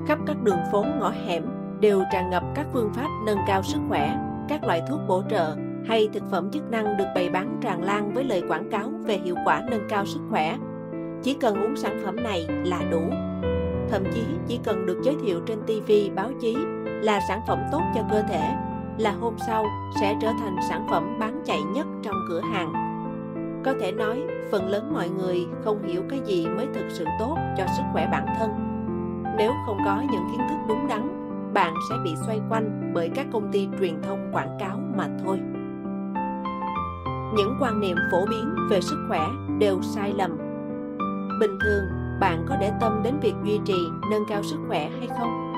Khắp 0.06 0.18
các 0.26 0.42
đường 0.42 0.58
phố 0.72 0.84
ngõ 1.00 1.12
hẻm 1.26 1.42
đều 1.80 2.02
tràn 2.12 2.30
ngập 2.30 2.42
các 2.54 2.66
phương 2.72 2.90
pháp 2.94 3.08
nâng 3.26 3.38
cao 3.46 3.62
sức 3.62 3.80
khỏe, 3.88 4.16
các 4.48 4.64
loại 4.64 4.82
thuốc 4.88 5.00
bổ 5.08 5.22
trợ 5.30 5.56
hay 5.86 6.08
thực 6.12 6.22
phẩm 6.30 6.50
chức 6.50 6.70
năng 6.70 6.96
được 6.96 7.06
bày 7.14 7.28
bán 7.28 7.58
tràn 7.62 7.82
lan 7.82 8.14
với 8.14 8.24
lời 8.24 8.42
quảng 8.48 8.70
cáo 8.70 8.90
về 9.04 9.18
hiệu 9.24 9.36
quả 9.44 9.62
nâng 9.70 9.88
cao 9.88 10.06
sức 10.06 10.20
khỏe. 10.30 10.56
Chỉ 11.22 11.36
cần 11.40 11.62
uống 11.62 11.76
sản 11.76 12.00
phẩm 12.04 12.16
này 12.16 12.46
là 12.64 12.80
đủ. 12.90 13.02
Thậm 13.90 14.04
chí 14.14 14.24
chỉ 14.46 14.60
cần 14.64 14.86
được 14.86 15.00
giới 15.02 15.16
thiệu 15.22 15.40
trên 15.46 15.58
TV, 15.66 15.92
báo 16.16 16.30
chí 16.40 16.56
là 16.84 17.20
sản 17.28 17.40
phẩm 17.48 17.58
tốt 17.72 17.82
cho 17.94 18.02
cơ 18.10 18.22
thể 18.22 18.54
là 18.98 19.12
hôm 19.20 19.34
sau 19.46 19.64
sẽ 20.00 20.16
trở 20.20 20.32
thành 20.40 20.56
sản 20.68 20.86
phẩm 20.90 21.18
bán 21.20 21.42
chạy 21.44 21.58
nhất 21.74 21.86
trong 22.02 22.14
cửa 22.28 22.40
hàng. 22.40 22.72
Có 23.64 23.74
thể 23.80 23.92
nói, 23.92 24.22
phần 24.50 24.68
lớn 24.68 24.92
mọi 24.94 25.08
người 25.08 25.46
không 25.64 25.82
hiểu 25.82 26.02
cái 26.10 26.20
gì 26.26 26.46
mới 26.46 26.66
thực 26.74 26.84
sự 26.88 27.04
tốt 27.18 27.36
cho 27.58 27.66
sức 27.76 27.82
khỏe 27.92 28.08
bản 28.12 28.26
thân. 28.38 28.50
Nếu 29.38 29.52
không 29.66 29.78
có 29.84 30.02
những 30.12 30.22
kiến 30.30 30.40
thức 30.50 30.56
đúng 30.68 30.86
đắn, 30.88 31.08
bạn 31.54 31.74
sẽ 31.90 31.96
bị 32.04 32.10
xoay 32.26 32.40
quanh 32.50 32.92
bởi 32.94 33.10
các 33.14 33.26
công 33.32 33.52
ty 33.52 33.68
truyền 33.80 34.02
thông 34.02 34.30
quảng 34.32 34.56
cáo 34.60 34.80
mà 34.96 35.08
thôi. 35.24 35.40
Những 37.36 37.56
quan 37.60 37.80
niệm 37.80 37.96
phổ 38.12 38.26
biến 38.30 38.54
về 38.70 38.80
sức 38.80 39.06
khỏe 39.08 39.26
đều 39.58 39.82
sai 39.82 40.12
lầm. 40.16 40.36
Bình 41.40 41.58
thường, 41.64 41.84
bạn 42.20 42.44
có 42.48 42.56
để 42.60 42.72
tâm 42.80 43.00
đến 43.04 43.14
việc 43.20 43.34
duy 43.44 43.60
trì, 43.64 43.78
nâng 44.10 44.24
cao 44.28 44.42
sức 44.42 44.56
khỏe 44.68 44.90
hay 44.98 45.08
không? 45.18 45.52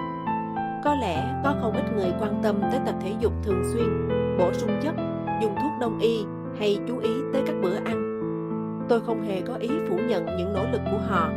Có 0.84 0.94
lẽ 0.94 1.40
có 1.44 1.54
không 1.60 1.72
ít 1.72 1.84
người 1.96 2.12
quan 2.20 2.40
tâm 2.42 2.60
tới 2.70 2.80
tập 2.86 2.94
thể 3.02 3.12
dục 3.20 3.32
thường 3.42 3.62
xuyên, 3.72 4.08
bổ 4.38 4.52
sung 4.52 4.70
chất, 4.82 4.94
dùng 5.42 5.54
thuốc 5.54 5.72
đông 5.80 5.98
y 5.98 6.24
hay 6.58 6.78
chú 6.88 6.98
ý 6.98 7.10
tới 7.32 7.42
các 7.46 7.54
bữa 7.62 7.74
ăn. 7.74 8.06
Tôi 8.88 9.00
không 9.00 9.22
hề 9.22 9.40
có 9.40 9.54
ý 9.54 9.68
phủ 9.88 9.98
nhận 10.08 10.26
những 10.36 10.52
nỗ 10.52 10.62
lực 10.72 10.80
của 10.90 10.98
họ, 11.08 11.30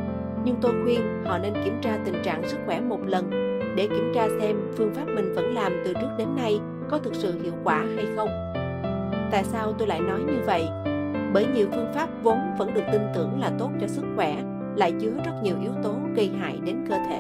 nhưng 0.46 0.56
tôi 0.62 0.74
khuyên 0.84 1.24
họ 1.26 1.38
nên 1.38 1.54
kiểm 1.64 1.82
tra 1.82 1.98
tình 2.06 2.24
trạng 2.24 2.50
sức 2.50 2.58
khỏe 2.66 2.82
một 2.82 3.00
lần 3.06 3.30
để 3.76 3.88
kiểm 3.88 4.12
tra 4.16 4.28
xem 4.40 4.58
phương 4.78 4.94
pháp 4.94 5.06
mình 5.06 5.34
vẫn 5.36 5.54
làm 5.54 5.72
từ 5.86 5.94
trước 5.94 6.10
đến 6.18 6.28
nay 6.36 6.60
có 6.90 6.98
thực 6.98 7.16
sự 7.16 7.42
hiệu 7.44 7.54
quả 7.64 7.86
hay 7.96 8.06
không. 8.16 8.30
Tại 9.32 9.44
sao 9.44 9.74
tôi 9.78 9.88
lại 9.88 10.00
nói 10.00 10.20
như 10.20 10.40
vậy? 10.46 10.68
Bởi 11.34 11.46
nhiều 11.56 11.68
phương 11.72 11.92
pháp 11.96 12.10
vốn 12.24 12.40
vẫn 12.58 12.74
được 12.74 12.84
tin 12.92 13.02
tưởng 13.16 13.40
là 13.40 13.52
tốt 13.60 13.70
cho 13.82 13.88
sức 13.88 14.04
khỏe 14.16 14.36
lại 14.76 14.94
chứa 15.02 15.14
rất 15.26 15.34
nhiều 15.44 15.56
yếu 15.62 15.72
tố 15.84 15.96
gây 16.16 16.32
hại 16.40 16.60
đến 16.66 16.86
cơ 16.90 16.96
thể. 17.10 17.20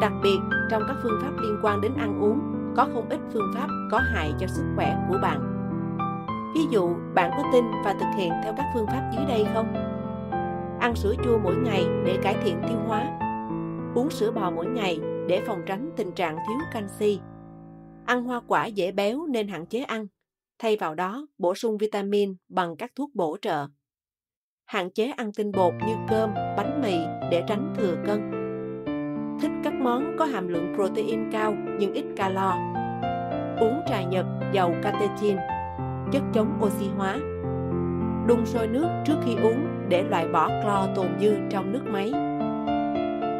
Đặc 0.00 0.12
biệt, 0.22 0.38
trong 0.70 0.82
các 0.88 0.96
phương 1.02 1.18
pháp 1.22 1.32
liên 1.42 1.56
quan 1.62 1.80
đến 1.80 1.92
ăn 1.98 2.22
uống, 2.22 2.40
có 2.76 2.88
không 2.94 3.08
ít 3.08 3.20
phương 3.32 3.52
pháp 3.54 3.68
có 3.90 3.98
hại 3.98 4.32
cho 4.38 4.46
sức 4.46 4.64
khỏe 4.76 4.96
của 5.08 5.18
bạn. 5.22 5.56
Ví 6.54 6.60
dụ, 6.70 6.88
bạn 7.14 7.30
có 7.36 7.42
tin 7.52 7.64
và 7.84 7.92
thực 7.92 8.08
hiện 8.16 8.32
theo 8.44 8.54
các 8.56 8.66
phương 8.74 8.86
pháp 8.86 9.10
dưới 9.16 9.24
đây 9.28 9.46
không? 9.54 9.74
Ăn 10.80 10.94
sữa 10.96 11.14
chua 11.24 11.38
mỗi 11.38 11.56
ngày 11.56 11.84
để 12.04 12.18
cải 12.22 12.36
thiện 12.44 12.62
tiêu 12.68 12.78
hóa. 12.86 13.18
Uống 13.94 14.10
sữa 14.10 14.30
bò 14.30 14.50
mỗi 14.50 14.66
ngày 14.66 15.00
để 15.28 15.42
phòng 15.46 15.62
tránh 15.66 15.90
tình 15.96 16.12
trạng 16.12 16.36
thiếu 16.36 16.58
canxi. 16.72 17.20
Ăn 18.04 18.24
hoa 18.24 18.40
quả 18.46 18.66
dễ 18.66 18.92
béo 18.92 19.26
nên 19.26 19.48
hạn 19.48 19.66
chế 19.66 19.80
ăn. 19.80 20.06
Thay 20.58 20.76
vào 20.76 20.94
đó, 20.94 21.26
bổ 21.38 21.54
sung 21.54 21.78
vitamin 21.78 22.34
bằng 22.48 22.76
các 22.76 22.92
thuốc 22.96 23.10
bổ 23.14 23.36
trợ. 23.42 23.66
Hạn 24.70 24.90
chế 24.90 25.12
ăn 25.16 25.32
tinh 25.32 25.52
bột 25.52 25.74
như 25.86 25.94
cơm, 26.08 26.34
bánh 26.34 26.82
mì 26.82 26.94
để 27.30 27.42
tránh 27.46 27.74
thừa 27.76 27.96
cân 28.06 28.30
thích 29.40 29.50
các 29.64 29.74
món 29.74 30.16
có 30.18 30.24
hàm 30.24 30.48
lượng 30.48 30.72
protein 30.74 31.30
cao 31.32 31.54
nhưng 31.78 31.92
ít 31.92 32.04
calo. 32.16 32.50
Uống 33.60 33.80
trà 33.88 34.02
nhật 34.02 34.26
giàu 34.52 34.74
catechin, 34.82 35.36
chất 36.12 36.22
chống 36.32 36.60
oxy 36.62 36.86
hóa. 36.96 37.16
Đun 38.26 38.46
sôi 38.46 38.66
nước 38.66 38.88
trước 39.04 39.16
khi 39.24 39.36
uống 39.42 39.66
để 39.88 40.02
loại 40.02 40.28
bỏ 40.28 40.48
clo 40.48 40.86
tồn 40.94 41.06
dư 41.20 41.34
trong 41.50 41.72
nước 41.72 41.82
máy. 41.86 42.12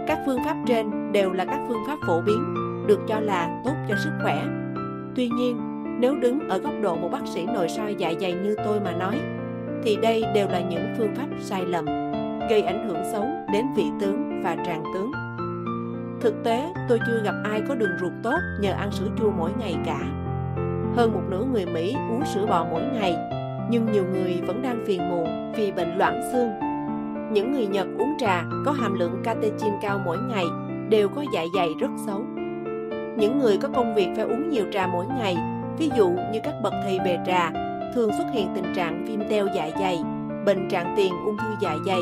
Các 0.08 0.18
phương 0.26 0.44
pháp 0.44 0.56
trên 0.66 1.12
đều 1.12 1.32
là 1.32 1.44
các 1.44 1.60
phương 1.68 1.82
pháp 1.86 1.98
phổ 2.06 2.20
biến, 2.20 2.54
được 2.86 3.00
cho 3.08 3.20
là 3.20 3.60
tốt 3.64 3.74
cho 3.88 3.94
sức 4.04 4.12
khỏe. 4.22 4.42
Tuy 5.16 5.28
nhiên, 5.28 5.60
nếu 6.00 6.16
đứng 6.16 6.48
ở 6.48 6.58
góc 6.58 6.74
độ 6.82 6.96
một 6.96 7.08
bác 7.12 7.26
sĩ 7.26 7.46
nội 7.46 7.68
soi 7.68 7.94
dạ 7.98 8.12
dày 8.20 8.32
như 8.32 8.56
tôi 8.64 8.80
mà 8.80 8.92
nói, 8.92 9.20
thì 9.84 9.96
đây 10.02 10.24
đều 10.34 10.48
là 10.48 10.60
những 10.60 10.94
phương 10.98 11.14
pháp 11.14 11.26
sai 11.40 11.62
lầm, 11.66 11.86
gây 12.50 12.62
ảnh 12.62 12.88
hưởng 12.88 13.04
xấu 13.12 13.24
đến 13.52 13.64
vị 13.76 13.84
tướng 14.00 14.42
và 14.44 14.56
tràng 14.66 14.84
tướng. 14.94 15.12
Thực 16.20 16.44
tế, 16.44 16.72
tôi 16.88 16.98
chưa 17.06 17.22
gặp 17.24 17.34
ai 17.44 17.62
có 17.68 17.74
đường 17.74 17.98
ruột 18.00 18.12
tốt 18.22 18.38
nhờ 18.60 18.72
ăn 18.72 18.92
sữa 18.92 19.08
chua 19.18 19.30
mỗi 19.30 19.50
ngày 19.58 19.76
cả. 19.86 20.00
Hơn 20.96 21.12
một 21.12 21.22
nửa 21.28 21.44
người 21.52 21.66
Mỹ 21.66 21.96
uống 22.10 22.24
sữa 22.34 22.46
bò 22.46 22.66
mỗi 22.70 22.82
ngày, 22.82 23.16
nhưng 23.70 23.92
nhiều 23.92 24.04
người 24.12 24.40
vẫn 24.46 24.62
đang 24.62 24.84
phiền 24.86 25.10
muộn 25.10 25.52
vì 25.56 25.72
bệnh 25.72 25.98
loãng 25.98 26.22
xương. 26.32 26.50
Những 27.32 27.52
người 27.52 27.66
Nhật 27.66 27.86
uống 27.98 28.14
trà 28.18 28.44
có 28.66 28.72
hàm 28.72 28.98
lượng 28.98 29.20
catechin 29.24 29.72
cao 29.82 30.00
mỗi 30.04 30.18
ngày 30.18 30.44
đều 30.88 31.08
có 31.08 31.24
dạ 31.34 31.44
dày 31.54 31.68
rất 31.80 31.90
xấu. 32.06 32.24
Những 33.16 33.38
người 33.38 33.58
có 33.62 33.68
công 33.74 33.94
việc 33.94 34.08
phải 34.16 34.24
uống 34.24 34.48
nhiều 34.48 34.64
trà 34.72 34.86
mỗi 34.86 35.06
ngày, 35.18 35.36
ví 35.78 35.90
dụ 35.96 36.08
như 36.08 36.40
các 36.42 36.54
bậc 36.62 36.72
thầy 36.84 36.98
về 37.04 37.18
trà, 37.26 37.50
thường 37.94 38.10
xuất 38.18 38.26
hiện 38.32 38.48
tình 38.54 38.74
trạng 38.74 39.04
viêm 39.04 39.28
teo 39.28 39.46
dạ 39.54 39.70
dày, 39.80 39.98
bệnh 40.46 40.68
trạng 40.68 40.94
tiền 40.96 41.12
ung 41.24 41.36
thư 41.36 41.48
dạ 41.60 41.76
dày. 41.86 42.00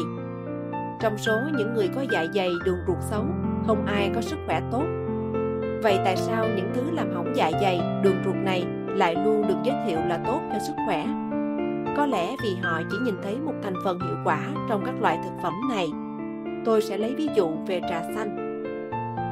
Trong 1.01 1.19
số 1.19 1.33
những 1.59 1.75
người 1.75 1.89
có 1.95 2.05
dạ 2.11 2.25
dày 2.35 2.51
đường 2.65 2.79
ruột 2.87 2.97
xấu 3.01 3.25
không 3.67 3.87
ai 3.87 4.11
có 4.15 4.21
sức 4.21 4.39
khỏe 4.47 4.61
tốt. 4.73 4.85
Vậy 5.83 5.99
tại 6.05 6.17
sao 6.17 6.45
những 6.57 6.71
thứ 6.75 6.83
làm 6.91 7.15
hỏng 7.15 7.33
dạ 7.35 7.51
dày, 7.61 7.81
đường 8.03 8.17
ruột 8.25 8.37
này 8.37 8.65
lại 8.89 9.15
luôn 9.25 9.49
được 9.49 9.57
giới 9.65 9.77
thiệu 9.87 9.99
là 10.07 10.19
tốt 10.27 10.41
cho 10.53 10.59
sức 10.59 10.75
khỏe? 10.87 11.07
Có 11.97 12.07
lẽ 12.07 12.37
vì 12.43 12.57
họ 12.63 12.81
chỉ 12.91 12.97
nhìn 13.05 13.15
thấy 13.23 13.37
một 13.37 13.55
thành 13.63 13.75
phần 13.85 14.01
hiệu 14.01 14.17
quả 14.25 14.41
trong 14.69 14.83
các 14.87 14.95
loại 15.01 15.19
thực 15.25 15.43
phẩm 15.43 15.53
này. 15.71 15.87
Tôi 16.65 16.83
sẽ 16.83 16.99
lấy 16.99 17.15
ví 17.15 17.29
dụ 17.35 17.49
về 17.67 17.81
trà 17.91 18.03
xanh. 18.15 18.63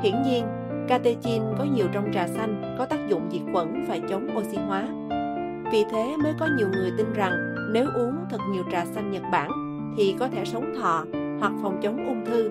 Hiển 0.03 0.23
nhiên, 0.23 0.47
catechin 0.89 1.43
có 1.59 1.65
nhiều 1.65 1.87
trong 1.93 2.13
trà 2.15 2.27
xanh 2.29 2.77
có 2.79 2.87
tác 2.87 3.09
dụng 3.09 3.29
diệt 3.33 3.43
khuẩn 3.53 3.85
và 3.89 3.99
chống 4.09 4.29
oxy 4.39 4.57
hóa. 4.57 4.89
Vì 5.73 5.85
thế 5.91 6.17
mới 6.17 6.35
có 6.39 6.49
nhiều 6.59 6.69
người 6.69 6.93
tin 6.97 7.13
rằng 7.13 7.33
nếu 7.73 7.87
uống 7.95 8.17
thật 8.31 8.39
nhiều 8.51 8.65
trà 8.73 8.85
xanh 8.85 9.11
Nhật 9.11 9.23
Bản 9.33 9.51
thì 9.97 10.17
có 10.19 10.29
thể 10.29 10.45
sống 10.45 10.75
thọ 10.81 11.05
hoặc 11.41 11.53
phòng 11.63 11.81
chống 11.83 12.07
ung 12.07 12.25
thư. 12.27 12.51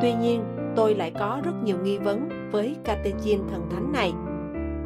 Tuy 0.00 0.14
nhiên, 0.14 0.44
tôi 0.76 0.94
lại 0.94 1.12
có 1.18 1.40
rất 1.44 1.52
nhiều 1.64 1.76
nghi 1.82 1.98
vấn 1.98 2.28
với 2.52 2.76
catechin 2.84 3.40
thần 3.50 3.68
thánh 3.70 3.92
này. 3.92 4.12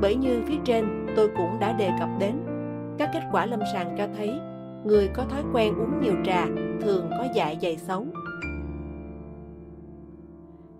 Bởi 0.00 0.16
như 0.16 0.42
phía 0.46 0.58
trên 0.64 1.06
tôi 1.16 1.28
cũng 1.36 1.58
đã 1.60 1.72
đề 1.72 1.90
cập 2.00 2.08
đến, 2.20 2.34
các 2.98 3.10
kết 3.12 3.22
quả 3.32 3.46
lâm 3.46 3.60
sàng 3.72 3.94
cho 3.98 4.06
thấy 4.16 4.30
người 4.84 5.08
có 5.14 5.24
thói 5.24 5.42
quen 5.52 5.74
uống 5.74 6.00
nhiều 6.00 6.14
trà 6.24 6.46
thường 6.80 7.10
có 7.10 7.26
dạ 7.34 7.54
dày 7.62 7.76
xấu. 7.76 8.06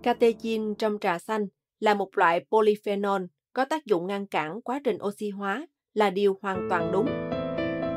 Catechin 0.03 0.75
trong 0.75 0.97
trà 1.01 1.19
xanh 1.19 1.47
là 1.79 1.93
một 1.93 2.17
loại 2.17 2.45
polyphenol 2.51 3.21
có 3.53 3.65
tác 3.65 3.85
dụng 3.85 4.07
ngăn 4.07 4.27
cản 4.27 4.61
quá 4.61 4.79
trình 4.83 4.97
oxy 5.03 5.29
hóa 5.29 5.67
là 5.97 6.09
điều 6.09 6.37
hoàn 6.41 6.67
toàn 6.69 6.91
đúng. 6.91 7.07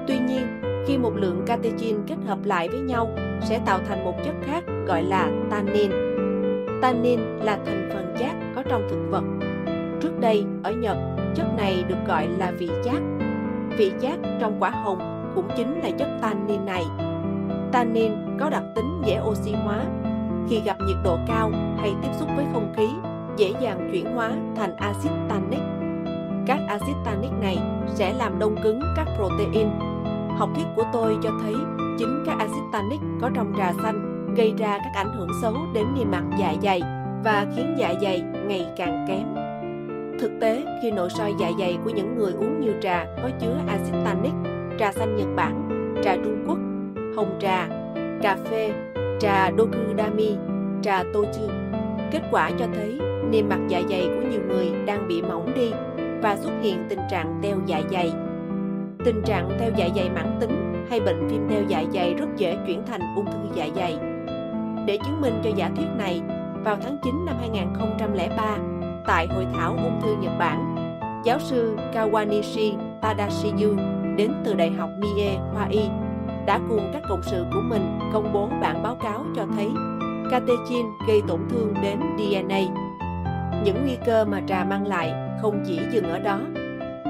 Tuy 0.08 0.18
nhiên, 0.18 0.46
khi 0.86 0.98
một 0.98 1.12
lượng 1.16 1.42
catechin 1.46 1.96
kết 2.06 2.16
hợp 2.26 2.38
lại 2.44 2.68
với 2.68 2.80
nhau 2.80 3.10
sẽ 3.42 3.60
tạo 3.66 3.78
thành 3.88 4.04
một 4.04 4.14
chất 4.24 4.34
khác 4.46 4.64
gọi 4.86 5.02
là 5.02 5.30
tannin 5.50 5.90
Tannin 6.82 7.20
là 7.20 7.58
thành 7.66 7.90
phần 7.92 8.14
chát 8.18 8.36
có 8.54 8.62
trong 8.62 8.88
thực 8.90 9.10
vật. 9.10 9.24
Trước 10.00 10.20
đây, 10.20 10.44
ở 10.62 10.72
Nhật, 10.72 10.96
chất 11.34 11.46
này 11.56 11.84
được 11.88 11.98
gọi 12.08 12.28
là 12.38 12.52
vị 12.58 12.70
chát. 12.84 13.02
Vị 13.78 13.92
chát 14.02 14.18
trong 14.40 14.56
quả 14.60 14.70
hồng 14.70 15.32
cũng 15.34 15.48
chính 15.56 15.80
là 15.80 15.90
chất 15.90 16.08
tannin 16.22 16.66
này. 16.66 16.84
Tannin 17.72 18.12
có 18.38 18.50
đặc 18.50 18.62
tính 18.74 19.02
dễ 19.06 19.20
oxy 19.28 19.52
hóa. 19.52 19.84
Khi 20.48 20.60
gặp 20.64 20.76
nhiệt 20.86 20.96
độ 21.04 21.18
cao 21.28 21.50
hay 21.78 21.92
tiếp 22.02 22.10
xúc 22.18 22.28
với 22.36 22.44
không 22.52 22.72
khí, 22.76 22.88
dễ 23.36 23.52
dàng 23.60 23.88
chuyển 23.92 24.14
hóa 24.14 24.32
thành 24.56 24.76
axit 24.76 25.12
tannic. 25.28 25.79
Các 26.46 26.58
axit 26.68 26.96
tannic 27.04 27.30
này 27.40 27.58
sẽ 27.86 28.12
làm 28.12 28.38
đông 28.38 28.56
cứng 28.64 28.80
các 28.96 29.06
protein. 29.16 29.68
Học 30.38 30.48
thuyết 30.54 30.66
của 30.76 30.84
tôi 30.92 31.18
cho 31.22 31.30
thấy 31.42 31.54
chính 31.98 32.22
các 32.26 32.38
axit 32.38 32.62
tannic 32.72 33.00
có 33.20 33.30
trong 33.34 33.52
trà 33.58 33.72
xanh 33.82 34.34
gây 34.36 34.54
ra 34.58 34.78
các 34.78 34.92
ảnh 34.94 35.12
hưởng 35.18 35.28
xấu 35.42 35.54
đến 35.74 35.86
niêm 35.94 36.10
mạc 36.10 36.22
dạ 36.38 36.54
dày 36.62 36.82
và 37.24 37.46
khiến 37.56 37.74
dạ 37.78 37.94
dày 38.02 38.20
ngày 38.20 38.66
càng 38.76 39.06
kém. 39.08 39.34
Thực 40.20 40.30
tế, 40.40 40.64
khi 40.82 40.90
nội 40.90 41.10
soi 41.10 41.34
dạ 41.38 41.50
dày 41.58 41.78
của 41.84 41.90
những 41.90 42.18
người 42.18 42.32
uống 42.32 42.60
nhiều 42.60 42.72
trà 42.80 43.06
có 43.22 43.30
chứa 43.40 43.56
axit 43.66 43.94
tannic, 44.04 44.32
trà 44.78 44.92
xanh 44.92 45.16
Nhật 45.16 45.28
Bản, 45.36 45.68
trà 46.04 46.16
Trung 46.16 46.44
Quốc, 46.46 46.58
hồng 47.16 47.38
trà, 47.40 47.68
cà 48.22 48.36
phê, 48.50 48.72
trà 49.20 49.50
Dokudami, 49.58 50.36
trà 50.82 51.02
Tochu, 51.14 51.48
kết 52.10 52.22
quả 52.30 52.50
cho 52.58 52.66
thấy 52.74 53.00
niêm 53.30 53.48
mạc 53.48 53.60
dạ 53.68 53.82
dày 53.90 54.06
của 54.06 54.28
nhiều 54.30 54.40
người 54.48 54.70
đang 54.86 55.08
bị 55.08 55.22
mỏng 55.22 55.52
đi 55.54 55.72
và 56.22 56.36
xuất 56.36 56.52
hiện 56.62 56.86
tình 56.88 57.00
trạng 57.10 57.38
teo 57.42 57.56
dạ 57.66 57.80
dày. 57.90 58.12
Tình 59.04 59.22
trạng 59.24 59.50
teo 59.60 59.70
dạ 59.76 59.88
dày 59.96 60.10
mãn 60.10 60.36
tính 60.40 60.86
hay 60.90 61.00
bệnh 61.00 61.28
viêm 61.28 61.48
teo 61.48 61.62
dạ 61.68 61.84
dày 61.94 62.14
rất 62.14 62.28
dễ 62.36 62.56
chuyển 62.66 62.82
thành 62.86 63.00
ung 63.16 63.26
thư 63.26 63.38
dạ 63.54 63.68
dày. 63.76 63.98
Để 64.86 64.98
chứng 65.04 65.20
minh 65.20 65.40
cho 65.44 65.50
giả 65.56 65.70
thuyết 65.76 65.88
này, 65.98 66.22
vào 66.64 66.76
tháng 66.82 66.96
9 67.02 67.24
năm 67.26 67.36
2003, 67.40 68.56
tại 69.06 69.26
hội 69.26 69.46
thảo 69.54 69.76
ung 69.82 70.00
thư 70.02 70.16
Nhật 70.20 70.32
Bản, 70.38 70.74
giáo 71.24 71.38
sư 71.38 71.76
Kawanishi 71.94 72.76
Tadashiyu 73.00 73.76
đến 74.16 74.32
từ 74.44 74.54
Đại 74.54 74.70
học 74.70 74.90
Mie 74.98 75.38
Khoa 75.54 75.66
Y 75.70 75.82
đã 76.46 76.60
cùng 76.68 76.90
các 76.92 77.02
cộng 77.08 77.22
sự 77.22 77.44
của 77.52 77.60
mình 77.68 77.98
công 78.12 78.32
bố 78.32 78.48
bản 78.60 78.82
báo 78.82 78.94
cáo 78.94 79.24
cho 79.36 79.46
thấy 79.56 79.68
catechin 80.30 80.86
gây 81.08 81.22
tổn 81.28 81.40
thương 81.50 81.74
đến 81.82 81.98
DNA. 82.18 82.79
Những 83.64 83.82
nguy 83.82 83.96
cơ 84.06 84.24
mà 84.24 84.40
trà 84.46 84.64
mang 84.64 84.86
lại 84.86 85.12
không 85.42 85.62
chỉ 85.66 85.78
dừng 85.92 86.04
ở 86.04 86.18
đó, 86.18 86.40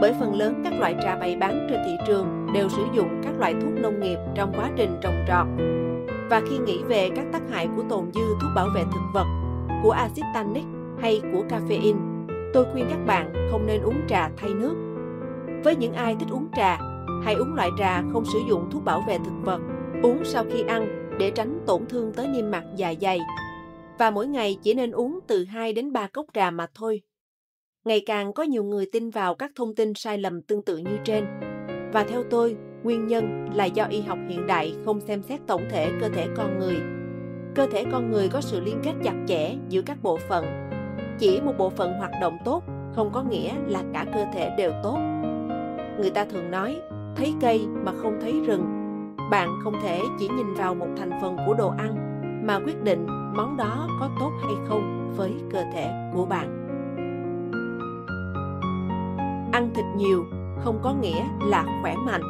bởi 0.00 0.14
phần 0.20 0.34
lớn 0.34 0.60
các 0.64 0.72
loại 0.78 0.96
trà 1.02 1.16
bày 1.16 1.36
bán 1.36 1.66
trên 1.70 1.80
thị 1.86 1.96
trường 2.06 2.46
đều 2.54 2.68
sử 2.68 2.82
dụng 2.94 3.20
các 3.24 3.32
loại 3.38 3.54
thuốc 3.54 3.72
nông 3.82 4.00
nghiệp 4.00 4.18
trong 4.34 4.52
quá 4.56 4.70
trình 4.76 4.96
trồng 5.00 5.24
trọt. 5.28 5.46
Và 6.30 6.42
khi 6.50 6.58
nghĩ 6.58 6.82
về 6.82 7.10
các 7.16 7.24
tác 7.32 7.42
hại 7.50 7.68
của 7.76 7.82
tồn 7.88 8.04
dư 8.14 8.20
thuốc 8.40 8.50
bảo 8.56 8.68
vệ 8.74 8.82
thực 8.82 9.02
vật, 9.14 9.26
của 9.82 9.90
axit 9.90 10.24
tannic 10.34 10.64
hay 11.00 11.20
của 11.32 11.44
caffeine, 11.48 11.96
tôi 12.52 12.64
khuyên 12.72 12.86
các 12.90 13.06
bạn 13.06 13.48
không 13.50 13.66
nên 13.66 13.82
uống 13.82 14.00
trà 14.08 14.30
thay 14.36 14.50
nước. 14.50 14.74
Với 15.64 15.76
những 15.76 15.92
ai 15.92 16.16
thích 16.20 16.28
uống 16.30 16.48
trà, 16.56 16.78
hãy 17.24 17.34
uống 17.34 17.54
loại 17.54 17.70
trà 17.78 18.02
không 18.12 18.24
sử 18.24 18.38
dụng 18.48 18.70
thuốc 18.70 18.84
bảo 18.84 19.04
vệ 19.08 19.18
thực 19.18 19.44
vật, 19.44 19.60
uống 20.02 20.24
sau 20.24 20.44
khi 20.52 20.62
ăn 20.62 21.10
để 21.18 21.30
tránh 21.30 21.60
tổn 21.66 21.86
thương 21.86 22.12
tới 22.12 22.28
niêm 22.28 22.50
mạc 22.50 22.62
dạ 22.76 22.94
dày. 23.00 23.20
Và 24.00 24.10
mỗi 24.10 24.26
ngày 24.26 24.58
chỉ 24.62 24.74
nên 24.74 24.90
uống 24.90 25.18
từ 25.26 25.44
2 25.44 25.72
đến 25.72 25.92
3 25.92 26.06
cốc 26.06 26.26
trà 26.34 26.50
mà 26.50 26.66
thôi. 26.74 27.02
Ngày 27.84 28.02
càng 28.06 28.32
có 28.32 28.42
nhiều 28.42 28.64
người 28.64 28.86
tin 28.92 29.10
vào 29.10 29.34
các 29.34 29.50
thông 29.54 29.74
tin 29.74 29.94
sai 29.94 30.18
lầm 30.18 30.42
tương 30.42 30.62
tự 30.62 30.76
như 30.76 30.98
trên. 31.04 31.24
Và 31.92 32.04
theo 32.08 32.22
tôi, 32.30 32.56
nguyên 32.82 33.06
nhân 33.06 33.50
là 33.54 33.64
do 33.64 33.84
y 33.84 34.00
học 34.00 34.18
hiện 34.28 34.46
đại 34.46 34.74
không 34.84 35.00
xem 35.00 35.22
xét 35.22 35.40
tổng 35.46 35.62
thể 35.70 35.90
cơ 36.00 36.08
thể 36.08 36.26
con 36.36 36.58
người. 36.58 36.76
Cơ 37.54 37.66
thể 37.72 37.84
con 37.92 38.10
người 38.10 38.28
có 38.28 38.40
sự 38.40 38.60
liên 38.60 38.80
kết 38.84 38.92
chặt 39.04 39.14
chẽ 39.28 39.56
giữa 39.68 39.82
các 39.82 40.02
bộ 40.02 40.18
phận. 40.28 40.44
Chỉ 41.18 41.40
một 41.40 41.52
bộ 41.58 41.70
phận 41.70 41.92
hoạt 41.92 42.12
động 42.20 42.38
tốt 42.44 42.64
không 42.94 43.10
có 43.12 43.22
nghĩa 43.22 43.54
là 43.66 43.82
cả 43.94 44.06
cơ 44.14 44.24
thể 44.34 44.50
đều 44.58 44.72
tốt. 44.82 44.98
Người 46.00 46.10
ta 46.10 46.24
thường 46.24 46.50
nói, 46.50 46.80
thấy 47.16 47.34
cây 47.40 47.66
mà 47.84 47.92
không 47.92 48.18
thấy 48.20 48.32
rừng. 48.46 48.64
Bạn 49.30 49.48
không 49.64 49.74
thể 49.82 50.00
chỉ 50.18 50.28
nhìn 50.28 50.54
vào 50.54 50.74
một 50.74 50.88
thành 50.96 51.10
phần 51.22 51.36
của 51.46 51.54
đồ 51.54 51.68
ăn 51.68 52.06
mà 52.46 52.60
quyết 52.64 52.82
định 52.82 53.19
món 53.34 53.56
đó 53.56 53.88
có 54.00 54.08
tốt 54.20 54.32
hay 54.42 54.54
không 54.68 55.12
với 55.16 55.34
cơ 55.52 55.62
thể 55.74 56.10
của 56.14 56.26
bạn. 56.26 56.66
Ăn 59.52 59.70
thịt 59.74 59.84
nhiều 59.96 60.24
không 60.64 60.78
có 60.82 60.94
nghĩa 60.94 61.24
là 61.44 61.64
khỏe 61.82 61.96
mạnh. 62.06 62.22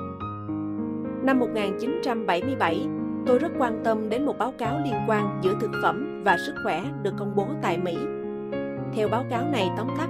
Năm 1.23 1.39
1977, 1.39 2.87
tôi 3.27 3.39
rất 3.39 3.53
quan 3.59 3.81
tâm 3.85 4.09
đến 4.09 4.27
một 4.27 4.39
báo 4.39 4.53
cáo 4.59 4.79
liên 4.85 4.95
quan 5.07 5.41
giữa 5.43 5.55
thực 5.61 5.71
phẩm 5.83 6.23
và 6.25 6.37
sức 6.47 6.55
khỏe 6.65 6.83
được 7.03 7.13
công 7.19 7.37
bố 7.37 7.47
tại 7.63 7.79
Mỹ. 7.79 7.97
Theo 8.93 9.09
báo 9.09 9.25
cáo 9.31 9.45
này 9.53 9.71
tóm 9.77 9.87
tắt, 9.99 10.09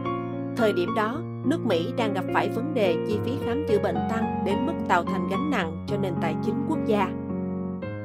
thời 0.57 0.73
điểm 0.73 0.89
đó, 0.97 1.21
nước 1.45 1.67
Mỹ 1.67 1.93
đang 1.97 2.13
gặp 2.15 2.25
phải 2.35 2.49
vấn 2.49 2.75
đề 2.75 2.97
chi 3.09 3.19
phí 3.25 3.33
khám 3.45 3.65
chữa 3.69 3.79
bệnh 3.83 3.97
tăng 4.11 4.43
đến 4.47 4.67
mức 4.67 4.73
tạo 4.89 5.05
thành 5.05 5.29
gánh 5.31 5.51
nặng 5.51 5.85
cho 5.87 5.97
nền 5.97 6.15
tài 6.21 6.35
chính 6.45 6.55
quốc 6.69 6.79
gia. 6.87 7.09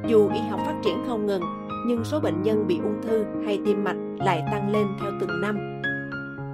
Dù 0.07 0.29
y 0.33 0.39
học 0.39 0.59
phát 0.65 0.75
triển 0.83 1.03
không 1.07 1.25
ngừng, 1.25 1.41
nhưng 1.85 2.03
số 2.03 2.19
bệnh 2.19 2.41
nhân 2.41 2.67
bị 2.67 2.79
ung 2.83 3.01
thư 3.01 3.25
hay 3.45 3.59
tim 3.65 3.83
mạch 3.83 3.97
lại 4.17 4.43
tăng 4.51 4.69
lên 4.69 4.87
theo 5.01 5.11
từng 5.19 5.41
năm. 5.41 5.81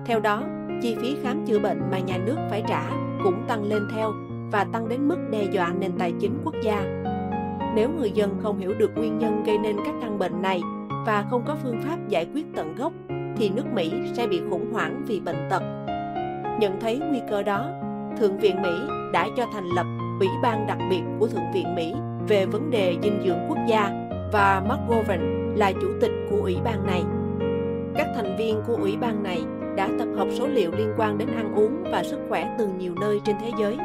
Theo 0.06 0.20
đó, 0.20 0.44
chi 0.82 0.96
phí 0.96 1.16
khám 1.24 1.46
chữa 1.46 1.60
bệnh 1.60 1.82
mà 1.92 2.00
nhà 2.00 2.18
nước 2.18 2.38
phải 2.50 2.64
trả 2.68 2.84
cũng 3.24 3.44
tăng 3.48 3.64
lên 3.64 3.88
theo 3.96 4.12
và 4.52 4.64
tăng 4.64 4.90
đến 4.90 5.08
mức 5.08 5.18
đe 5.32 5.44
dọa 5.52 5.74
nền 5.80 5.92
tài 6.00 6.14
chính 6.20 6.38
quốc 6.44 6.56
gia. 6.64 6.84
Nếu 7.76 7.90
người 7.90 8.12
dân 8.12 8.40
không 8.44 8.60
hiểu 8.60 8.74
được 8.74 8.92
nguyên 8.96 9.20
nhân 9.20 9.44
gây 9.46 9.58
nên 9.58 9.76
các 9.86 9.96
căn 10.02 10.20
bệnh 10.20 10.42
này 10.42 10.62
và 11.06 11.26
không 11.30 11.44
có 11.48 11.56
phương 11.64 11.82
pháp 11.84 11.98
giải 12.08 12.28
quyết 12.34 12.46
tận 12.56 12.76
gốc, 12.76 12.94
thì 13.38 13.50
nước 13.50 13.66
Mỹ 13.74 13.92
sẽ 14.14 14.28
bị 14.28 14.42
khủng 14.50 14.74
hoảng 14.74 15.04
vì 15.08 15.20
bệnh 15.20 15.48
tật. 15.50 15.64
Nhận 16.60 16.80
thấy 16.82 17.00
nguy 17.00 17.20
cơ 17.30 17.44
đó, 17.44 17.70
Thượng 18.18 18.38
viện 18.38 18.62
Mỹ 18.62 18.70
đã 19.14 19.28
cho 19.38 19.46
thành 19.54 19.68
lập 19.76 19.86
Ủy 20.20 20.30
ban 20.44 20.68
đặc 20.68 20.78
biệt 20.90 21.02
của 21.20 21.28
Thượng 21.28 21.52
viện 21.54 21.76
Mỹ 21.76 21.94
về 22.28 22.46
vấn 22.46 22.72
đề 22.72 22.98
dinh 23.04 23.22
dưỡng 23.26 23.40
quốc 23.50 23.58
gia 23.68 24.01
và 24.32 24.62
McGovern 24.66 25.56
là 25.56 25.72
chủ 25.72 25.88
tịch 26.02 26.12
của 26.30 26.38
ủy 26.38 26.58
ban 26.64 26.88
này. 26.88 27.04
Các 27.96 28.08
thành 28.16 28.36
viên 28.38 28.62
của 28.68 28.76
ủy 28.76 28.98
ban 29.02 29.24
này 29.24 29.44
đã 29.76 29.90
tập 30.00 30.08
hợp 30.16 30.28
số 30.32 30.48
liệu 30.48 30.72
liên 30.78 30.94
quan 30.98 31.18
đến 31.18 31.28
ăn 31.28 31.56
uống 31.56 31.84
và 31.92 32.04
sức 32.04 32.20
khỏe 32.30 32.56
từ 32.60 32.68
nhiều 32.68 32.94
nơi 33.02 33.22
trên 33.26 33.36
thế 33.42 33.52
giới, 33.60 33.78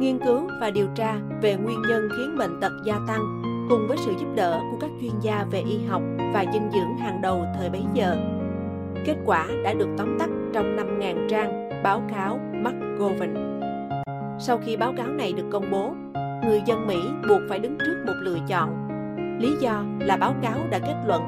nghiên 0.00 0.18
cứu 0.18 0.40
và 0.60 0.70
điều 0.70 0.86
tra 0.94 1.14
về 1.42 1.56
nguyên 1.56 1.82
nhân 1.82 2.08
khiến 2.16 2.38
bệnh 2.38 2.60
tật 2.60 2.72
gia 2.84 2.98
tăng, 3.08 3.20
cùng 3.68 3.88
với 3.88 3.96
sự 3.96 4.12
giúp 4.20 4.26
đỡ 4.34 4.60
của 4.70 4.76
các 4.80 4.90
chuyên 5.00 5.12
gia 5.20 5.44
về 5.50 5.60
y 5.60 5.78
học 5.86 6.02
và 6.34 6.44
dinh 6.52 6.70
dưỡng 6.72 6.96
hàng 6.98 7.20
đầu 7.22 7.44
thời 7.58 7.70
bấy 7.70 7.82
giờ. 7.94 8.16
Kết 9.04 9.16
quả 9.26 9.46
đã 9.64 9.74
được 9.74 9.88
tóm 9.98 10.16
tắt 10.18 10.28
trong 10.52 10.76
5.000 10.76 11.28
trang 11.28 11.82
báo 11.82 12.02
cáo 12.10 12.40
McGovern. 12.52 13.60
Sau 14.40 14.58
khi 14.64 14.76
báo 14.76 14.94
cáo 14.96 15.08
này 15.08 15.32
được 15.32 15.46
công 15.50 15.70
bố, 15.70 15.94
người 16.44 16.62
dân 16.66 16.86
Mỹ 16.86 16.96
buộc 17.28 17.40
phải 17.48 17.58
đứng 17.58 17.78
trước 17.78 18.04
một 18.06 18.14
lựa 18.22 18.38
chọn. 18.48 18.87
Lý 19.38 19.56
do 19.60 19.84
là 20.00 20.16
báo 20.16 20.34
cáo 20.42 20.58
đã 20.70 20.78
kết 20.78 21.04
luận 21.06 21.22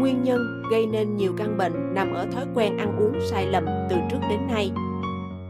nguyên 0.00 0.22
nhân 0.22 0.62
gây 0.70 0.86
nên 0.86 1.16
nhiều 1.16 1.32
căn 1.36 1.56
bệnh 1.56 1.94
nằm 1.94 2.12
ở 2.12 2.26
thói 2.32 2.44
quen 2.54 2.78
ăn 2.78 2.96
uống 2.98 3.20
sai 3.20 3.46
lầm 3.46 3.64
từ 3.90 3.96
trước 4.10 4.18
đến 4.30 4.40
nay. 4.48 4.72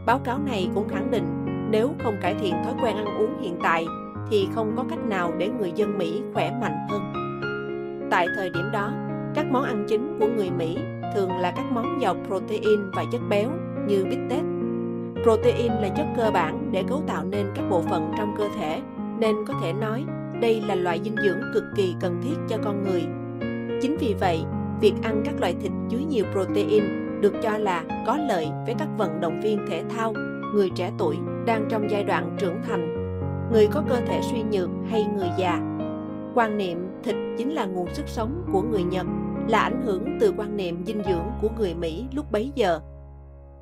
Báo 0.05 0.19
cáo 0.19 0.39
này 0.45 0.69
cũng 0.75 0.89
khẳng 0.89 1.11
định 1.11 1.23
nếu 1.71 1.91
không 2.03 2.15
cải 2.21 2.35
thiện 2.35 2.53
thói 2.63 2.73
quen 2.83 2.95
ăn 2.95 3.05
uống 3.05 3.41
hiện 3.41 3.55
tại 3.63 3.85
thì 4.31 4.47
không 4.55 4.73
có 4.77 4.83
cách 4.89 5.05
nào 5.05 5.33
để 5.37 5.49
người 5.59 5.71
dân 5.75 5.97
Mỹ 5.97 6.21
khỏe 6.33 6.51
mạnh 6.61 6.87
hơn. 6.89 7.01
Tại 8.11 8.27
thời 8.35 8.49
điểm 8.49 8.71
đó, 8.73 8.91
các 9.35 9.45
món 9.51 9.63
ăn 9.63 9.85
chính 9.87 10.17
của 10.19 10.27
người 10.35 10.49
Mỹ 10.51 10.77
thường 11.15 11.29
là 11.39 11.51
các 11.51 11.71
món 11.71 12.01
giàu 12.01 12.15
protein 12.27 12.91
và 12.95 13.03
chất 13.11 13.21
béo 13.29 13.49
như 13.87 14.05
bít 14.09 14.19
tết. 14.29 14.41
Protein 15.23 15.71
là 15.71 15.89
chất 15.97 16.05
cơ 16.17 16.31
bản 16.33 16.69
để 16.71 16.83
cấu 16.83 17.03
tạo 17.07 17.23
nên 17.23 17.45
các 17.55 17.63
bộ 17.69 17.81
phận 17.81 18.11
trong 18.17 18.35
cơ 18.37 18.49
thể, 18.59 18.81
nên 19.19 19.35
có 19.47 19.53
thể 19.61 19.73
nói 19.73 20.05
đây 20.41 20.61
là 20.61 20.75
loại 20.75 21.01
dinh 21.03 21.15
dưỡng 21.23 21.39
cực 21.53 21.63
kỳ 21.75 21.95
cần 21.99 22.21
thiết 22.23 22.35
cho 22.49 22.57
con 22.63 22.83
người 22.83 23.03
Chính 23.81 23.97
vì 23.97 24.15
vậy, 24.19 24.39
việc 24.81 24.93
ăn 25.03 25.21
các 25.25 25.39
loại 25.39 25.55
thịt 25.61 25.71
chứa 25.89 25.97
nhiều 25.97 26.25
protein 26.31 26.83
được 27.21 27.33
cho 27.43 27.57
là 27.57 27.83
có 28.07 28.17
lợi 28.17 28.47
với 28.65 28.75
các 28.79 28.87
vận 28.97 29.21
động 29.21 29.41
viên 29.41 29.59
thể 29.69 29.83
thao, 29.89 30.13
người 30.53 30.69
trẻ 30.75 30.91
tuổi 30.97 31.17
đang 31.45 31.67
trong 31.69 31.87
giai 31.91 32.03
đoạn 32.03 32.35
trưởng 32.39 32.61
thành, 32.67 32.93
người 33.51 33.67
có 33.67 33.83
cơ 33.89 33.95
thể 33.95 34.21
suy 34.31 34.43
nhược 34.51 34.69
hay 34.89 35.05
người 35.15 35.29
già. 35.37 35.59
Quan 36.35 36.57
niệm 36.57 36.87
thịt 37.03 37.15
chính 37.37 37.53
là 37.53 37.65
nguồn 37.65 37.93
sức 37.93 38.07
sống 38.07 38.43
của 38.53 38.61
người 38.61 38.83
Nhật 38.83 39.07
là 39.47 39.59
ảnh 39.59 39.81
hưởng 39.85 40.17
từ 40.19 40.33
quan 40.37 40.57
niệm 40.57 40.85
dinh 40.85 41.03
dưỡng 41.03 41.25
của 41.41 41.49
người 41.57 41.75
Mỹ 41.75 42.05
lúc 42.13 42.31
bấy 42.31 42.51
giờ. 42.55 42.79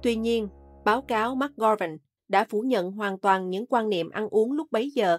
Tuy 0.03 0.15
nhiên, 0.15 0.47
báo 0.85 1.01
cáo 1.01 1.35
McGovern 1.35 1.97
đã 2.27 2.45
phủ 2.49 2.61
nhận 2.61 2.91
hoàn 2.91 3.19
toàn 3.19 3.49
những 3.49 3.65
quan 3.69 3.89
niệm 3.89 4.09
ăn 4.09 4.29
uống 4.29 4.51
lúc 4.51 4.67
bấy 4.71 4.91
giờ. 4.91 5.17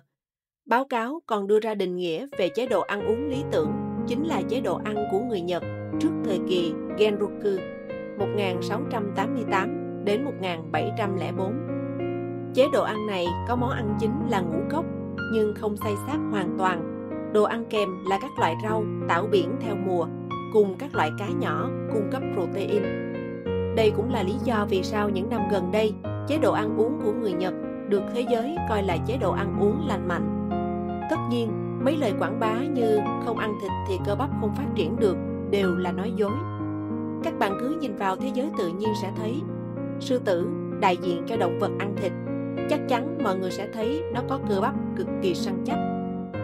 Báo 0.66 0.84
cáo 0.84 1.20
còn 1.26 1.46
đưa 1.46 1.60
ra 1.60 1.74
định 1.74 1.96
nghĩa 1.96 2.26
về 2.38 2.48
chế 2.48 2.66
độ 2.66 2.80
ăn 2.80 3.06
uống 3.06 3.28
lý 3.28 3.44
tưởng 3.52 3.72
chính 4.06 4.24
là 4.24 4.42
chế 4.48 4.60
độ 4.60 4.80
ăn 4.84 4.96
của 5.10 5.20
người 5.20 5.40
Nhật 5.40 5.62
trước 6.00 6.10
thời 6.24 6.40
kỳ 6.48 6.72
Genroku 6.98 7.62
1688 8.18 10.04
đến 10.04 10.24
1704. 10.24 11.52
Chế 12.54 12.66
độ 12.72 12.82
ăn 12.82 13.06
này 13.06 13.26
có 13.48 13.56
món 13.56 13.70
ăn 13.70 13.96
chính 14.00 14.28
là 14.30 14.40
ngũ 14.40 14.58
cốc 14.70 14.84
nhưng 15.32 15.54
không 15.54 15.76
say 15.76 15.94
sát 16.06 16.18
hoàn 16.30 16.54
toàn. 16.58 16.92
Đồ 17.32 17.42
ăn 17.42 17.64
kèm 17.70 17.88
là 18.10 18.18
các 18.22 18.30
loại 18.38 18.54
rau, 18.62 18.84
tảo 19.08 19.26
biển 19.30 19.50
theo 19.60 19.76
mùa 19.86 20.06
cùng 20.52 20.74
các 20.78 20.94
loại 20.94 21.10
cá 21.18 21.28
nhỏ 21.28 21.70
cung 21.92 22.08
cấp 22.12 22.22
protein. 22.34 22.82
Đây 23.76 23.92
cũng 23.96 24.12
là 24.12 24.22
lý 24.22 24.34
do 24.44 24.66
vì 24.70 24.82
sao 24.82 25.08
những 25.08 25.30
năm 25.30 25.40
gần 25.52 25.72
đây, 25.72 25.94
chế 26.28 26.38
độ 26.38 26.52
ăn 26.52 26.76
uống 26.76 27.00
của 27.04 27.12
người 27.12 27.32
Nhật 27.32 27.54
được 27.88 28.02
thế 28.14 28.24
giới 28.30 28.56
coi 28.68 28.82
là 28.82 28.96
chế 29.06 29.16
độ 29.16 29.32
ăn 29.32 29.56
uống 29.60 29.88
lành 29.88 30.08
mạnh. 30.08 30.35
Tất 31.10 31.16
nhiên, 31.30 31.66
Mấy 31.86 31.96
lời 31.96 32.12
quảng 32.18 32.40
bá 32.40 32.54
như 32.58 33.00
không 33.24 33.38
ăn 33.38 33.58
thịt 33.62 33.70
thì 33.88 33.98
cơ 34.06 34.14
bắp 34.14 34.30
không 34.40 34.54
phát 34.54 34.66
triển 34.74 34.96
được 34.96 35.16
đều 35.50 35.76
là 35.76 35.92
nói 35.92 36.12
dối. 36.16 36.32
Các 37.22 37.38
bạn 37.38 37.58
cứ 37.60 37.78
nhìn 37.80 37.96
vào 37.96 38.16
thế 38.16 38.30
giới 38.34 38.50
tự 38.58 38.68
nhiên 38.68 38.88
sẽ 39.02 39.12
thấy 39.16 39.42
sư 40.00 40.18
tử 40.24 40.48
đại 40.80 40.96
diện 40.96 41.22
cho 41.26 41.36
động 41.36 41.58
vật 41.58 41.70
ăn 41.78 41.94
thịt. 41.96 42.12
Chắc 42.70 42.80
chắn 42.88 43.18
mọi 43.24 43.38
người 43.38 43.50
sẽ 43.50 43.68
thấy 43.72 44.02
nó 44.14 44.20
có 44.28 44.38
cơ 44.48 44.60
bắp 44.60 44.74
cực 44.96 45.06
kỳ 45.22 45.34
săn 45.34 45.62
chắc. 45.64 45.78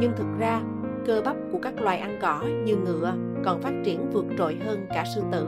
Nhưng 0.01 0.13
thực 0.17 0.27
ra, 0.39 0.63
cơ 1.07 1.23
bắp 1.25 1.37
của 1.53 1.59
các 1.63 1.81
loài 1.81 1.99
ăn 1.99 2.19
cỏ 2.23 2.43
như 2.65 2.77
ngựa 2.77 3.15
còn 3.45 3.63
phát 3.63 3.73
triển 3.85 4.11
vượt 4.11 4.25
trội 4.39 4.59
hơn 4.65 4.87
cả 4.95 5.05
sư 5.15 5.23
tử. 5.33 5.47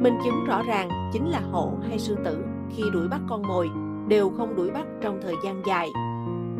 Minh 0.00 0.14
chứng 0.24 0.44
rõ 0.46 0.62
ràng 0.62 1.10
chính 1.12 1.28
là 1.28 1.40
hổ 1.40 1.72
hay 1.88 1.98
sư 1.98 2.16
tử 2.24 2.44
khi 2.70 2.82
đuổi 2.92 3.08
bắt 3.08 3.20
con 3.28 3.42
mồi 3.42 3.70
đều 4.08 4.30
không 4.30 4.56
đuổi 4.56 4.70
bắt 4.70 4.86
trong 5.00 5.20
thời 5.22 5.34
gian 5.44 5.62
dài. 5.66 5.88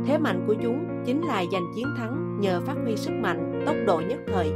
Thế 0.06 0.18
mạnh 0.18 0.44
của 0.46 0.54
chúng 0.62 0.87
chính 1.08 1.26
là 1.26 1.44
giành 1.52 1.72
chiến 1.74 1.86
thắng 1.96 2.40
nhờ 2.40 2.60
phát 2.60 2.74
huy 2.84 2.96
sức 2.96 3.12
mạnh, 3.12 3.62
tốc 3.66 3.76
độ 3.86 4.00
nhất 4.08 4.18
thời. 4.26 4.52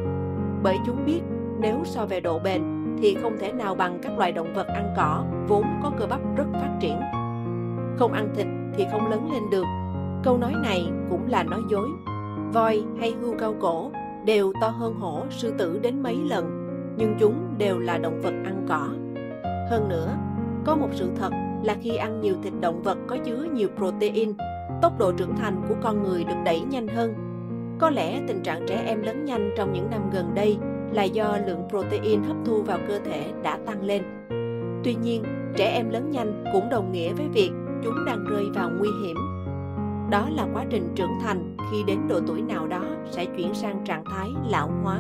Bởi 0.63 0.77
chúng 0.87 1.05
biết 1.07 1.21
nếu 1.61 1.81
so 1.85 2.07
về 2.07 2.21
độ 2.21 2.39
bền 2.39 2.63
thì 2.99 3.17
không 3.23 3.37
thể 3.41 3.53
nào 3.53 3.75
bằng 3.75 3.99
các 4.03 4.19
loài 4.19 4.33
động 4.33 4.55
vật 4.55 4.67
ăn 4.67 4.95
cỏ 4.97 5.25
vốn 5.49 5.65
có 5.83 5.93
cơ 5.99 6.07
bắp 6.07 6.21
rất 6.37 6.45
phát 6.53 6.79
triển. 6.81 7.01
Không 7.97 8.13
ăn 8.13 8.29
thịt 8.37 8.47
thì 8.77 8.87
không 8.93 9.11
lớn 9.11 9.33
lên 9.33 9.43
được. 9.51 9.65
Câu 10.25 10.39
nói 10.39 10.55
này 10.63 10.87
cũng 11.11 11.31
là 11.31 11.43
nói 11.43 11.61
dối. 11.71 11.89
Voi 12.53 12.85
hay 12.99 13.15
hươu 13.21 13.35
cao 13.39 13.55
cổ 13.61 13.91
đều 14.25 14.53
to 14.61 14.69
hơn 14.69 14.95
hổ, 14.95 15.25
sư 15.31 15.55
tử 15.59 15.79
đến 15.83 16.03
mấy 16.03 16.17
lần, 16.17 16.69
nhưng 16.97 17.15
chúng 17.19 17.55
đều 17.59 17.79
là 17.79 17.99
động 17.99 18.21
vật 18.23 18.35
ăn 18.45 18.67
cỏ. 18.69 18.89
Hơn 19.71 19.89
nữa, 19.89 20.17
có 20.65 20.77
một 20.77 20.89
sự 20.93 21.11
thật 21.17 21.31
là 21.65 21.77
khi 21.81 21.97
ăn 21.97 22.21
nhiều 22.21 22.35
thịt 22.43 22.53
động 22.61 22.83
vật 22.83 22.99
có 23.07 23.17
chứa 23.25 23.47
nhiều 23.53 23.69
protein, 23.77 24.33
tốc 24.83 24.99
độ 24.99 25.13
trưởng 25.13 25.37
thành 25.37 25.63
của 25.69 25.75
con 25.83 26.03
người 26.03 26.25
được 26.25 26.35
đẩy 26.45 26.61
nhanh 26.61 26.89
hơn. 26.89 27.15
Có 27.79 27.91
lẽ 27.91 28.21
tình 28.29 28.43
trạng 28.43 28.67
trẻ 28.67 28.83
em 28.87 29.03
lớn 29.03 29.25
nhanh 29.25 29.51
trong 29.57 29.73
những 29.73 29.91
năm 29.91 30.11
gần 30.13 30.35
đây 30.35 30.59
là 30.93 31.03
do 31.03 31.37
lượng 31.47 31.63
protein 31.69 32.23
hấp 32.23 32.37
thu 32.45 32.63
vào 32.63 32.79
cơ 32.89 32.99
thể 32.99 33.33
đã 33.43 33.59
tăng 33.67 33.83
lên. 33.83 34.03
Tuy 34.85 34.95
nhiên, 34.95 35.23
trẻ 35.57 35.73
em 35.75 35.91
lớn 35.91 36.11
nhanh 36.11 36.45
cũng 36.53 36.69
đồng 36.71 36.93
nghĩa 36.93 37.13
với 37.13 37.29
việc 37.29 37.51
chúng 37.85 38.05
đang 38.07 38.25
rơi 38.25 38.45
vào 38.55 38.71
nguy 38.79 38.89
hiểm. 39.05 39.17
Đó 40.11 40.29
là 40.31 40.47
quá 40.53 40.65
trình 40.71 40.93
trưởng 40.95 41.19
thành 41.23 41.57
khi 41.71 41.83
đến 41.87 41.99
độ 42.09 42.21
tuổi 42.27 42.43
nào 42.43 42.67
đó 42.67 42.85
sẽ 43.11 43.25
chuyển 43.25 43.55
sang 43.55 43.85
trạng 43.85 44.05
thái 44.05 44.29
lão 44.49 44.71
hóa. 44.83 44.99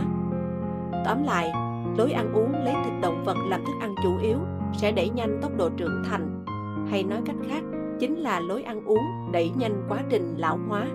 Tóm 1.04 1.24
lại, 1.24 1.52
lối 1.96 2.12
ăn 2.12 2.32
uống 2.32 2.52
lấy 2.64 2.74
thịt 2.84 2.92
động 3.02 3.24
vật 3.24 3.36
làm 3.48 3.60
thức 3.64 3.72
ăn 3.80 3.94
chủ 4.02 4.18
yếu 4.22 4.36
sẽ 4.72 4.92
đẩy 4.92 5.10
nhanh 5.10 5.38
tốc 5.42 5.52
độ 5.56 5.68
trưởng 5.76 6.02
thành, 6.10 6.44
hay 6.90 7.04
nói 7.04 7.18
cách 7.26 7.36
khác, 7.48 7.62
chính 8.02 8.16
là 8.16 8.40
lối 8.40 8.62
ăn 8.62 8.84
uống 8.84 9.32
đẩy 9.32 9.50
nhanh 9.58 9.84
quá 9.88 10.02
trình 10.08 10.34
lão 10.38 10.58
hóa. 10.68 10.86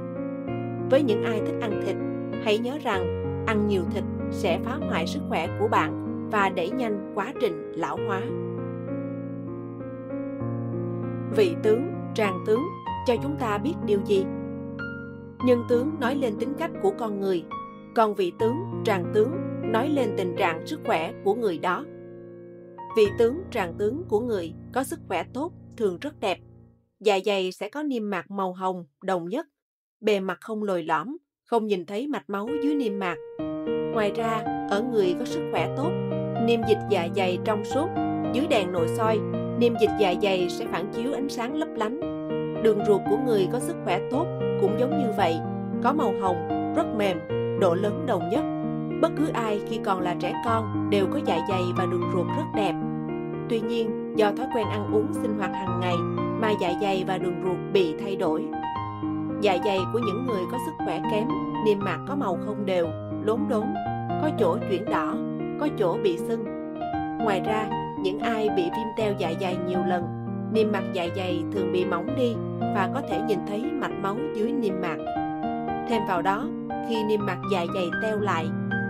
Với 0.89 1.03
những 1.03 1.23
ai 1.23 1.41
thích 1.45 1.55
ăn 1.61 1.81
thịt, 1.85 1.95
hãy 2.43 2.57
nhớ 2.57 2.77
rằng 2.83 3.23
ăn 3.47 3.67
nhiều 3.67 3.81
thịt 3.93 4.03
sẽ 4.31 4.59
phá 4.63 4.77
hoại 4.89 5.07
sức 5.07 5.19
khỏe 5.29 5.47
của 5.59 5.67
bạn 5.67 6.27
và 6.31 6.49
đẩy 6.49 6.69
nhanh 6.69 7.11
quá 7.15 7.33
trình 7.41 7.71
lão 7.75 7.97
hóa. 8.07 8.21
Vị 11.35 11.55
tướng, 11.63 11.87
tràng 12.13 12.43
tướng 12.45 12.61
cho 13.05 13.15
chúng 13.23 13.35
ta 13.39 13.57
biết 13.57 13.73
điều 13.85 13.99
gì? 14.05 14.25
Nhân 15.45 15.63
tướng 15.69 15.99
nói 15.99 16.15
lên 16.15 16.33
tính 16.39 16.53
cách 16.57 16.71
của 16.81 16.93
con 16.97 17.19
người, 17.19 17.43
còn 17.95 18.15
vị 18.15 18.31
tướng, 18.39 18.55
tràng 18.83 19.05
tướng 19.13 19.31
nói 19.71 19.89
lên 19.89 20.09
tình 20.17 20.35
trạng 20.37 20.67
sức 20.67 20.79
khỏe 20.85 21.13
của 21.23 21.35
người 21.35 21.57
đó. 21.57 21.85
Vị 22.97 23.07
tướng, 23.17 23.41
tràng 23.51 23.73
tướng 23.77 24.03
của 24.09 24.19
người 24.19 24.53
có 24.73 24.83
sức 24.83 24.99
khỏe 25.07 25.23
tốt 25.33 25.51
thường 25.77 25.97
rất 26.01 26.19
đẹp. 26.19 26.37
Dạ 26.99 27.19
dày 27.25 27.51
sẽ 27.51 27.69
có 27.69 27.83
niêm 27.83 28.09
mạc 28.09 28.31
màu 28.31 28.53
hồng, 28.53 28.85
đồng 29.03 29.29
nhất, 29.29 29.47
bề 30.01 30.19
mặt 30.19 30.37
không 30.41 30.63
lồi 30.63 30.83
lõm, 30.83 31.17
không 31.45 31.67
nhìn 31.67 31.85
thấy 31.85 32.07
mạch 32.07 32.29
máu 32.29 32.47
dưới 32.63 32.75
niêm 32.75 32.99
mạc. 32.99 33.15
Ngoài 33.93 34.11
ra, 34.15 34.43
ở 34.69 34.83
người 34.91 35.15
có 35.19 35.25
sức 35.25 35.41
khỏe 35.51 35.73
tốt, 35.77 35.91
niêm 36.45 36.59
dịch 36.69 36.77
dạ 36.89 37.07
dày 37.15 37.37
trong 37.45 37.65
suốt, 37.65 37.87
dưới 38.33 38.47
đèn 38.47 38.71
nội 38.71 38.87
soi, 38.87 39.19
niêm 39.59 39.73
dịch 39.81 39.89
dạ 39.99 40.13
dày 40.21 40.49
sẽ 40.49 40.65
phản 40.65 40.91
chiếu 40.93 41.13
ánh 41.13 41.29
sáng 41.29 41.55
lấp 41.55 41.67
lánh. 41.75 41.99
Đường 42.63 42.79
ruột 42.87 43.01
của 43.09 43.17
người 43.25 43.47
có 43.51 43.59
sức 43.59 43.75
khỏe 43.83 43.99
tốt 44.11 44.25
cũng 44.61 44.77
giống 44.79 44.99
như 44.99 45.11
vậy, 45.17 45.35
có 45.83 45.93
màu 45.93 46.13
hồng, 46.21 46.47
rất 46.75 46.85
mềm, 46.97 47.19
độ 47.59 47.75
lớn 47.75 48.05
đồng 48.07 48.29
nhất. 48.29 48.43
Bất 49.01 49.11
cứ 49.17 49.27
ai 49.33 49.61
khi 49.69 49.79
còn 49.85 50.01
là 50.01 50.15
trẻ 50.19 50.33
con 50.45 50.89
đều 50.89 51.07
có 51.13 51.19
dạ 51.25 51.39
dày 51.49 51.61
và 51.77 51.85
đường 51.85 52.11
ruột 52.13 52.27
rất 52.27 52.45
đẹp. 52.55 52.73
Tuy 53.49 53.59
nhiên, 53.59 54.13
do 54.15 54.31
thói 54.31 54.47
quen 54.55 54.67
ăn 54.67 54.93
uống 54.93 55.13
sinh 55.13 55.37
hoạt 55.37 55.51
hàng 55.51 55.79
ngày 55.81 55.95
mà 56.41 56.51
dạ 56.51 56.73
dày 56.81 57.03
và 57.07 57.17
đường 57.17 57.41
ruột 57.43 57.57
bị 57.73 57.95
thay 57.99 58.15
đổi. 58.15 58.45
Dạ 59.41 59.57
dày 59.65 59.79
của 59.93 59.99
những 59.99 60.25
người 60.25 60.41
có 60.51 60.57
sức 60.65 60.71
khỏe 60.85 61.01
kém, 61.11 61.27
niêm 61.65 61.79
mạc 61.79 61.99
có 62.07 62.15
màu 62.15 62.37
không 62.45 62.65
đều, 62.65 62.87
lốn 63.23 63.39
đốn, 63.49 63.63
có 64.21 64.29
chỗ 64.39 64.57
chuyển 64.69 64.85
đỏ, 64.85 65.15
có 65.59 65.67
chỗ 65.79 65.97
bị 66.03 66.17
sưng. 66.17 66.43
Ngoài 67.23 67.41
ra, 67.45 67.69
những 67.99 68.19
ai 68.19 68.49
bị 68.49 68.63
viêm 68.63 68.87
teo 68.97 69.13
dạ 69.17 69.33
dày 69.41 69.57
nhiều 69.67 69.79
lần, 69.87 70.03
niêm 70.53 70.71
mạc 70.71 70.83
dạ 70.93 71.07
dày 71.15 71.43
thường 71.51 71.71
bị 71.73 71.85
mỏng 71.85 72.07
đi 72.17 72.35
và 72.59 72.89
có 72.93 73.01
thể 73.09 73.21
nhìn 73.27 73.39
thấy 73.47 73.63
mạch 73.71 73.99
máu 74.01 74.15
dưới 74.35 74.51
niêm 74.51 74.73
mạc. 74.81 74.97
Thêm 75.89 76.01
vào 76.07 76.21
đó, 76.21 76.45
khi 76.89 77.03
niêm 77.03 77.25
mạc 77.25 77.37
dạ 77.51 77.65
dày 77.75 77.89
teo 78.01 78.19
lại, 78.19 78.47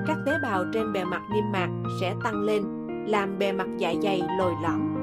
các 0.07 0.17
tế 0.25 0.31
bào 0.43 0.63
trên 0.73 0.93
bề 0.93 1.03
mặt 1.03 1.21
niêm 1.33 1.51
mạc 1.51 1.69
sẽ 2.01 2.13
tăng 2.23 2.41
lên, 2.41 2.63
làm 3.07 3.39
bề 3.39 3.51
mặt 3.51 3.67
dạ 3.77 3.93
dày 4.03 4.21
lồi 4.39 4.53
lõm. 4.63 4.93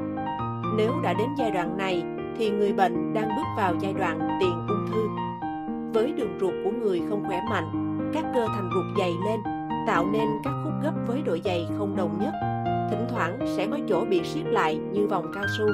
Nếu 0.77 0.93
đã 1.03 1.15
đến 1.15 1.29
giai 1.39 1.51
đoạn 1.51 1.77
này, 1.77 2.03
thì 2.39 2.51
người 2.51 2.73
bệnh 2.73 3.15
đang 3.15 3.29
bước 3.29 3.47
vào 3.57 3.75
giai 3.81 3.93
đoạn 3.93 4.19
tiền 4.41 4.67
ung 4.69 4.87
thư. 4.93 5.09
Với 5.95 6.13
đường 6.13 6.39
ruột 6.41 6.53
của 6.65 6.71
người 6.71 7.03
không 7.09 7.25
khỏe 7.27 7.43
mạnh, 7.51 7.99
các 8.15 8.25
cơ 8.35 8.47
thành 8.47 8.71
ruột 8.75 8.99
dày 8.99 9.13
lên, 9.25 9.41
tạo 9.87 10.07
nên 10.13 10.29
các 10.45 10.53
khúc 10.65 10.73
gấp 10.83 10.93
với 11.07 11.23
độ 11.23 11.37
dày 11.45 11.69
không 11.79 11.97
đồng 11.97 12.19
nhất. 12.21 12.33
Thỉnh 12.91 13.07
thoảng 13.11 13.39
sẽ 13.57 13.67
có 13.67 13.79
chỗ 13.89 14.05
bị 14.11 14.25
siết 14.25 14.47
lại 14.47 14.81
như 14.93 15.07
vòng 15.07 15.27
cao 15.35 15.45
su. 15.59 15.67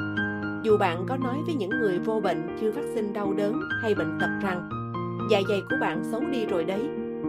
Dù 0.63 0.79
bạn 0.79 1.05
có 1.09 1.17
nói 1.17 1.37
với 1.47 1.55
những 1.55 1.71
người 1.71 1.99
vô 1.99 2.21
bệnh 2.21 2.57
chưa 2.61 2.73
phát 2.73 2.85
sinh 2.95 3.13
đau 3.13 3.33
đớn 3.33 3.61
hay 3.83 3.95
bệnh 3.95 4.19
tật 4.21 4.31
rằng 4.43 4.69
dạ 5.31 5.41
dày 5.49 5.61
của 5.71 5.77
bạn 5.81 6.03
xấu 6.05 6.21
đi 6.21 6.47
rồi 6.47 6.65
đấy, 6.65 6.81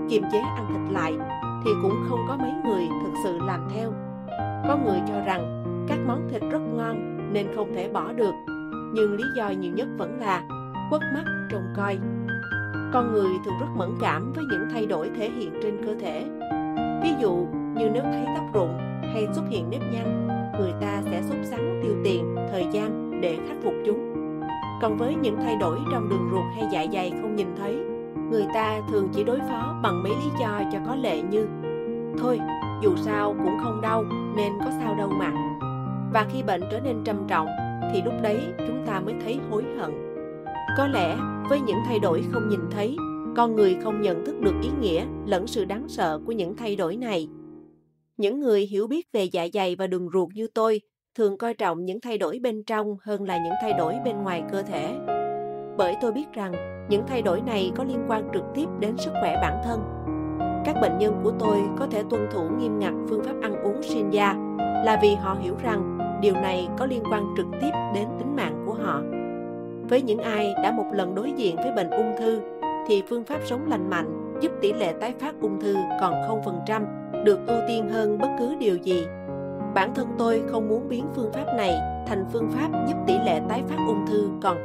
kiềm 0.10 0.24
chế 0.32 0.38
ăn 0.38 0.66
thịt 0.70 0.94
lại, 0.94 1.14
thì 1.66 1.72
cũng 1.82 1.96
không 2.10 2.20
có 2.28 2.38
mấy 2.38 2.52
người 2.66 2.84
thực 3.04 3.14
sự 3.24 3.40
làm 3.48 3.68
theo. 3.76 3.94
Có 4.68 4.78
người 4.86 5.00
cho 5.08 5.22
rằng 5.26 5.64
các 5.88 6.00
món 6.08 6.30
thịt 6.32 6.42
rất 6.52 6.62
ngon 6.76 7.18
nên 7.34 7.48
không 7.56 7.74
thể 7.76 7.90
bỏ 7.90 8.14
được, 8.14 8.34
nhưng 8.94 9.16
lý 9.16 9.24
do 9.36 9.50
nhiều 9.50 9.74
nhất 9.74 9.88
vẫn 9.98 10.20
là 10.20 10.44
quất 10.90 11.02
mắt 11.14 11.24
trông 11.50 11.74
coi. 11.76 11.98
Con 12.94 13.12
người 13.12 13.30
thường 13.46 13.60
rất 13.60 13.68
mẫn 13.76 13.90
cảm 14.02 14.34
với 14.34 14.44
những 14.52 14.70
thay 14.74 14.86
đổi 14.86 15.10
thể 15.18 15.30
hiện 15.30 15.54
trên 15.64 15.86
cơ 15.86 15.96
thể. 16.02 16.26
Ví 17.04 17.10
dụ 17.22 17.48
như 17.76 17.90
nếu 17.94 18.04
thấy 18.04 18.26
tóc 18.36 18.46
rụng 18.54 18.78
hay 19.14 19.28
xuất 19.34 19.44
hiện 19.50 19.70
nếp 19.70 19.82
nhăn, 19.82 20.28
người 20.60 20.74
ta 20.82 21.02
sẽ 21.06 21.22
sốt 21.22 21.38
sắng 21.44 21.80
tiêu 21.84 21.94
tiền, 22.04 22.36
thời 22.52 22.66
gian 22.72 23.22
để 23.22 23.38
khắc 23.48 23.58
phục 23.64 23.74
chúng. 23.86 24.16
Còn 24.82 24.98
với 24.98 25.16
những 25.16 25.38
thay 25.44 25.56
đổi 25.56 25.80
trong 25.92 26.10
đường 26.10 26.30
ruột 26.32 26.44
hay 26.56 26.68
dạ 26.72 26.86
dày 26.94 27.12
không 27.22 27.36
nhìn 27.36 27.48
thấy, 27.58 27.76
người 28.32 28.46
ta 28.54 28.82
thường 28.92 29.10
chỉ 29.14 29.24
đối 29.24 29.40
phó 29.40 29.80
bằng 29.84 30.04
mấy 30.04 30.12
lý 30.12 30.32
do 30.40 30.62
cho 30.72 30.80
có 30.88 30.96
lệ 30.96 31.22
như 31.22 31.48
Thôi, 32.20 32.40
dù 32.82 32.96
sao 32.96 33.36
cũng 33.44 33.58
không 33.64 33.82
đau 33.82 34.04
nên 34.36 34.52
có 34.66 34.72
sao 34.80 34.96
đâu 34.96 35.10
mà. 35.10 35.32
Và 36.14 36.26
khi 36.30 36.44
bệnh 36.44 36.62
trở 36.72 36.80
nên 36.80 37.04
trầm 37.04 37.18
trọng 37.28 37.48
thì 37.94 38.02
lúc 38.02 38.14
đấy 38.22 38.40
chúng 38.58 38.84
ta 38.88 39.00
mới 39.00 39.14
thấy 39.24 39.40
hối 39.50 39.64
hận. 39.78 39.92
Có 40.78 40.88
lẽ 40.88 41.18
với 41.50 41.62
những 41.62 41.78
thay 41.86 42.00
đổi 42.00 42.24
không 42.32 42.50
nhìn 42.50 42.60
thấy, 42.72 42.96
con 43.36 43.56
người 43.56 43.78
không 43.84 44.02
nhận 44.02 44.26
thức 44.26 44.40
được 44.40 44.54
ý 44.64 44.70
nghĩa 44.82 45.06
lẫn 45.26 45.48
sự 45.48 45.66
đáng 45.66 45.86
sợ 45.88 46.20
của 46.26 46.32
những 46.32 46.56
thay 46.56 46.76
đổi 46.76 46.98
này. 46.98 47.28
Những 48.18 48.40
người 48.40 48.62
hiểu 48.66 48.88
biết 48.88 49.08
về 49.14 49.24
dạ 49.24 49.48
dày 49.54 49.76
và 49.76 49.88
đường 49.88 50.10
ruột 50.14 50.30
như 50.34 50.48
tôi 50.54 50.82
thường 51.18 51.38
coi 51.38 51.54
trọng 51.54 51.86
những 51.86 52.02
thay 52.02 52.18
đổi 52.18 52.40
bên 52.40 52.64
trong 52.64 52.98
hơn 53.02 53.24
là 53.24 53.38
những 53.44 53.54
thay 53.62 53.74
đổi 53.74 53.96
bên 54.06 54.24
ngoài 54.24 54.44
cơ 54.52 54.64
thể. 54.64 54.96
Bởi 55.78 55.96
tôi 56.02 56.12
biết 56.12 56.26
rằng 56.34 56.52
những 56.90 57.04
thay 57.08 57.22
đổi 57.22 57.42
này 57.42 57.72
có 57.76 57.84
liên 57.84 58.06
quan 58.08 58.30
trực 58.34 58.44
tiếp 58.56 58.66
đến 58.80 58.98
sức 58.98 59.12
khỏe 59.22 59.40
bản 59.42 59.62
thân. 59.64 59.80
Các 60.66 60.76
bệnh 60.82 60.98
nhân 60.98 61.20
của 61.24 61.32
tôi 61.40 61.58
có 61.80 61.88
thể 61.92 62.04
tuân 62.10 62.28
thủ 62.32 62.42
nghiêm 62.58 62.80
ngặt 62.80 62.94
phương 63.10 63.24
pháp 63.24 63.36
ăn 63.42 63.64
uống 63.64 63.84
Shinya 63.84 64.34
là 64.86 65.00
vì 65.02 65.16
họ 65.16 65.38
hiểu 65.42 65.56
rằng 65.64 66.01
điều 66.22 66.34
này 66.34 66.68
có 66.78 66.86
liên 66.86 67.04
quan 67.12 67.34
trực 67.38 67.46
tiếp 67.62 67.72
đến 67.96 68.08
tính 68.20 68.36
mạng 68.36 68.64
của 68.66 68.74
họ. 68.74 69.02
Với 69.90 70.02
những 70.02 70.20
ai 70.20 70.54
đã 70.64 70.72
một 70.72 70.86
lần 70.94 71.16
đối 71.16 71.32
diện 71.32 71.56
với 71.56 71.72
bệnh 71.76 71.90
ung 71.90 72.16
thư 72.20 72.42
thì 72.88 73.04
phương 73.10 73.24
pháp 73.24 73.40
sống 73.46 73.70
lành 73.70 73.90
mạnh 73.90 74.38
giúp 74.42 74.52
tỷ 74.62 74.74
lệ 74.74 74.94
tái 75.00 75.14
phát 75.20 75.36
ung 75.42 75.62
thư 75.62 75.76
còn 76.02 76.14
0%, 76.68 77.24
được 77.24 77.40
ưu 77.48 77.58
tiên 77.68 77.90
hơn 77.90 78.18
bất 78.18 78.30
cứ 78.40 78.56
điều 78.60 78.78
gì. 78.78 79.06
Bản 79.74 79.94
thân 79.96 80.08
tôi 80.18 80.42
không 80.48 80.70
muốn 80.70 80.90
biến 80.90 81.06
phương 81.16 81.32
pháp 81.34 81.46
này 81.58 81.76
thành 82.08 82.26
phương 82.34 82.50
pháp 82.52 82.70
giúp 82.88 82.96
tỷ 83.08 83.14
lệ 83.26 83.42
tái 83.50 83.64
phát 83.68 83.78
ung 83.88 84.06
thư 84.08 84.30
còn 84.42 84.58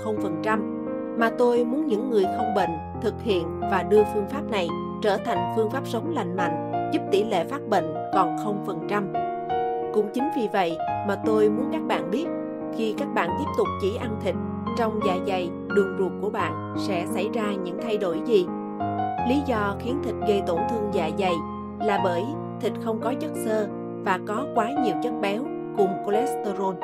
0%, 0.44 1.18
mà 1.18 1.30
tôi 1.38 1.64
muốn 1.64 1.86
những 1.86 2.10
người 2.10 2.24
không 2.36 2.54
bệnh 2.54 2.70
thực 3.02 3.22
hiện 3.22 3.60
và 3.60 3.82
đưa 3.82 4.04
phương 4.14 4.26
pháp 4.28 4.50
này 4.50 4.68
trở 5.02 5.16
thành 5.16 5.52
phương 5.56 5.70
pháp 5.70 5.86
sống 5.86 6.14
lành 6.14 6.36
mạnh 6.36 6.90
giúp 6.92 7.02
tỷ 7.10 7.24
lệ 7.24 7.44
phát 7.44 7.68
bệnh 7.68 7.94
còn 8.14 8.36
0%. 8.36 9.25
Cũng 9.96 10.08
chính 10.14 10.28
vì 10.36 10.48
vậy 10.52 10.78
mà 11.08 11.16
tôi 11.26 11.48
muốn 11.48 11.68
các 11.72 11.82
bạn 11.86 12.10
biết 12.10 12.26
khi 12.76 12.94
các 12.98 13.08
bạn 13.14 13.30
tiếp 13.38 13.50
tục 13.58 13.66
chỉ 13.82 13.96
ăn 13.96 14.16
thịt 14.20 14.34
trong 14.78 15.00
dạ 15.06 15.16
dày, 15.26 15.50
đường 15.68 15.96
ruột 15.98 16.12
của 16.20 16.30
bạn 16.30 16.74
sẽ 16.78 17.06
xảy 17.06 17.28
ra 17.34 17.52
những 17.64 17.78
thay 17.82 17.98
đổi 17.98 18.20
gì. 18.24 18.46
Lý 19.28 19.42
do 19.46 19.76
khiến 19.78 20.00
thịt 20.04 20.14
gây 20.28 20.42
tổn 20.46 20.60
thương 20.70 20.90
dạ 20.92 21.10
dày 21.18 21.34
là 21.80 22.00
bởi 22.04 22.24
thịt 22.60 22.72
không 22.84 23.00
có 23.00 23.14
chất 23.20 23.30
xơ 23.44 23.68
và 24.04 24.18
có 24.26 24.46
quá 24.54 24.70
nhiều 24.84 24.94
chất 25.02 25.12
béo 25.20 25.42
cùng 25.76 25.90
cholesterol. 26.06 26.74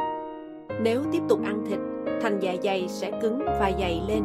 Nếu 0.83 1.03
tiếp 1.13 1.23
tục 1.29 1.39
ăn 1.45 1.65
thịt, 1.69 1.79
thành 2.23 2.39
dạ 2.41 2.55
dày 2.63 2.89
sẽ 2.89 3.11
cứng 3.23 3.39
và 3.39 3.73
dày 3.81 4.03
lên. 4.09 4.23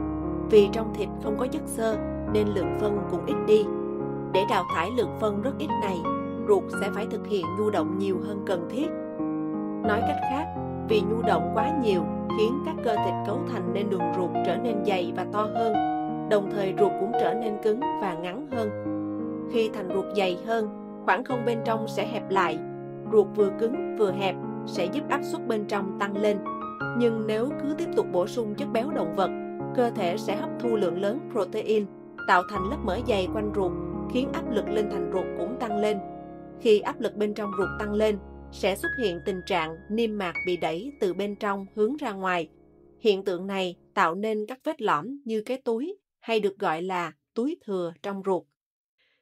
Vì 0.49 0.69
trong 0.71 0.93
thịt 0.93 1.09
không 1.23 1.37
có 1.37 1.47
chất 1.47 1.63
xơ 1.65 1.97
nên 2.33 2.47
lượng 2.47 2.77
phân 2.79 2.99
cũng 3.11 3.25
ít 3.25 3.35
đi. 3.47 3.65
Để 4.33 4.43
đào 4.49 4.63
thải 4.75 4.89
lượng 4.97 5.11
phân 5.19 5.41
rất 5.41 5.53
ít 5.59 5.69
này, 5.81 5.97
ruột 6.47 6.63
sẽ 6.81 6.89
phải 6.95 7.07
thực 7.11 7.27
hiện 7.27 7.45
nhu 7.59 7.69
động 7.69 7.97
nhiều 7.97 8.17
hơn 8.27 8.43
cần 8.45 8.67
thiết. 8.69 8.87
Nói 9.87 10.01
cách 10.01 10.19
khác, 10.21 10.45
vì 10.89 11.01
nhu 11.01 11.21
động 11.21 11.51
quá 11.53 11.71
nhiều 11.83 12.01
khiến 12.37 12.59
các 12.65 12.75
cơ 12.83 12.95
thịt 12.95 13.13
cấu 13.27 13.39
thành 13.53 13.73
nên 13.73 13.89
đường 13.89 14.13
ruột 14.17 14.29
trở 14.45 14.57
nên 14.57 14.85
dày 14.85 15.13
và 15.15 15.25
to 15.33 15.49
hơn, 15.53 15.73
đồng 16.29 16.49
thời 16.51 16.73
ruột 16.79 16.91
cũng 16.99 17.11
trở 17.21 17.33
nên 17.33 17.53
cứng 17.63 17.79
và 17.79 18.13
ngắn 18.13 18.47
hơn. 18.51 18.69
Khi 19.51 19.69
thành 19.73 19.89
ruột 19.93 20.05
dày 20.17 20.37
hơn, 20.45 20.69
khoảng 21.05 21.23
không 21.23 21.45
bên 21.45 21.59
trong 21.65 21.87
sẽ 21.87 22.07
hẹp 22.07 22.29
lại. 22.29 22.59
Ruột 23.11 23.27
vừa 23.35 23.49
cứng 23.59 23.95
vừa 23.97 24.11
hẹp 24.11 24.35
sẽ 24.65 24.85
giúp 24.85 25.03
áp 25.09 25.19
suất 25.23 25.47
bên 25.47 25.65
trong 25.65 25.99
tăng 25.99 26.17
lên. 26.17 26.37
Nhưng 26.97 27.27
nếu 27.27 27.49
cứ 27.63 27.73
tiếp 27.77 27.87
tục 27.95 28.05
bổ 28.11 28.27
sung 28.27 28.55
chất 28.55 28.67
béo 28.73 28.91
động 28.95 29.15
vật, 29.15 29.29
cơ 29.75 29.89
thể 29.89 30.17
sẽ 30.17 30.35
hấp 30.35 30.49
thu 30.59 30.75
lượng 30.75 31.01
lớn 31.01 31.19
protein, 31.31 31.85
tạo 32.27 32.43
thành 32.51 32.69
lớp 32.69 32.77
mỡ 32.83 32.97
dày 33.07 33.27
quanh 33.33 33.51
ruột, 33.55 33.71
khiến 34.11 34.29
áp 34.33 34.51
lực 34.51 34.69
lên 34.69 34.89
thành 34.91 35.11
ruột 35.13 35.25
cũng 35.37 35.55
tăng 35.59 35.77
lên. 35.77 35.97
Khi 36.61 36.79
áp 36.79 36.99
lực 36.99 37.15
bên 37.15 37.33
trong 37.33 37.51
ruột 37.57 37.69
tăng 37.79 37.93
lên, 37.93 38.17
sẽ 38.51 38.75
xuất 38.75 38.89
hiện 38.99 39.19
tình 39.25 39.41
trạng 39.45 39.75
niêm 39.89 40.17
mạc 40.17 40.33
bị 40.45 40.57
đẩy 40.57 40.91
từ 40.99 41.13
bên 41.13 41.35
trong 41.35 41.65
hướng 41.75 41.97
ra 41.97 42.11
ngoài. 42.11 42.49
Hiện 42.99 43.25
tượng 43.25 43.47
này 43.47 43.75
tạo 43.93 44.15
nên 44.15 44.45
các 44.47 44.59
vết 44.63 44.81
lõm 44.81 45.17
như 45.25 45.41
cái 45.41 45.61
túi 45.65 45.97
hay 46.19 46.39
được 46.39 46.59
gọi 46.59 46.81
là 46.81 47.11
túi 47.33 47.57
thừa 47.65 47.93
trong 48.03 48.21
ruột. 48.25 48.43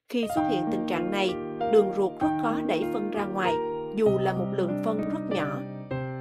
Khi 0.10 0.28
xuất 0.36 0.48
hiện 0.52 0.64
tình 0.72 0.88
trạng 0.88 1.12
này, 1.12 1.34
đường 1.74 1.94
ruột 1.98 2.12
rất 2.20 2.30
khó 2.42 2.62
đẩy 2.68 2.86
phân 2.94 3.12
ra 3.12 3.26
ngoài, 3.26 3.56
dù 3.96 4.18
là 4.20 4.34
một 4.34 4.48
lượng 4.58 4.82
phân 4.84 5.02
rất 5.02 5.36
nhỏ. 5.36 5.60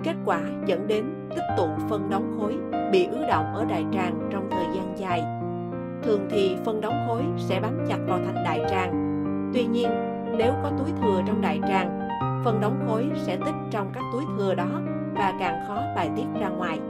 Kết 0.05 0.15
quả 0.25 0.41
dẫn 0.67 0.87
đến 0.87 1.05
tích 1.31 1.45
tụ 1.57 1.69
phân 1.89 2.11
đóng 2.11 2.37
khối, 2.39 2.55
bị 2.93 3.05
ứ 3.05 3.19
động 3.29 3.55
ở 3.55 3.65
đại 3.65 3.85
tràng 3.93 4.29
trong 4.33 4.49
thời 4.51 4.67
gian 4.75 4.95
dài. 4.99 5.21
Thường 6.03 6.29
thì 6.31 6.57
phân 6.65 6.81
đóng 6.81 7.05
khối 7.07 7.23
sẽ 7.39 7.61
bám 7.61 7.85
chặt 7.89 7.99
vào 8.09 8.19
thành 8.25 8.45
đại 8.45 8.61
tràng. 8.71 9.01
Tuy 9.55 9.65
nhiên, 9.65 9.91
nếu 10.39 10.53
có 10.63 10.71
túi 10.79 10.93
thừa 11.01 11.23
trong 11.27 11.41
đại 11.41 11.61
tràng, 11.69 12.09
phần 12.45 12.61
đóng 12.61 12.85
khối 12.87 13.11
sẽ 13.15 13.37
tích 13.37 13.55
trong 13.71 13.91
các 13.93 14.03
túi 14.13 14.23
thừa 14.39 14.55
đó 14.55 14.81
và 15.15 15.33
càng 15.39 15.65
khó 15.69 15.83
bài 15.97 16.11
tiết 16.17 16.27
ra 16.41 16.49
ngoài. 16.49 16.81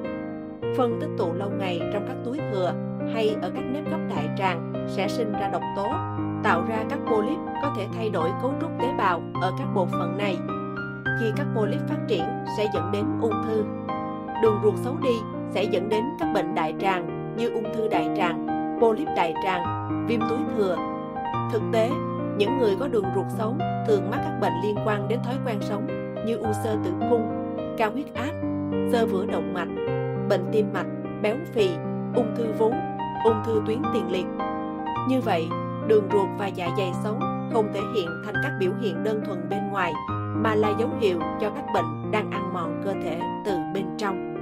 Phân 0.76 0.98
tích 1.00 1.10
tụ 1.18 1.32
lâu 1.32 1.50
ngày 1.58 1.80
trong 1.92 2.06
các 2.08 2.16
túi 2.24 2.38
thừa 2.52 2.72
hay 3.14 3.36
ở 3.42 3.50
các 3.54 3.64
nếp 3.72 3.90
gấp 3.90 3.98
đại 4.16 4.28
tràng 4.38 4.72
sẽ 4.88 5.08
sinh 5.08 5.32
ra 5.32 5.48
độc 5.52 5.62
tố, 5.76 5.86
tạo 6.42 6.64
ra 6.68 6.84
các 6.90 6.98
polyp 7.06 7.38
có 7.62 7.74
thể 7.76 7.86
thay 7.96 8.10
đổi 8.10 8.30
cấu 8.42 8.52
trúc 8.60 8.70
tế 8.80 8.92
bào 8.98 9.20
ở 9.42 9.52
các 9.58 9.66
bộ 9.74 9.86
phận 9.86 10.18
này. 10.18 10.38
Khi 11.20 11.26
các 11.36 11.46
polyp 11.56 11.80
phát 11.88 11.98
triển 12.08 12.24
sẽ 12.56 12.66
dẫn 12.74 12.92
đến 12.92 13.04
ung 13.20 13.42
thư. 13.46 13.64
Đường 14.42 14.60
ruột 14.62 14.74
xấu 14.76 14.96
đi 15.02 15.14
sẽ 15.50 15.64
dẫn 15.64 15.88
đến 15.88 16.04
các 16.18 16.28
bệnh 16.34 16.54
đại 16.54 16.74
tràng 16.80 17.34
như 17.36 17.48
ung 17.48 17.74
thư 17.74 17.88
đại 17.88 18.08
tràng, 18.16 18.46
polyp 18.80 19.08
đại 19.16 19.34
tràng, 19.44 19.90
viêm 20.08 20.20
túi 20.20 20.38
thừa. 20.56 20.76
Thực 21.52 21.62
tế, 21.72 21.90
những 22.36 22.58
người 22.58 22.76
có 22.80 22.88
đường 22.88 23.04
ruột 23.14 23.26
xấu 23.38 23.56
thường 23.86 24.10
mắc 24.10 24.20
các 24.24 24.38
bệnh 24.40 24.52
liên 24.62 24.76
quan 24.86 25.08
đến 25.08 25.18
thói 25.24 25.34
quen 25.46 25.58
sống 25.60 25.86
như 26.26 26.36
u 26.36 26.52
xơ 26.64 26.76
tử 26.84 26.90
cung, 27.10 27.28
cao 27.78 27.90
huyết 27.90 28.14
áp, 28.14 28.32
xơ 28.92 29.06
vữa 29.06 29.26
động 29.26 29.54
mạch, 29.54 29.68
bệnh 30.28 30.44
tim 30.52 30.66
mạch, 30.72 30.86
béo 31.22 31.36
phì, 31.52 31.68
ung 32.14 32.34
thư 32.36 32.52
vú, 32.58 32.72
ung 33.24 33.42
thư 33.46 33.62
tuyến 33.66 33.78
tiền 33.94 34.10
liệt. 34.10 34.26
Như 35.08 35.20
vậy, 35.20 35.48
đường 35.86 36.08
ruột 36.12 36.28
và 36.38 36.46
dạ 36.46 36.68
dày 36.78 36.92
xấu 37.04 37.14
không 37.52 37.68
thể 37.74 37.80
hiện 37.96 38.08
thành 38.24 38.34
các 38.42 38.52
biểu 38.60 38.72
hiện 38.80 39.04
đơn 39.04 39.22
thuần 39.26 39.48
bên 39.50 39.68
ngoài 39.70 39.92
mà 40.34 40.54
là 40.54 40.72
dấu 40.78 40.88
hiệu 41.00 41.18
cho 41.40 41.50
các 41.50 41.64
bệnh 41.74 42.10
đang 42.10 42.30
ăn 42.30 42.52
mòn 42.54 42.82
cơ 42.84 42.92
thể 43.04 43.20
từ 43.44 43.52
bên 43.74 43.84
trong. 43.98 44.34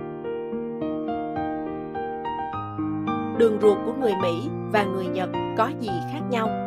Đường 3.38 3.58
ruột 3.62 3.78
của 3.86 3.92
người 4.00 4.12
Mỹ 4.22 4.48
và 4.72 4.84
người 4.84 5.06
Nhật 5.06 5.28
có 5.58 5.70
gì 5.80 5.90
khác 6.12 6.20
nhau? 6.30 6.61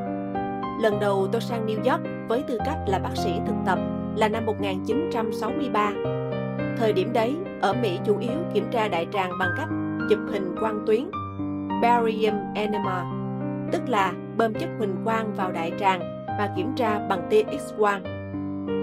Lần 0.81 0.99
đầu 0.99 1.27
tôi 1.31 1.41
sang 1.41 1.65
New 1.65 1.91
York 1.91 2.01
với 2.27 2.43
tư 2.47 2.57
cách 2.65 2.77
là 2.87 2.99
bác 2.99 3.15
sĩ 3.15 3.31
thực 3.47 3.55
tập 3.65 3.79
là 4.15 4.27
năm 4.27 4.45
1963. 4.45 5.91
Thời 6.77 6.93
điểm 6.93 7.13
đấy, 7.13 7.35
ở 7.61 7.73
Mỹ 7.73 7.99
chủ 8.05 8.17
yếu 8.19 8.37
kiểm 8.53 8.65
tra 8.71 8.87
đại 8.87 9.07
tràng 9.13 9.31
bằng 9.39 9.49
cách 9.57 9.69
chụp 10.09 10.19
hình 10.31 10.55
quang 10.59 10.83
tuyến 10.87 11.03
barium 11.81 12.35
enema, 12.55 13.05
tức 13.71 13.81
là 13.87 14.13
bơm 14.37 14.53
chất 14.53 14.69
huỳnh 14.77 14.95
quang 15.03 15.33
vào 15.35 15.51
đại 15.51 15.71
tràng 15.79 15.99
và 16.27 16.49
kiểm 16.55 16.75
tra 16.75 17.07
bằng 17.09 17.27
tia 17.29 17.43
X-quang. 17.43 18.01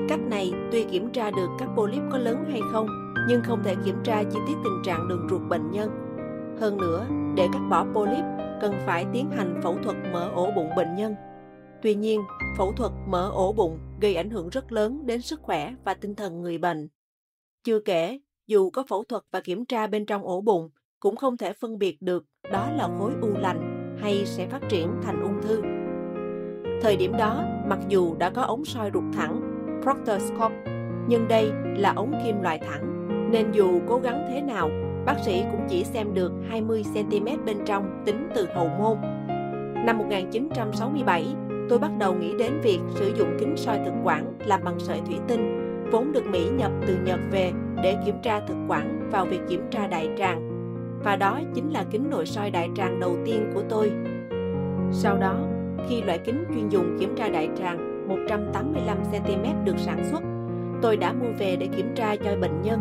Cách 0.09 0.21
này 0.21 0.53
tuy 0.73 0.85
kiểm 0.85 1.11
tra 1.13 1.31
được 1.31 1.49
các 1.59 1.69
polyp 1.77 2.03
có 2.13 2.19
lớn 2.19 2.45
hay 2.51 2.61
không, 2.73 2.87
nhưng 3.29 3.43
không 3.43 3.63
thể 3.65 3.75
kiểm 3.85 3.97
tra 4.05 4.23
chi 4.23 4.39
tiết 4.47 4.55
tình 4.65 4.83
trạng 4.85 5.09
đường 5.09 5.27
ruột 5.31 5.43
bệnh 5.49 5.71
nhân. 5.71 5.91
Hơn 6.61 6.77
nữa, 6.77 7.07
để 7.37 7.49
cắt 7.53 7.61
bỏ 7.71 7.85
polyp, 7.95 8.25
cần 8.61 8.75
phải 8.87 9.07
tiến 9.13 9.31
hành 9.31 9.61
phẫu 9.63 9.77
thuật 9.85 9.97
mở 10.13 10.31
ổ 10.35 10.51
bụng 10.57 10.71
bệnh 10.77 10.97
nhân. 10.97 11.15
Tuy 11.83 11.95
nhiên, 11.95 12.23
phẫu 12.57 12.73
thuật 12.73 12.93
mở 13.07 13.31
ổ 13.35 13.53
bụng 13.53 13.79
gây 14.01 14.15
ảnh 14.15 14.31
hưởng 14.31 14.49
rất 14.49 14.73
lớn 14.73 15.07
đến 15.07 15.23
sức 15.23 15.41
khỏe 15.43 15.75
và 15.85 15.95
tinh 15.95 16.15
thần 16.15 16.43
người 16.43 16.59
bệnh. 16.59 16.89
Chưa 17.65 17.81
kể, 17.81 18.19
dù 18.47 18.71
có 18.71 18.85
phẫu 18.89 19.05
thuật 19.05 19.23
và 19.31 19.41
kiểm 19.41 19.65
tra 19.65 19.87
bên 19.87 20.07
trong 20.07 20.23
ổ 20.23 20.41
bụng, 20.41 20.71
cũng 21.01 21.17
không 21.17 21.37
thể 21.37 21.53
phân 21.53 21.79
biệt 21.79 22.03
được 22.03 22.25
đó 22.53 22.71
là 22.77 22.89
khối 22.99 23.13
u 23.21 23.29
lành 23.39 23.97
hay 24.01 24.27
sẽ 24.27 24.49
phát 24.49 24.63
triển 24.69 24.89
thành 25.03 25.23
ung 25.23 25.43
thư. 25.43 25.63
Thời 26.83 26.97
điểm 26.97 27.17
đó, 27.17 27.45
mặc 27.67 27.79
dù 27.89 28.15
đã 28.19 28.31
có 28.31 28.43
ống 28.43 28.65
soi 28.65 28.91
ruột 28.95 29.05
thẳng, 29.13 29.41
proctoscope, 29.83 30.65
nhưng 31.09 31.29
đây 31.29 31.51
là 31.77 31.93
ống 31.97 32.13
kim 32.25 32.43
loại 32.43 32.59
thẳng, 32.59 33.09
nên 33.33 33.53
dù 33.53 33.81
cố 33.89 33.99
gắng 33.99 34.27
thế 34.29 34.43
nào, 34.43 34.71
bác 35.07 35.17
sĩ 35.25 35.43
cũng 35.53 35.67
chỉ 35.69 35.85
xem 35.85 36.15
được 36.15 36.33
20 36.49 36.85
cm 36.95 37.45
bên 37.47 37.57
trong 37.67 38.03
tính 38.07 38.29
từ 38.35 38.49
hậu 38.55 38.69
môn. 38.69 38.99
Năm 39.87 39.99
1967, 39.99 41.27
tôi 41.73 41.79
bắt 41.79 41.91
đầu 41.99 42.15
nghĩ 42.15 42.35
đến 42.39 42.61
việc 42.63 42.79
sử 42.95 43.13
dụng 43.19 43.37
kính 43.39 43.57
soi 43.57 43.79
thực 43.85 43.93
quản 44.05 44.33
làm 44.47 44.61
bằng 44.65 44.79
sợi 44.79 45.01
thủy 45.07 45.17
tinh, 45.29 45.71
vốn 45.93 46.13
được 46.13 46.27
Mỹ 46.27 46.49
nhập 46.57 46.71
từ 46.87 46.97
Nhật 47.05 47.21
về 47.31 47.53
để 47.83 47.97
kiểm 48.07 48.15
tra 48.23 48.41
thực 48.41 48.57
quản 48.69 49.11
vào 49.11 49.25
việc 49.25 49.41
kiểm 49.49 49.67
tra 49.71 49.87
đại 49.87 50.09
tràng. 50.19 50.49
Và 51.05 51.17
đó 51.17 51.41
chính 51.55 51.71
là 51.71 51.85
kính 51.91 52.11
nội 52.11 52.27
soi 52.27 52.51
đại 52.51 52.71
tràng 52.77 53.01
đầu 53.01 53.17
tiên 53.25 53.51
của 53.55 53.63
tôi. 53.69 53.93
Sau 54.93 55.17
đó, 55.17 55.37
khi 55.89 56.03
loại 56.03 56.19
kính 56.19 56.45
chuyên 56.55 56.69
dùng 56.69 56.97
kiểm 57.01 57.15
tra 57.17 57.29
đại 57.29 57.49
tràng 57.59 58.09
185cm 58.09 59.65
được 59.65 59.79
sản 59.79 60.05
xuất, 60.11 60.23
tôi 60.83 60.97
đã 60.97 61.13
mua 61.13 61.33
về 61.39 61.57
để 61.57 61.69
kiểm 61.77 61.95
tra 61.95 62.17
cho 62.17 62.37
bệnh 62.41 62.63
nhân. 62.63 62.81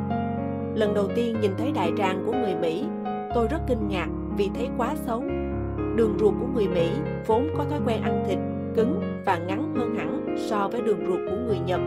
Lần 0.76 0.94
đầu 0.94 1.08
tiên 1.16 1.36
nhìn 1.42 1.52
thấy 1.58 1.72
đại 1.72 1.92
tràng 1.98 2.24
của 2.26 2.32
người 2.32 2.56
Mỹ, 2.62 2.86
tôi 3.36 3.48
rất 3.48 3.60
kinh 3.68 3.88
ngạc 3.88 4.08
vì 4.38 4.50
thấy 4.56 4.70
quá 4.78 4.96
xấu. 4.96 5.24
Đường 5.96 6.18
ruột 6.20 6.34
của 6.40 6.48
người 6.56 6.68
Mỹ 6.68 6.90
vốn 7.28 7.48
có 7.58 7.66
thói 7.70 7.80
quen 7.86 8.02
ăn 8.02 8.24
thịt 8.28 8.38
cứng 8.76 9.22
và 9.26 9.38
ngắn 9.38 9.76
hơn 9.76 9.96
hẳn 9.96 10.36
so 10.38 10.70
với 10.72 10.82
đường 10.82 11.06
ruột 11.08 11.20
của 11.30 11.38
người 11.48 11.60
Nhật. 11.60 11.80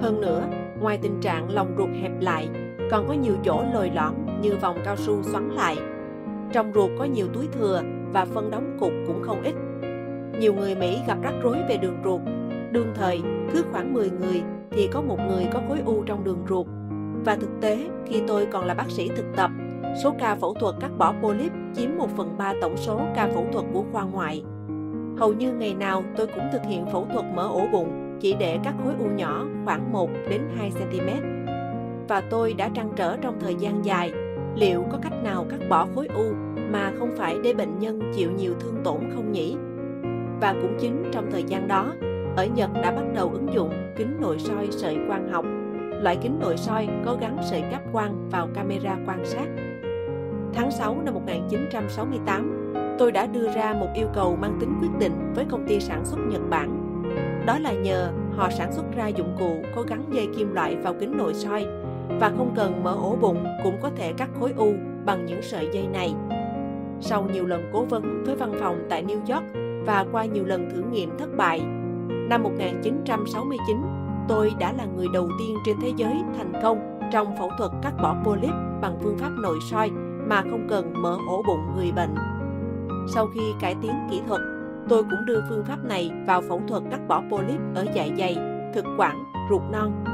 Hơn 0.00 0.20
nữa, 0.20 0.44
ngoài 0.80 0.98
tình 1.02 1.20
trạng 1.20 1.50
lòng 1.50 1.74
ruột 1.78 1.90
hẹp 2.02 2.20
lại, 2.20 2.48
còn 2.90 3.08
có 3.08 3.14
nhiều 3.14 3.34
chỗ 3.44 3.64
lồi 3.74 3.90
lõm 3.94 4.14
như 4.42 4.56
vòng 4.56 4.76
cao 4.84 4.96
su 4.96 5.22
xoắn 5.22 5.48
lại. 5.48 5.76
Trong 6.52 6.72
ruột 6.74 6.90
có 6.98 7.04
nhiều 7.04 7.26
túi 7.32 7.48
thừa 7.52 7.82
và 8.12 8.24
phân 8.24 8.50
đóng 8.50 8.76
cục 8.80 8.92
cũng 9.06 9.22
không 9.22 9.42
ít. 9.42 9.54
Nhiều 10.40 10.54
người 10.54 10.74
Mỹ 10.74 10.98
gặp 11.06 11.18
rắc 11.22 11.34
rối 11.42 11.56
về 11.68 11.76
đường 11.76 11.96
ruột. 12.04 12.20
Đương 12.72 12.92
thời, 12.94 13.20
cứ 13.52 13.64
khoảng 13.72 13.92
10 13.92 14.10
người 14.10 14.42
thì 14.70 14.88
có 14.92 15.02
một 15.02 15.18
người 15.28 15.46
có 15.52 15.60
khối 15.68 15.78
u 15.84 16.02
trong 16.02 16.24
đường 16.24 16.44
ruột. 16.48 16.66
Và 17.24 17.36
thực 17.36 17.50
tế, 17.60 17.88
khi 18.06 18.22
tôi 18.28 18.46
còn 18.46 18.64
là 18.64 18.74
bác 18.74 18.90
sĩ 18.90 19.08
thực 19.08 19.26
tập, 19.36 19.50
số 20.02 20.14
ca 20.18 20.34
phẫu 20.34 20.54
thuật 20.54 20.74
cắt 20.80 20.90
bỏ 20.98 21.14
polyp 21.22 21.52
chiếm 21.76 21.90
1 21.98 22.08
phần 22.16 22.34
3 22.38 22.54
tổng 22.60 22.76
số 22.76 23.00
ca 23.14 23.28
phẫu 23.34 23.46
thuật 23.52 23.64
của 23.72 23.84
khoa 23.92 24.04
ngoại. 24.04 24.42
Hầu 25.16 25.32
như 25.32 25.52
ngày 25.52 25.74
nào 25.74 26.04
tôi 26.16 26.26
cũng 26.26 26.44
thực 26.52 26.62
hiện 26.68 26.86
phẫu 26.86 27.06
thuật 27.12 27.26
mở 27.34 27.48
ổ 27.48 27.66
bụng 27.72 28.18
chỉ 28.20 28.34
để 28.38 28.58
cắt 28.64 28.74
khối 28.84 28.94
u 28.98 29.06
nhỏ 29.06 29.44
khoảng 29.64 29.92
1 29.92 30.10
đến 30.30 30.42
2 30.56 30.70
cm. 30.70 31.08
Và 32.08 32.20
tôi 32.30 32.54
đã 32.54 32.68
trăn 32.74 32.92
trở 32.96 33.16
trong 33.16 33.40
thời 33.40 33.54
gian 33.54 33.84
dài 33.84 34.12
liệu 34.56 34.84
có 34.92 34.98
cách 35.02 35.22
nào 35.22 35.46
cắt 35.50 35.60
bỏ 35.68 35.86
khối 35.94 36.06
u 36.06 36.32
mà 36.70 36.92
không 36.98 37.10
phải 37.16 37.38
để 37.44 37.54
bệnh 37.54 37.78
nhân 37.78 38.12
chịu 38.14 38.30
nhiều 38.30 38.54
thương 38.60 38.76
tổn 38.84 39.00
không 39.14 39.32
nhỉ? 39.32 39.56
Và 40.40 40.54
cũng 40.62 40.76
chính 40.80 41.04
trong 41.12 41.30
thời 41.30 41.42
gian 41.42 41.68
đó, 41.68 41.92
ở 42.36 42.46
Nhật 42.46 42.70
đã 42.82 42.90
bắt 42.90 43.04
đầu 43.14 43.30
ứng 43.32 43.54
dụng 43.54 43.72
kính 43.96 44.16
nội 44.20 44.38
soi 44.38 44.68
sợi 44.70 44.96
quang 45.08 45.28
học. 45.28 45.44
Loại 46.02 46.16
kính 46.22 46.40
nội 46.40 46.56
soi 46.56 46.88
có 47.04 47.16
gắn 47.20 47.36
sợi 47.50 47.62
cáp 47.70 47.82
quang 47.92 48.30
vào 48.30 48.48
camera 48.54 48.96
quan 49.06 49.24
sát. 49.24 49.46
Tháng 50.54 50.70
6 50.70 51.02
năm 51.04 51.14
1968, 51.14 52.61
tôi 53.02 53.12
đã 53.12 53.26
đưa 53.26 53.52
ra 53.52 53.74
một 53.80 53.88
yêu 53.94 54.06
cầu 54.14 54.36
mang 54.36 54.56
tính 54.60 54.74
quyết 54.80 54.98
định 54.98 55.32
với 55.34 55.44
công 55.44 55.66
ty 55.68 55.80
sản 55.80 56.04
xuất 56.04 56.18
Nhật 56.28 56.40
Bản. 56.50 57.02
Đó 57.46 57.58
là 57.58 57.72
nhờ 57.72 58.12
họ 58.36 58.50
sản 58.50 58.72
xuất 58.72 58.84
ra 58.96 59.06
dụng 59.06 59.36
cụ 59.38 59.62
có 59.76 59.82
gắn 59.88 60.04
dây 60.10 60.28
kim 60.36 60.54
loại 60.54 60.76
vào 60.76 60.94
kính 61.00 61.16
nội 61.16 61.34
soi 61.34 61.66
và 62.20 62.32
không 62.36 62.52
cần 62.56 62.84
mở 62.84 62.90
ổ 62.90 63.16
bụng 63.20 63.44
cũng 63.64 63.76
có 63.82 63.90
thể 63.96 64.12
cắt 64.12 64.28
khối 64.40 64.52
u 64.56 64.74
bằng 65.04 65.26
những 65.26 65.42
sợi 65.42 65.68
dây 65.72 65.86
này. 65.86 66.14
Sau 67.00 67.28
nhiều 67.32 67.46
lần 67.46 67.70
cố 67.72 67.84
vấn 67.84 68.24
với 68.26 68.36
văn 68.36 68.52
phòng 68.60 68.86
tại 68.90 69.04
New 69.04 69.34
York, 69.34 69.44
và 69.86 70.06
qua 70.12 70.24
nhiều 70.24 70.44
lần 70.44 70.70
thử 70.70 70.82
nghiệm 70.92 71.18
thất 71.18 71.36
bại. 71.36 71.60
Năm 72.08 72.42
1969, 72.42 73.76
tôi 74.28 74.52
đã 74.60 74.72
là 74.72 74.84
người 74.96 75.06
đầu 75.14 75.28
tiên 75.38 75.56
trên 75.66 75.76
thế 75.82 75.92
giới 75.96 76.14
thành 76.36 76.52
công 76.62 76.98
trong 77.12 77.36
phẫu 77.38 77.50
thuật 77.58 77.70
cắt 77.82 77.92
bỏ 78.02 78.16
polyp 78.24 78.54
bằng 78.80 78.98
phương 79.02 79.18
pháp 79.18 79.30
nội 79.42 79.58
soi 79.70 79.90
mà 80.26 80.42
không 80.42 80.66
cần 80.68 80.92
mở 81.02 81.18
ổ 81.28 81.42
bụng 81.46 81.76
người 81.76 81.92
bệnh. 81.92 82.14
Sau 83.08 83.26
khi 83.26 83.40
cải 83.60 83.74
tiến 83.82 83.92
kỹ 84.10 84.22
thuật, 84.28 84.40
tôi 84.88 85.02
cũng 85.02 85.26
đưa 85.26 85.40
phương 85.48 85.64
pháp 85.64 85.84
này 85.84 86.10
vào 86.26 86.42
phẫu 86.48 86.62
thuật 86.68 86.82
cắt 86.90 87.00
bỏ 87.08 87.22
polyp 87.30 87.60
ở 87.74 87.86
dạ 87.94 88.06
dày, 88.18 88.36
thực 88.74 88.84
quản, 88.98 89.24
ruột 89.50 89.62
non. 89.72 90.04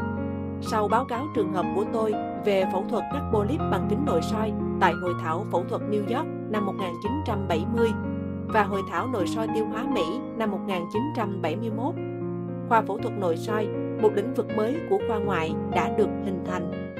Sau 0.60 0.88
báo 0.88 1.04
cáo 1.04 1.26
trường 1.34 1.52
hợp 1.52 1.66
của 1.74 1.84
tôi 1.92 2.14
về 2.44 2.64
phẫu 2.72 2.84
thuật 2.90 3.04
cắt 3.12 3.30
polyp 3.32 3.60
bằng 3.70 3.86
kính 3.90 4.04
nội 4.06 4.20
soi 4.22 4.52
tại 4.80 4.92
hội 4.92 5.14
thảo 5.22 5.46
phẫu 5.50 5.64
thuật 5.68 5.82
New 5.90 6.16
York 6.16 6.26
năm 6.50 6.66
1970 6.66 7.90
và 8.48 8.62
hội 8.62 8.82
thảo 8.90 9.06
nội 9.06 9.26
soi 9.26 9.48
tiêu 9.54 9.66
hóa 9.72 9.84
Mỹ 9.94 10.20
năm 10.36 10.50
1971. 10.50 11.94
Khoa 12.68 12.82
phẫu 12.82 12.98
thuật 12.98 13.14
nội 13.18 13.36
soi, 13.36 13.68
một 14.02 14.10
lĩnh 14.14 14.34
vực 14.34 14.46
mới 14.56 14.76
của 14.90 14.98
khoa 15.08 15.18
ngoại 15.18 15.54
đã 15.74 15.90
được 15.98 16.08
hình 16.24 16.44
thành. 16.46 16.94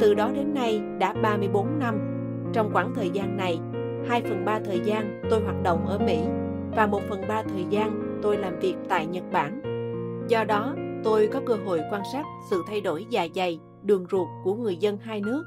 Từ 0.00 0.14
đó 0.14 0.30
đến 0.34 0.54
nay 0.54 0.82
đã 0.98 1.12
34 1.22 1.78
năm. 1.78 1.98
Trong 2.52 2.70
khoảng 2.72 2.94
thời 2.94 3.10
gian 3.10 3.36
này, 3.36 3.58
2 4.08 4.22
phần 4.22 4.44
3 4.44 4.60
thời 4.64 4.80
gian 4.84 5.22
tôi 5.30 5.40
hoạt 5.40 5.62
động 5.62 5.86
ở 5.86 5.98
Mỹ 5.98 6.18
và 6.76 6.86
1 6.86 7.00
phần 7.08 7.20
3 7.28 7.42
thời 7.42 7.64
gian 7.70 8.18
tôi 8.22 8.36
làm 8.36 8.60
việc 8.60 8.74
tại 8.88 9.06
Nhật 9.06 9.24
Bản. 9.32 9.62
Do 10.28 10.44
đó, 10.44 10.74
tôi 11.04 11.28
có 11.32 11.40
cơ 11.46 11.54
hội 11.54 11.80
quan 11.92 12.02
sát 12.12 12.24
sự 12.50 12.62
thay 12.68 12.80
đổi 12.80 13.06
dài 13.10 13.30
dày, 13.34 13.58
đường 13.82 14.06
ruột 14.10 14.28
của 14.44 14.54
người 14.54 14.76
dân 14.76 14.98
hai 14.98 15.20
nước. 15.20 15.44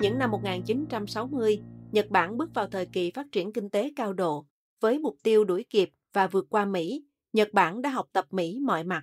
Những 0.00 0.18
năm 0.18 0.30
1960, 0.30 1.62
Nhật 1.92 2.10
Bản 2.10 2.36
bước 2.36 2.54
vào 2.54 2.66
thời 2.66 2.86
kỳ 2.86 3.10
phát 3.14 3.26
triển 3.32 3.52
kinh 3.52 3.70
tế 3.70 3.92
cao 3.96 4.12
độ. 4.12 4.44
Với 4.80 4.98
mục 4.98 5.16
tiêu 5.22 5.44
đuổi 5.44 5.64
kịp 5.70 5.90
và 6.12 6.26
vượt 6.26 6.46
qua 6.50 6.64
Mỹ, 6.64 7.04
Nhật 7.32 7.48
Bản 7.52 7.82
đã 7.82 7.90
học 7.90 8.06
tập 8.12 8.24
Mỹ 8.30 8.58
mọi 8.66 8.84
mặt. 8.84 9.02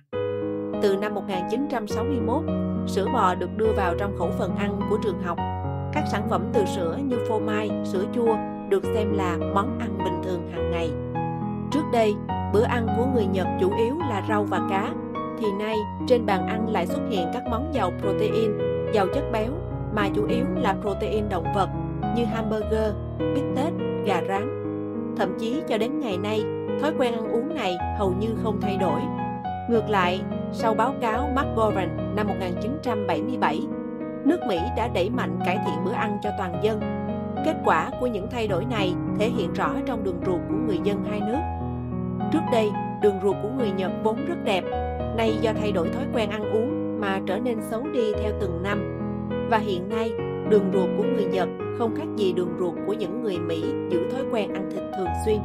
Từ 0.82 0.96
năm 1.00 1.14
1961, 1.14 2.42
sữa 2.88 3.06
bò 3.12 3.34
được 3.34 3.50
đưa 3.56 3.72
vào 3.76 3.94
trong 3.98 4.16
khẩu 4.18 4.30
phần 4.38 4.56
ăn 4.56 4.80
của 4.90 4.98
trường 5.02 5.22
học. 5.22 5.38
Các 5.96 6.04
sản 6.08 6.28
phẩm 6.30 6.42
từ 6.52 6.64
sữa 6.64 6.98
như 7.04 7.16
phô 7.28 7.38
mai, 7.38 7.70
sữa 7.84 8.04
chua 8.14 8.36
được 8.68 8.84
xem 8.94 9.12
là 9.12 9.36
món 9.54 9.78
ăn 9.78 9.98
bình 9.98 10.22
thường 10.24 10.50
hàng 10.52 10.70
ngày. 10.70 10.90
Trước 11.70 11.82
đây, 11.92 12.14
bữa 12.52 12.62
ăn 12.62 12.86
của 12.96 13.06
người 13.14 13.26
Nhật 13.26 13.46
chủ 13.60 13.70
yếu 13.78 13.98
là 13.98 14.22
rau 14.28 14.44
và 14.44 14.60
cá, 14.70 14.92
thì 15.38 15.46
nay 15.58 15.76
trên 16.08 16.26
bàn 16.26 16.46
ăn 16.46 16.68
lại 16.68 16.86
xuất 16.86 17.00
hiện 17.10 17.26
các 17.32 17.42
món 17.50 17.74
giàu 17.74 17.92
protein, 18.00 18.50
giàu 18.92 19.06
chất 19.14 19.24
béo 19.32 19.50
mà 19.94 20.08
chủ 20.14 20.26
yếu 20.26 20.44
là 20.56 20.76
protein 20.82 21.28
động 21.28 21.46
vật 21.54 21.68
như 22.16 22.24
hamburger, 22.24 22.92
bít 23.18 23.44
tết, 23.56 23.72
gà 24.04 24.22
rán. 24.28 24.62
Thậm 25.16 25.38
chí 25.38 25.62
cho 25.68 25.78
đến 25.78 26.00
ngày 26.00 26.18
nay, 26.18 26.42
thói 26.80 26.92
quen 26.98 27.14
ăn 27.14 27.32
uống 27.32 27.54
này 27.54 27.76
hầu 27.98 28.12
như 28.18 28.28
không 28.42 28.60
thay 28.60 28.76
đổi. 28.76 29.00
Ngược 29.70 29.88
lại, 29.88 30.20
sau 30.52 30.74
báo 30.74 30.94
cáo 31.00 31.28
McGovern 31.34 32.16
năm 32.16 32.26
1977, 32.26 33.60
nước 34.26 34.40
Mỹ 34.48 34.58
đã 34.76 34.88
đẩy 34.88 35.10
mạnh 35.10 35.38
cải 35.44 35.58
thiện 35.66 35.84
bữa 35.84 35.92
ăn 35.92 36.18
cho 36.22 36.30
toàn 36.38 36.60
dân. 36.62 36.80
Kết 37.44 37.54
quả 37.64 37.90
của 38.00 38.06
những 38.06 38.28
thay 38.30 38.48
đổi 38.48 38.64
này 38.64 38.94
thể 39.18 39.28
hiện 39.28 39.52
rõ 39.52 39.74
trong 39.86 40.04
đường 40.04 40.20
ruột 40.26 40.40
của 40.48 40.54
người 40.66 40.78
dân 40.84 41.04
hai 41.10 41.20
nước. 41.20 41.38
Trước 42.32 42.42
đây, 42.52 42.70
đường 43.02 43.18
ruột 43.22 43.36
của 43.42 43.48
người 43.48 43.70
Nhật 43.70 43.90
vốn 44.02 44.16
rất 44.26 44.44
đẹp, 44.44 44.64
nay 45.16 45.36
do 45.40 45.52
thay 45.60 45.72
đổi 45.72 45.88
thói 45.88 46.04
quen 46.14 46.30
ăn 46.30 46.52
uống 46.52 47.00
mà 47.00 47.20
trở 47.26 47.38
nên 47.38 47.58
xấu 47.70 47.82
đi 47.92 48.12
theo 48.22 48.32
từng 48.40 48.62
năm. 48.62 48.98
Và 49.50 49.58
hiện 49.58 49.88
nay, 49.88 50.12
đường 50.48 50.70
ruột 50.72 50.88
của 50.96 51.04
người 51.14 51.24
Nhật 51.24 51.48
không 51.78 51.94
khác 51.96 52.06
gì 52.16 52.32
đường 52.32 52.56
ruột 52.58 52.74
của 52.86 52.92
những 52.92 53.22
người 53.22 53.38
Mỹ 53.38 53.64
giữ 53.90 54.10
thói 54.10 54.22
quen 54.32 54.54
ăn 54.54 54.70
thịt 54.70 54.82
thường 54.96 55.08
xuyên. 55.24 55.38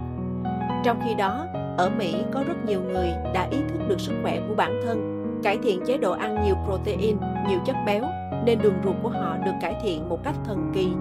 Trong 0.83 1.01
khi 1.05 1.13
đó, 1.13 1.45
ở 1.77 1.91
Mỹ 1.97 2.15
có 2.31 2.43
rất 2.47 2.65
nhiều 2.65 2.81
người 2.81 3.07
đã 3.33 3.47
ý 3.51 3.57
thức 3.57 3.79
được 3.87 3.99
sức 3.99 4.13
khỏe 4.21 4.41
của 4.47 4.55
bản 4.55 4.81
thân, 4.85 5.10
cải 5.43 5.57
thiện 5.57 5.81
chế 5.85 5.97
độ 5.97 6.11
ăn 6.11 6.43
nhiều 6.43 6.55
protein, 6.65 7.17
nhiều 7.47 7.59
chất 7.65 7.75
béo, 7.85 8.03
nên 8.45 8.59
đường 8.61 8.75
ruột 8.83 8.95
của 9.03 9.09
họ 9.09 9.37
được 9.45 9.51
cải 9.61 9.75
thiện 9.83 10.09
một 10.09 10.19
cách 10.23 10.35
thần 10.45 10.71
kỳ. 10.73 10.91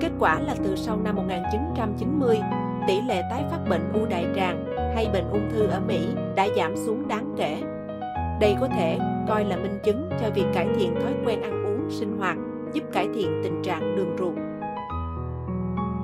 Kết 0.00 0.10
quả 0.18 0.40
là 0.40 0.54
từ 0.64 0.76
sau 0.76 0.98
năm 1.04 1.16
1990, 1.16 2.38
tỷ 2.86 3.00
lệ 3.08 3.22
tái 3.30 3.44
phát 3.50 3.68
bệnh 3.68 3.92
u 3.94 4.06
đại 4.06 4.26
tràng 4.36 4.64
hay 4.94 5.08
bệnh 5.12 5.30
ung 5.30 5.48
thư 5.52 5.66
ở 5.66 5.80
Mỹ 5.88 5.98
đã 6.34 6.46
giảm 6.56 6.76
xuống 6.76 7.08
đáng 7.08 7.34
kể. 7.36 7.62
Đây 8.40 8.56
có 8.60 8.68
thể 8.68 8.98
coi 9.28 9.44
là 9.44 9.56
minh 9.56 9.78
chứng 9.84 10.08
cho 10.20 10.30
việc 10.34 10.46
cải 10.54 10.68
thiện 10.76 10.94
thói 11.00 11.12
quen 11.24 11.42
ăn 11.42 11.64
uống, 11.64 11.90
sinh 11.90 12.16
hoạt 12.18 12.36
giúp 12.72 12.84
cải 12.92 13.08
thiện 13.14 13.40
tình 13.44 13.62
trạng 13.62 13.96
đường 13.96 14.16
ruột. 14.18 14.34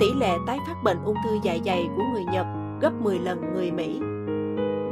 Tỷ 0.01 0.07
lệ 0.21 0.37
tái 0.47 0.59
phát 0.67 0.75
bệnh 0.85 0.99
ung 1.05 1.17
thư 1.25 1.39
dạ 1.43 1.57
dày 1.65 1.89
của 1.97 2.03
người 2.13 2.25
Nhật 2.33 2.47
gấp 2.81 2.93
10 3.01 3.19
lần 3.19 3.55
người 3.55 3.71
Mỹ. 3.71 4.01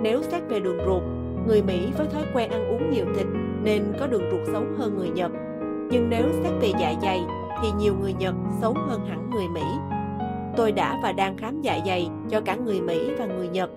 Nếu 0.02 0.22
xét 0.22 0.42
về 0.48 0.60
đường 0.60 0.78
ruột, 0.86 1.02
người 1.49 1.62
Mỹ 1.62 1.88
với 1.99 2.07
thói 2.07 2.24
quen 2.34 2.51
ăn 2.51 2.68
uống 2.68 2.90
nhiều 2.90 3.07
thịt 3.16 3.26
nên 3.62 3.92
có 4.01 4.07
đường 4.07 4.30
ruột 4.30 4.40
xấu 4.53 4.64
hơn 4.78 4.96
người 4.96 5.11
Nhật. 5.11 5.30
Nhưng 5.90 6.11
nếu 6.11 6.24
xét 6.42 6.53
về 6.61 6.72
dạ 6.80 6.94
dày 7.03 7.20
thì 7.62 7.68
nhiều 7.78 7.94
người 8.01 8.12
Nhật 8.12 8.34
xấu 8.61 8.74
hơn 8.74 9.07
hẳn 9.07 9.30
người 9.30 9.49
Mỹ. 9.49 9.62
Tôi 10.57 10.72
đã 10.72 11.01
và 11.03 11.12
đang 11.12 11.36
khám 11.36 11.62
dạ 11.62 11.78
dày 11.86 12.09
cho 12.30 12.40
cả 12.40 12.57
người 12.57 12.80
Mỹ 12.80 13.11
và 13.18 13.26
người 13.26 13.49
Nhật. 13.49 13.70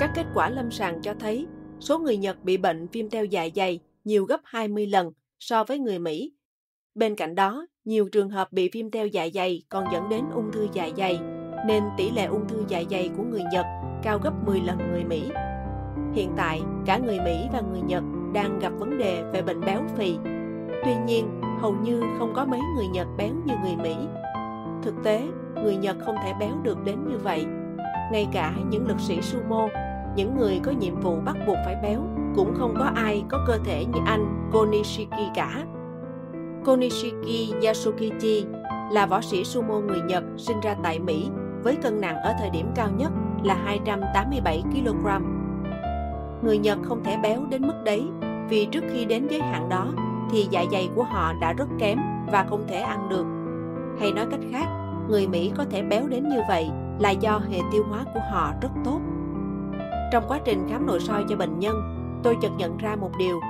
Các 0.00 0.10
kết 0.14 0.26
quả 0.34 0.50
lâm 0.50 0.70
sàng 0.70 1.02
cho 1.02 1.14
thấy 1.14 1.46
số 1.80 1.98
người 1.98 2.16
Nhật 2.16 2.44
bị 2.44 2.56
bệnh 2.56 2.86
viêm 2.92 3.10
teo 3.10 3.24
dạ 3.24 3.48
dày 3.54 3.80
nhiều 4.04 4.24
gấp 4.24 4.40
20 4.44 4.86
lần 4.86 5.12
so 5.40 5.64
với 5.64 5.78
người 5.78 5.98
Mỹ. 5.98 6.32
Bên 6.94 7.16
cạnh 7.16 7.34
đó, 7.34 7.66
nhiều 7.84 8.08
trường 8.12 8.30
hợp 8.30 8.52
bị 8.52 8.70
viêm 8.72 8.90
teo 8.90 9.06
dạ 9.06 9.28
dày 9.34 9.62
còn 9.68 9.84
dẫn 9.92 10.08
đến 10.08 10.24
ung 10.34 10.52
thư 10.52 10.68
dạ 10.72 10.90
dày, 10.96 11.18
nên 11.66 11.82
tỷ 11.96 12.10
lệ 12.10 12.24
ung 12.24 12.48
thư 12.48 12.64
dạ 12.68 12.82
dày 12.90 13.10
của 13.16 13.22
người 13.22 13.42
Nhật 13.52 13.66
cao 14.02 14.18
gấp 14.24 14.32
10 14.46 14.60
lần 14.60 14.78
người 14.78 15.04
Mỹ. 15.04 15.22
Hiện 16.14 16.32
tại, 16.36 16.62
cả 16.86 16.98
người 16.98 17.18
Mỹ 17.20 17.48
và 17.52 17.60
người 17.60 17.80
Nhật 17.80 18.04
đang 18.32 18.58
gặp 18.58 18.72
vấn 18.78 18.98
đề 18.98 19.22
về 19.32 19.42
bệnh 19.42 19.60
béo 19.60 19.80
phì. 19.96 20.18
Tuy 20.84 20.94
nhiên, 21.06 21.40
hầu 21.60 21.74
như 21.82 22.02
không 22.18 22.32
có 22.34 22.44
mấy 22.44 22.60
người 22.76 22.86
Nhật 22.86 23.06
béo 23.16 23.34
như 23.44 23.54
người 23.62 23.76
Mỹ. 23.76 23.96
Thực 24.82 24.94
tế, 25.04 25.22
người 25.62 25.76
Nhật 25.76 25.96
không 26.06 26.16
thể 26.24 26.32
béo 26.40 26.54
được 26.62 26.84
đến 26.84 26.96
như 27.08 27.18
vậy. 27.18 27.46
Ngay 28.12 28.28
cả 28.32 28.54
những 28.70 28.88
lực 28.88 29.00
sĩ 29.00 29.20
sumo, 29.22 29.68
những 30.16 30.36
người 30.36 30.60
có 30.62 30.72
nhiệm 30.72 31.00
vụ 31.00 31.16
bắt 31.24 31.36
buộc 31.46 31.56
phải 31.64 31.76
béo, 31.82 32.00
cũng 32.36 32.54
không 32.54 32.74
có 32.78 32.84
ai 32.94 33.24
có 33.28 33.44
cơ 33.46 33.58
thể 33.64 33.84
như 33.84 34.00
anh 34.06 34.50
Konishiki 34.52 35.30
cả. 35.34 35.64
Konishiki 36.64 37.64
Yasukichi 37.66 38.46
là 38.92 39.06
võ 39.06 39.20
sĩ 39.20 39.44
sumo 39.44 39.80
người 39.80 40.00
Nhật 40.00 40.24
sinh 40.36 40.60
ra 40.60 40.76
tại 40.82 40.98
Mỹ 40.98 41.28
với 41.62 41.76
cân 41.76 42.00
nặng 42.00 42.16
ở 42.16 42.34
thời 42.38 42.50
điểm 42.50 42.66
cao 42.74 42.88
nhất 42.98 43.12
là 43.42 43.54
287 43.54 44.62
kg. 44.72 45.33
Người 46.44 46.58
Nhật 46.58 46.78
không 46.82 47.04
thể 47.04 47.16
béo 47.22 47.40
đến 47.50 47.62
mức 47.62 47.82
đấy 47.84 48.08
vì 48.48 48.66
trước 48.66 48.84
khi 48.92 49.04
đến 49.04 49.26
giới 49.30 49.40
hạn 49.40 49.68
đó 49.68 49.86
thì 50.30 50.46
dạ 50.50 50.64
dày 50.72 50.88
của 50.94 51.04
họ 51.04 51.32
đã 51.40 51.52
rất 51.52 51.68
kém 51.78 51.98
và 52.32 52.46
không 52.48 52.64
thể 52.68 52.76
ăn 52.76 53.08
được. 53.08 53.26
Hay 54.00 54.12
nói 54.12 54.26
cách 54.30 54.40
khác, 54.52 54.66
người 55.08 55.28
Mỹ 55.28 55.52
có 55.56 55.64
thể 55.70 55.82
béo 55.82 56.06
đến 56.06 56.28
như 56.28 56.40
vậy 56.48 56.70
là 56.98 57.10
do 57.10 57.40
hệ 57.50 57.58
tiêu 57.72 57.84
hóa 57.90 58.04
của 58.14 58.20
họ 58.30 58.52
rất 58.62 58.68
tốt. 58.84 59.00
Trong 60.12 60.24
quá 60.28 60.38
trình 60.44 60.66
khám 60.70 60.86
nội 60.86 61.00
soi 61.00 61.24
cho 61.28 61.36
bệnh 61.36 61.58
nhân, 61.58 61.76
tôi 62.22 62.36
chợt 62.42 62.50
nhận 62.58 62.76
ra 62.76 62.96
một 62.96 63.10
điều 63.18 63.40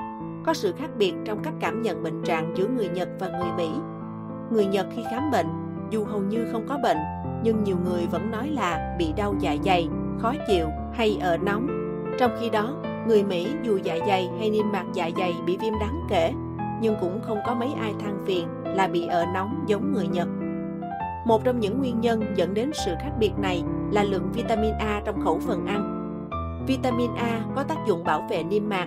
có 0.46 0.54
sự 0.54 0.72
khác 0.72 0.90
biệt 0.98 1.14
trong 1.24 1.42
cách 1.42 1.54
cảm 1.60 1.82
nhận 1.82 2.02
bệnh 2.02 2.22
trạng 2.22 2.52
giữa 2.56 2.66
người 2.66 2.88
Nhật 2.88 3.08
và 3.18 3.28
người 3.28 3.52
Mỹ. 3.56 3.68
Người 4.50 4.66
Nhật 4.66 4.86
khi 4.96 5.02
khám 5.10 5.30
bệnh, 5.30 5.46
dù 5.90 6.04
hầu 6.04 6.20
như 6.20 6.46
không 6.52 6.66
có 6.68 6.78
bệnh, 6.82 6.98
nhưng 7.42 7.64
nhiều 7.64 7.76
người 7.84 8.06
vẫn 8.10 8.30
nói 8.30 8.48
là 8.48 8.96
bị 8.98 9.12
đau 9.16 9.34
dạ 9.40 9.56
dày, 9.64 9.88
khó 10.18 10.32
chịu 10.48 10.66
hay 10.92 11.18
ở 11.20 11.36
nóng. 11.36 11.83
Trong 12.18 12.36
khi 12.40 12.50
đó, 12.50 12.74
người 13.06 13.24
Mỹ 13.24 13.46
dù 13.62 13.78
dạ 13.82 13.98
dày 14.06 14.30
hay 14.38 14.50
niêm 14.50 14.72
mạc 14.72 14.84
dạ 14.92 15.10
dày 15.16 15.34
bị 15.46 15.56
viêm 15.60 15.72
đáng 15.80 16.00
kể, 16.08 16.32
nhưng 16.80 16.96
cũng 17.00 17.20
không 17.22 17.38
có 17.46 17.54
mấy 17.54 17.68
ai 17.80 17.94
than 18.00 18.24
phiền 18.26 18.48
là 18.64 18.88
bị 18.88 19.06
ở 19.06 19.24
nóng 19.34 19.64
giống 19.66 19.92
người 19.92 20.06
Nhật. 20.06 20.28
Một 21.26 21.44
trong 21.44 21.60
những 21.60 21.78
nguyên 21.78 22.00
nhân 22.00 22.22
dẫn 22.36 22.54
đến 22.54 22.70
sự 22.84 22.94
khác 23.00 23.10
biệt 23.18 23.32
này 23.38 23.62
là 23.90 24.02
lượng 24.02 24.32
vitamin 24.32 24.74
A 24.78 25.02
trong 25.04 25.20
khẩu 25.20 25.38
phần 25.38 25.66
ăn. 25.66 26.00
Vitamin 26.66 27.10
A 27.16 27.40
có 27.56 27.62
tác 27.62 27.76
dụng 27.86 28.04
bảo 28.04 28.26
vệ 28.30 28.42
niêm 28.42 28.68
mạc 28.68 28.86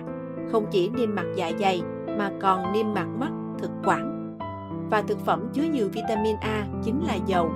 không 0.52 0.66
chỉ 0.70 0.88
niêm 0.88 1.14
mạc 1.14 1.26
dạ 1.36 1.52
dày 1.60 1.82
mà 2.18 2.30
còn 2.40 2.72
niêm 2.72 2.94
mạc 2.94 3.06
mắt, 3.18 3.30
thực 3.58 3.70
quản. 3.84 4.36
Và 4.90 5.02
thực 5.02 5.18
phẩm 5.20 5.48
chứa 5.52 5.62
nhiều 5.62 5.88
vitamin 5.92 6.36
A 6.40 6.66
chính 6.82 7.06
là 7.06 7.14
dầu. 7.14 7.50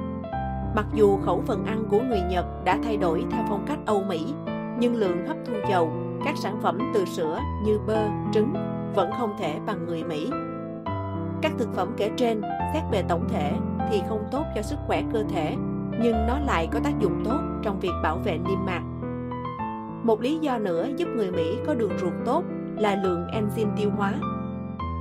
Mặc 0.77 0.87
dù 0.95 1.19
khẩu 1.19 1.43
phần 1.47 1.65
ăn 1.65 1.85
của 1.91 2.01
người 2.01 2.21
Nhật 2.31 2.45
đã 2.65 2.79
thay 2.85 2.97
đổi 2.97 3.25
theo 3.31 3.45
phong 3.49 3.65
cách 3.67 3.79
Âu 3.87 4.03
Mỹ, 4.09 4.35
nhưng 4.83 4.97
lượng 4.97 5.27
hấp 5.27 5.37
thu 5.47 5.53
dầu, 5.71 5.93
các 6.25 6.37
sản 6.37 6.59
phẩm 6.63 6.79
từ 6.95 7.05
sữa 7.05 7.39
như 7.65 7.79
bơ, 7.87 8.09
trứng 8.33 8.53
vẫn 8.95 9.11
không 9.19 9.35
thể 9.39 9.59
bằng 9.67 9.87
người 9.87 10.05
Mỹ. 10.05 10.31
Các 11.43 11.53
thực 11.59 11.75
phẩm 11.75 11.93
kể 11.97 12.11
trên, 12.17 12.43
xét 12.75 12.83
về 12.93 13.03
tổng 13.09 13.29
thể 13.29 13.53
thì 13.91 14.03
không 14.09 14.25
tốt 14.33 14.45
cho 14.55 14.63
sức 14.63 14.79
khỏe 14.87 15.03
cơ 15.13 15.23
thể, 15.23 15.57
nhưng 16.03 16.27
nó 16.27 16.39
lại 16.39 16.69
có 16.73 16.81
tác 16.85 16.99
dụng 16.99 17.23
tốt 17.25 17.39
trong 17.63 17.81
việc 17.81 17.93
bảo 18.03 18.19
vệ 18.25 18.39
niêm 18.39 18.65
mạc. 18.67 18.83
Một 20.03 20.21
lý 20.21 20.39
do 20.39 20.59
nữa 20.59 20.87
giúp 20.97 21.09
người 21.17 21.33
Mỹ 21.33 21.57
có 21.67 21.75
đường 21.75 21.99
ruột 21.99 22.13
tốt 22.25 22.45
là 22.77 22.95
lượng 23.03 23.27
enzyme 23.27 23.77
tiêu 23.77 23.91
hóa. 23.97 24.15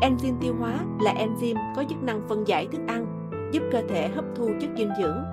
Enzyme 0.02 0.38
tiêu 0.42 0.56
hóa 0.60 0.74
là 1.02 1.14
enzyme 1.14 1.76
có 1.76 1.84
chức 1.90 2.04
năng 2.04 2.22
phân 2.28 2.48
giải 2.48 2.68
thức 2.72 2.82
ăn, 2.88 3.06
giúp 3.52 3.64
cơ 3.72 3.82
thể 3.90 4.08
hấp 4.08 4.26
thu 4.36 4.50
chất 4.62 4.70
dinh 4.78 4.92
dưỡng. 5.02 5.24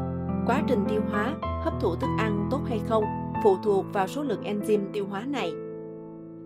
Quá 0.47 0.63
trình 0.67 0.85
tiêu 0.89 1.01
hóa, 1.11 1.35
hấp 1.65 1.81
thụ 1.81 1.95
thức 1.95 2.11
ăn 2.19 2.49
tốt 2.51 2.61
hay 2.69 2.81
không 2.89 3.05
phụ 3.43 3.57
thuộc 3.63 3.85
vào 3.93 4.07
số 4.07 4.23
lượng 4.23 4.43
enzyme 4.43 4.93
tiêu 4.93 5.07
hóa 5.07 5.25
này. 5.25 5.53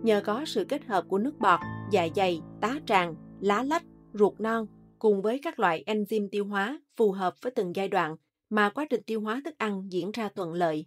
Nhờ 0.03 0.21
có 0.25 0.45
sự 0.47 0.65
kết 0.65 0.85
hợp 0.85 1.05
của 1.09 1.19
nước 1.19 1.39
bọt, 1.39 1.61
dạ 1.91 2.09
dày, 2.17 2.41
tá 2.61 2.75
tràng, 2.87 3.15
lá 3.41 3.63
lách, 3.63 3.85
ruột 4.13 4.41
non 4.41 4.67
cùng 4.99 5.23
với 5.23 5.41
các 5.43 5.59
loại 5.59 5.85
enzyme 5.87 6.29
tiêu 6.31 6.45
hóa 6.45 6.81
phù 6.97 7.13
hợp 7.13 7.35
với 7.43 7.53
từng 7.57 7.77
giai 7.77 7.89
đoạn 7.89 8.17
mà 8.51 8.71
quá 8.71 8.87
trình 8.91 9.03
tiêu 9.07 9.21
hóa 9.21 9.41
thức 9.45 9.55
ăn 9.59 9.83
diễn 9.89 10.11
ra 10.11 10.29
thuận 10.37 10.53
lợi. 10.53 10.87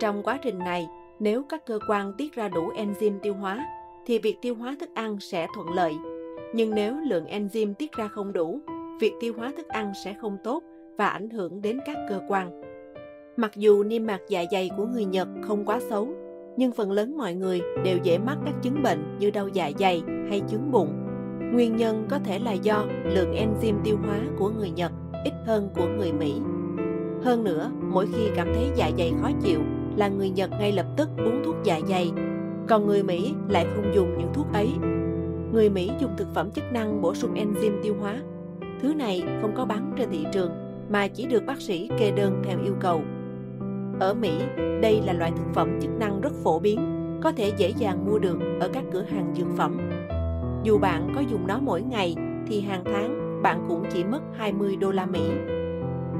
Trong 0.00 0.22
quá 0.22 0.38
trình 0.42 0.58
này, 0.58 0.86
nếu 1.20 1.44
các 1.48 1.66
cơ 1.66 1.78
quan 1.88 2.12
tiết 2.18 2.32
ra 2.32 2.48
đủ 2.48 2.70
enzyme 2.70 3.18
tiêu 3.22 3.34
hóa 3.34 3.66
thì 4.06 4.18
việc 4.18 4.36
tiêu 4.42 4.54
hóa 4.54 4.76
thức 4.80 4.90
ăn 4.94 5.20
sẽ 5.20 5.46
thuận 5.54 5.68
lợi. 5.74 5.94
Nhưng 6.54 6.74
nếu 6.74 6.96
lượng 6.96 7.24
enzyme 7.24 7.74
tiết 7.74 7.92
ra 7.92 8.08
không 8.08 8.32
đủ, 8.32 8.60
việc 9.00 9.12
tiêu 9.20 9.34
hóa 9.36 9.52
thức 9.56 9.68
ăn 9.68 9.92
sẽ 10.04 10.14
không 10.20 10.36
tốt 10.44 10.62
và 10.98 11.08
ảnh 11.08 11.30
hưởng 11.30 11.62
đến 11.62 11.78
các 11.86 11.96
cơ 12.08 12.20
quan. 12.28 12.73
Mặc 13.36 13.56
dù 13.56 13.84
niêm 13.84 14.06
mạc 14.06 14.20
dạ 14.28 14.44
dày 14.50 14.70
của 14.76 14.86
người 14.86 15.04
Nhật 15.04 15.28
không 15.42 15.64
quá 15.64 15.80
xấu, 15.80 16.08
nhưng 16.56 16.72
phần 16.72 16.92
lớn 16.92 17.16
mọi 17.16 17.34
người 17.34 17.60
đều 17.84 17.98
dễ 18.02 18.18
mắc 18.18 18.38
các 18.44 18.54
chứng 18.62 18.82
bệnh 18.82 19.18
như 19.18 19.30
đau 19.30 19.48
dạ 19.48 19.70
dày 19.78 20.02
hay 20.30 20.40
chứng 20.40 20.70
bụng. 20.70 20.92
Nguyên 21.52 21.76
nhân 21.76 22.06
có 22.10 22.18
thể 22.18 22.38
là 22.38 22.52
do 22.52 22.84
lượng 23.04 23.34
enzyme 23.34 23.80
tiêu 23.84 23.96
hóa 24.06 24.18
của 24.38 24.50
người 24.50 24.70
Nhật 24.70 24.92
ít 25.24 25.32
hơn 25.46 25.68
của 25.76 25.86
người 25.96 26.12
Mỹ. 26.12 26.34
Hơn 27.22 27.44
nữa, 27.44 27.70
mỗi 27.82 28.06
khi 28.12 28.22
cảm 28.36 28.48
thấy 28.54 28.64
dạ 28.74 28.90
dày 28.98 29.12
khó 29.22 29.30
chịu 29.42 29.60
là 29.96 30.08
người 30.08 30.30
Nhật 30.30 30.50
ngay 30.50 30.72
lập 30.72 30.86
tức 30.96 31.08
uống 31.18 31.42
thuốc 31.44 31.56
dạ 31.64 31.80
dày, 31.88 32.12
còn 32.68 32.86
người 32.86 33.02
Mỹ 33.02 33.34
lại 33.48 33.66
không 33.74 33.94
dùng 33.94 34.18
những 34.18 34.32
thuốc 34.34 34.46
ấy. 34.52 34.68
Người 35.52 35.70
Mỹ 35.70 35.90
dùng 36.00 36.10
thực 36.16 36.34
phẩm 36.34 36.50
chức 36.50 36.64
năng 36.72 37.00
bổ 37.00 37.14
sung 37.14 37.34
enzyme 37.34 37.82
tiêu 37.82 37.94
hóa. 38.00 38.20
Thứ 38.80 38.94
này 38.94 39.22
không 39.40 39.52
có 39.54 39.64
bán 39.64 39.92
trên 39.98 40.08
thị 40.10 40.26
trường 40.32 40.50
mà 40.88 41.08
chỉ 41.08 41.26
được 41.26 41.46
bác 41.46 41.60
sĩ 41.60 41.88
kê 41.98 42.10
đơn 42.10 42.42
theo 42.44 42.58
yêu 42.64 42.74
cầu. 42.80 43.02
Ở 44.00 44.14
Mỹ, 44.14 44.38
đây 44.80 45.00
là 45.04 45.12
loại 45.12 45.32
thực 45.36 45.54
phẩm 45.54 45.80
chức 45.80 45.90
năng 45.90 46.20
rất 46.20 46.32
phổ 46.44 46.58
biến, 46.58 46.80
có 47.22 47.32
thể 47.32 47.52
dễ 47.56 47.72
dàng 47.78 48.06
mua 48.06 48.18
được 48.18 48.38
ở 48.60 48.68
các 48.72 48.84
cửa 48.92 49.02
hàng 49.02 49.34
dược 49.36 49.46
phẩm. 49.56 49.90
Dù 50.62 50.78
bạn 50.78 51.12
có 51.14 51.20
dùng 51.20 51.46
nó 51.46 51.58
mỗi 51.62 51.82
ngày 51.82 52.16
thì 52.46 52.60
hàng 52.60 52.84
tháng 52.84 53.42
bạn 53.42 53.64
cũng 53.68 53.84
chỉ 53.92 54.04
mất 54.04 54.20
20 54.36 54.76
đô 54.76 54.90
la 54.90 55.06
Mỹ. 55.06 55.30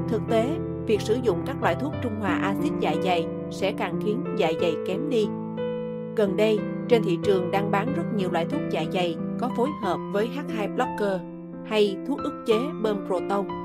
Thực 0.09 0.21
tế, 0.29 0.49
việc 0.87 1.01
sử 1.01 1.17
dụng 1.23 1.41
các 1.45 1.61
loại 1.61 1.75
thuốc 1.75 1.93
trung 2.01 2.19
hòa 2.19 2.29
axit 2.29 2.71
dạ 2.79 2.95
dày 3.03 3.25
sẽ 3.51 3.71
càng 3.71 3.99
khiến 4.05 4.23
dạ 4.37 4.51
dày 4.61 4.75
kém 4.87 5.09
đi. 5.09 5.27
Gần 6.15 6.37
đây, 6.37 6.59
trên 6.87 7.03
thị 7.03 7.17
trường 7.23 7.51
đang 7.51 7.71
bán 7.71 7.93
rất 7.95 8.03
nhiều 8.15 8.31
loại 8.31 8.45
thuốc 8.45 8.61
dạ 8.71 8.83
dày 8.93 9.15
có 9.39 9.49
phối 9.57 9.69
hợp 9.83 9.97
với 10.13 10.29
H2 10.35 10.75
blocker 10.75 11.21
hay 11.65 11.97
thuốc 12.07 12.19
ức 12.23 12.43
chế 12.47 12.59
bơm 12.81 13.07
proton. 13.07 13.64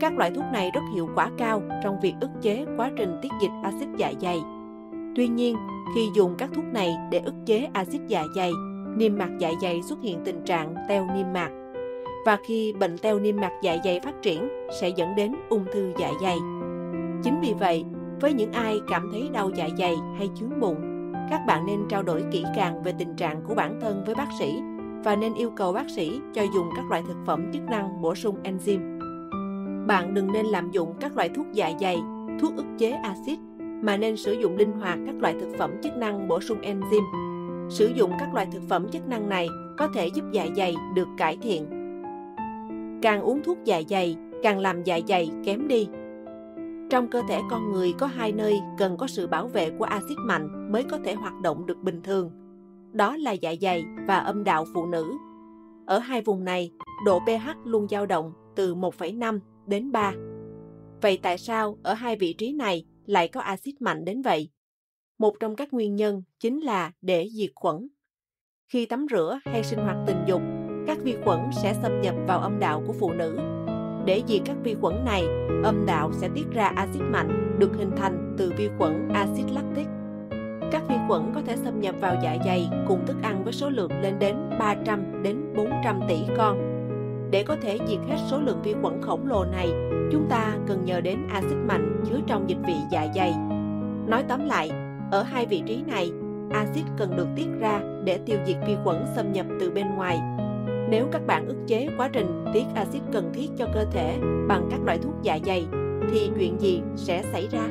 Các 0.00 0.18
loại 0.18 0.30
thuốc 0.30 0.44
này 0.52 0.70
rất 0.74 0.80
hiệu 0.94 1.08
quả 1.14 1.30
cao 1.38 1.62
trong 1.82 2.00
việc 2.00 2.14
ức 2.20 2.30
chế 2.42 2.66
quá 2.76 2.90
trình 2.96 3.18
tiết 3.22 3.32
dịch 3.42 3.50
axit 3.62 3.88
dạ 3.96 4.12
dày. 4.20 4.40
Tuy 5.16 5.28
nhiên, 5.28 5.56
khi 5.94 6.08
dùng 6.14 6.34
các 6.38 6.50
thuốc 6.54 6.64
này 6.64 6.96
để 7.10 7.18
ức 7.18 7.34
chế 7.46 7.68
axit 7.72 8.00
dạ 8.08 8.24
dày, 8.36 8.52
niêm 8.96 9.18
mạc 9.18 9.30
dạ 9.38 9.50
dày 9.62 9.82
xuất 9.82 9.98
hiện 10.02 10.20
tình 10.24 10.44
trạng 10.44 10.74
teo 10.88 11.06
niêm 11.14 11.32
mạc. 11.32 11.50
Và 12.26 12.38
khi 12.46 12.72
bệnh 12.80 12.98
teo 12.98 13.18
niêm 13.18 13.36
mạc 13.36 13.52
dạ 13.62 13.76
dày 13.84 14.00
phát 14.00 14.22
triển 14.22 14.48
sẽ 14.80 14.88
dẫn 14.88 15.16
đến 15.16 15.34
ung 15.48 15.64
thư 15.72 15.92
dạ 15.98 16.10
dày. 16.22 16.36
Chính 17.22 17.40
vì 17.40 17.54
vậy, 17.60 17.84
với 18.20 18.32
những 18.32 18.52
ai 18.52 18.80
cảm 18.90 19.08
thấy 19.12 19.28
đau 19.32 19.50
dạ 19.54 19.68
dày 19.78 19.96
hay 20.18 20.30
chướng 20.34 20.60
bụng, 20.60 20.80
các 21.30 21.40
bạn 21.46 21.66
nên 21.66 21.80
trao 21.88 22.02
đổi 22.02 22.24
kỹ 22.30 22.44
càng 22.56 22.82
về 22.82 22.92
tình 22.98 23.16
trạng 23.16 23.42
của 23.48 23.54
bản 23.54 23.78
thân 23.80 24.02
với 24.06 24.14
bác 24.14 24.28
sĩ 24.38 24.60
và 25.04 25.16
nên 25.16 25.34
yêu 25.34 25.50
cầu 25.56 25.72
bác 25.72 25.90
sĩ 25.90 26.20
cho 26.34 26.42
dùng 26.42 26.68
các 26.76 26.90
loại 26.90 27.02
thực 27.08 27.16
phẩm 27.26 27.52
chức 27.52 27.62
năng 27.62 28.02
bổ 28.02 28.14
sung 28.14 28.36
enzyme. 28.42 28.99
Bạn 29.90 30.14
đừng 30.14 30.32
nên 30.32 30.46
lạm 30.46 30.70
dụng 30.70 30.94
các 31.00 31.16
loại 31.16 31.28
thuốc 31.28 31.46
dạ 31.52 31.72
dày, 31.80 32.02
thuốc 32.40 32.56
ức 32.56 32.64
chế 32.78 32.90
axit 32.90 33.38
mà 33.58 33.96
nên 33.96 34.16
sử 34.16 34.32
dụng 34.32 34.56
linh 34.56 34.72
hoạt 34.72 34.98
các 35.06 35.14
loại 35.20 35.34
thực 35.40 35.48
phẩm 35.58 35.70
chức 35.82 35.96
năng 35.96 36.28
bổ 36.28 36.40
sung 36.40 36.58
enzyme. 36.62 37.68
Sử 37.70 37.86
dụng 37.94 38.12
các 38.18 38.34
loại 38.34 38.46
thực 38.52 38.62
phẩm 38.68 38.88
chức 38.88 39.08
năng 39.08 39.28
này 39.28 39.48
có 39.78 39.88
thể 39.94 40.06
giúp 40.06 40.24
dạ 40.32 40.46
dày 40.56 40.76
được 40.94 41.08
cải 41.16 41.38
thiện. 41.42 41.66
Càng 43.02 43.20
uống 43.22 43.42
thuốc 43.42 43.58
dạ 43.64 43.82
dày, 43.88 44.16
càng 44.42 44.58
làm 44.58 44.82
dạ 44.84 45.00
dày 45.08 45.30
kém 45.44 45.68
đi. 45.68 45.88
Trong 46.90 47.08
cơ 47.08 47.22
thể 47.28 47.40
con 47.50 47.72
người 47.72 47.94
có 47.98 48.06
hai 48.06 48.32
nơi 48.32 48.60
cần 48.78 48.96
có 48.96 49.06
sự 49.06 49.26
bảo 49.26 49.48
vệ 49.48 49.70
của 49.70 49.84
axit 49.84 50.18
mạnh 50.18 50.72
mới 50.72 50.84
có 50.84 50.98
thể 51.04 51.14
hoạt 51.14 51.40
động 51.40 51.66
được 51.66 51.82
bình 51.82 52.00
thường. 52.02 52.30
Đó 52.92 53.16
là 53.16 53.32
dạ 53.32 53.54
dày 53.60 53.84
và 54.06 54.18
âm 54.18 54.44
đạo 54.44 54.64
phụ 54.74 54.86
nữ. 54.86 55.16
Ở 55.86 55.98
hai 55.98 56.22
vùng 56.22 56.44
này, 56.44 56.70
độ 57.06 57.20
pH 57.20 57.48
luôn 57.64 57.86
dao 57.88 58.06
động 58.06 58.32
từ 58.56 58.74
1,5 58.74 59.38
đến 59.70 59.92
3. 59.92 60.14
Vậy 61.00 61.18
tại 61.22 61.38
sao 61.38 61.78
ở 61.82 61.94
hai 61.94 62.16
vị 62.16 62.32
trí 62.32 62.52
này 62.52 62.84
lại 63.06 63.28
có 63.28 63.40
axit 63.40 63.82
mạnh 63.82 64.04
đến 64.04 64.22
vậy? 64.22 64.50
Một 65.18 65.34
trong 65.40 65.56
các 65.56 65.72
nguyên 65.72 65.96
nhân 65.96 66.22
chính 66.40 66.60
là 66.60 66.92
để 67.02 67.28
diệt 67.32 67.50
khuẩn. 67.54 67.88
Khi 68.68 68.86
tắm 68.86 69.06
rửa 69.10 69.38
hay 69.44 69.64
sinh 69.64 69.78
hoạt 69.78 69.96
tình 70.06 70.24
dục, 70.26 70.42
các 70.86 70.98
vi 71.02 71.16
khuẩn 71.24 71.40
sẽ 71.62 71.74
xâm 71.82 72.00
nhập 72.00 72.14
vào 72.26 72.40
âm 72.40 72.58
đạo 72.58 72.82
của 72.86 72.92
phụ 72.92 73.12
nữ. 73.12 73.38
Để 74.06 74.22
diệt 74.28 74.40
các 74.44 74.56
vi 74.64 74.74
khuẩn 74.80 75.04
này, 75.04 75.22
âm 75.64 75.86
đạo 75.86 76.12
sẽ 76.12 76.28
tiết 76.34 76.44
ra 76.52 76.66
axit 76.66 77.02
mạnh 77.02 77.56
được 77.58 77.70
hình 77.78 77.90
thành 77.96 78.34
từ 78.38 78.52
vi 78.56 78.68
khuẩn 78.78 79.08
axit 79.08 79.46
lactic. 79.52 79.86
Các 80.72 80.82
vi 80.88 80.94
khuẩn 81.08 81.22
có 81.34 81.42
thể 81.46 81.56
xâm 81.56 81.80
nhập 81.80 81.94
vào 82.00 82.16
dạ 82.22 82.36
dày 82.44 82.68
cùng 82.88 83.06
thức 83.06 83.16
ăn 83.22 83.44
với 83.44 83.52
số 83.52 83.70
lượng 83.70 83.90
lên 84.00 84.18
đến 84.18 84.36
300 84.58 85.22
đến 85.22 85.54
400 85.56 86.00
tỷ 86.08 86.16
con. 86.36 86.79
Để 87.30 87.42
có 87.42 87.56
thể 87.62 87.78
diệt 87.86 87.98
hết 88.08 88.16
số 88.30 88.40
lượng 88.40 88.62
vi 88.62 88.74
khuẩn 88.82 89.02
khổng 89.02 89.26
lồ 89.28 89.44
này, 89.44 89.68
chúng 90.12 90.26
ta 90.30 90.54
cần 90.66 90.84
nhờ 90.84 91.00
đến 91.00 91.18
axit 91.32 91.58
mạnh 91.68 92.04
chứa 92.04 92.16
trong 92.26 92.50
dịch 92.50 92.58
vị 92.66 92.74
dạ 92.90 93.06
dày. 93.14 93.34
Nói 94.06 94.24
tóm 94.28 94.46
lại, 94.46 94.70
ở 95.10 95.22
hai 95.22 95.46
vị 95.46 95.62
trí 95.66 95.82
này, 95.86 96.12
axit 96.50 96.84
cần 96.96 97.16
được 97.16 97.26
tiết 97.36 97.46
ra 97.60 97.80
để 98.04 98.18
tiêu 98.26 98.38
diệt 98.46 98.56
vi 98.66 98.76
khuẩn 98.84 99.04
xâm 99.16 99.32
nhập 99.32 99.46
từ 99.60 99.70
bên 99.70 99.86
ngoài. 99.96 100.20
Nếu 100.88 101.06
các 101.12 101.26
bạn 101.26 101.48
ức 101.48 101.56
chế 101.66 101.88
quá 101.96 102.08
trình 102.12 102.44
tiết 102.54 102.64
axit 102.74 103.02
cần 103.12 103.30
thiết 103.34 103.48
cho 103.56 103.66
cơ 103.74 103.84
thể 103.92 104.18
bằng 104.48 104.68
các 104.70 104.80
loại 104.84 104.98
thuốc 104.98 105.14
dạ 105.22 105.38
dày, 105.46 105.66
thì 106.12 106.30
chuyện 106.38 106.60
gì 106.60 106.82
sẽ 106.96 107.22
xảy 107.32 107.48
ra? 107.50 107.62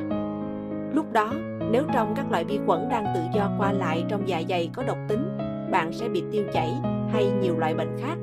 Lúc 0.94 1.12
đó, 1.12 1.32
nếu 1.70 1.84
trong 1.94 2.14
các 2.16 2.30
loại 2.30 2.44
vi 2.44 2.58
khuẩn 2.66 2.88
đang 2.88 3.04
tự 3.14 3.20
do 3.34 3.50
qua 3.58 3.72
lại 3.72 4.04
trong 4.08 4.28
dạ 4.28 4.42
dày 4.48 4.70
có 4.74 4.82
độc 4.82 4.98
tính, 5.08 5.38
bạn 5.70 5.92
sẽ 5.92 6.08
bị 6.08 6.22
tiêu 6.32 6.44
chảy 6.52 6.74
hay 7.12 7.30
nhiều 7.42 7.58
loại 7.58 7.74
bệnh 7.74 7.96
khác. 8.00 8.18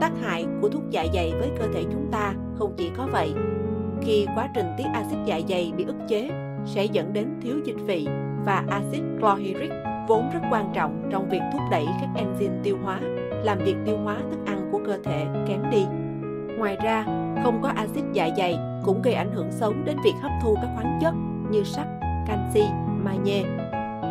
Tác 0.00 0.12
hại 0.22 0.46
của 0.60 0.68
thuốc 0.68 0.82
dạ 0.90 1.06
dày 1.14 1.32
với 1.38 1.50
cơ 1.58 1.64
thể 1.74 1.84
chúng 1.92 2.08
ta 2.12 2.34
không 2.58 2.74
chỉ 2.76 2.90
có 2.96 3.08
vậy. 3.12 3.32
Khi 4.02 4.26
quá 4.34 4.48
trình 4.54 4.66
tiết 4.76 4.84
axit 4.94 5.18
dạ 5.26 5.40
dày 5.48 5.72
bị 5.76 5.84
ức 5.84 5.96
chế, 6.08 6.30
sẽ 6.66 6.84
dẫn 6.84 7.12
đến 7.12 7.26
thiếu 7.42 7.54
dịch 7.64 7.76
vị 7.86 8.06
và 8.44 8.64
axit 8.68 9.02
chlorhydric 9.20 9.70
vốn 10.08 10.30
rất 10.34 10.40
quan 10.50 10.72
trọng 10.74 11.08
trong 11.10 11.28
việc 11.28 11.40
thúc 11.52 11.62
đẩy 11.70 11.86
các 12.00 12.08
enzyme 12.14 12.62
tiêu 12.62 12.78
hóa, 12.84 13.00
làm 13.44 13.58
việc 13.58 13.76
tiêu 13.86 13.98
hóa 14.04 14.16
thức 14.30 14.38
ăn 14.46 14.68
của 14.72 14.80
cơ 14.86 14.98
thể 15.04 15.26
kém 15.48 15.70
đi. 15.70 15.84
Ngoài 16.58 16.76
ra, 16.82 17.04
không 17.42 17.60
có 17.62 17.68
axit 17.68 18.04
dạ 18.12 18.28
dày 18.36 18.58
cũng 18.84 19.02
gây 19.02 19.14
ảnh 19.14 19.32
hưởng 19.32 19.52
xấu 19.52 19.72
đến 19.84 19.96
việc 20.04 20.14
hấp 20.22 20.32
thu 20.42 20.54
các 20.54 20.68
khoáng 20.74 20.98
chất 21.00 21.14
như 21.50 21.62
sắt, 21.64 21.86
canxi, 22.26 22.64
magie. 23.04 23.44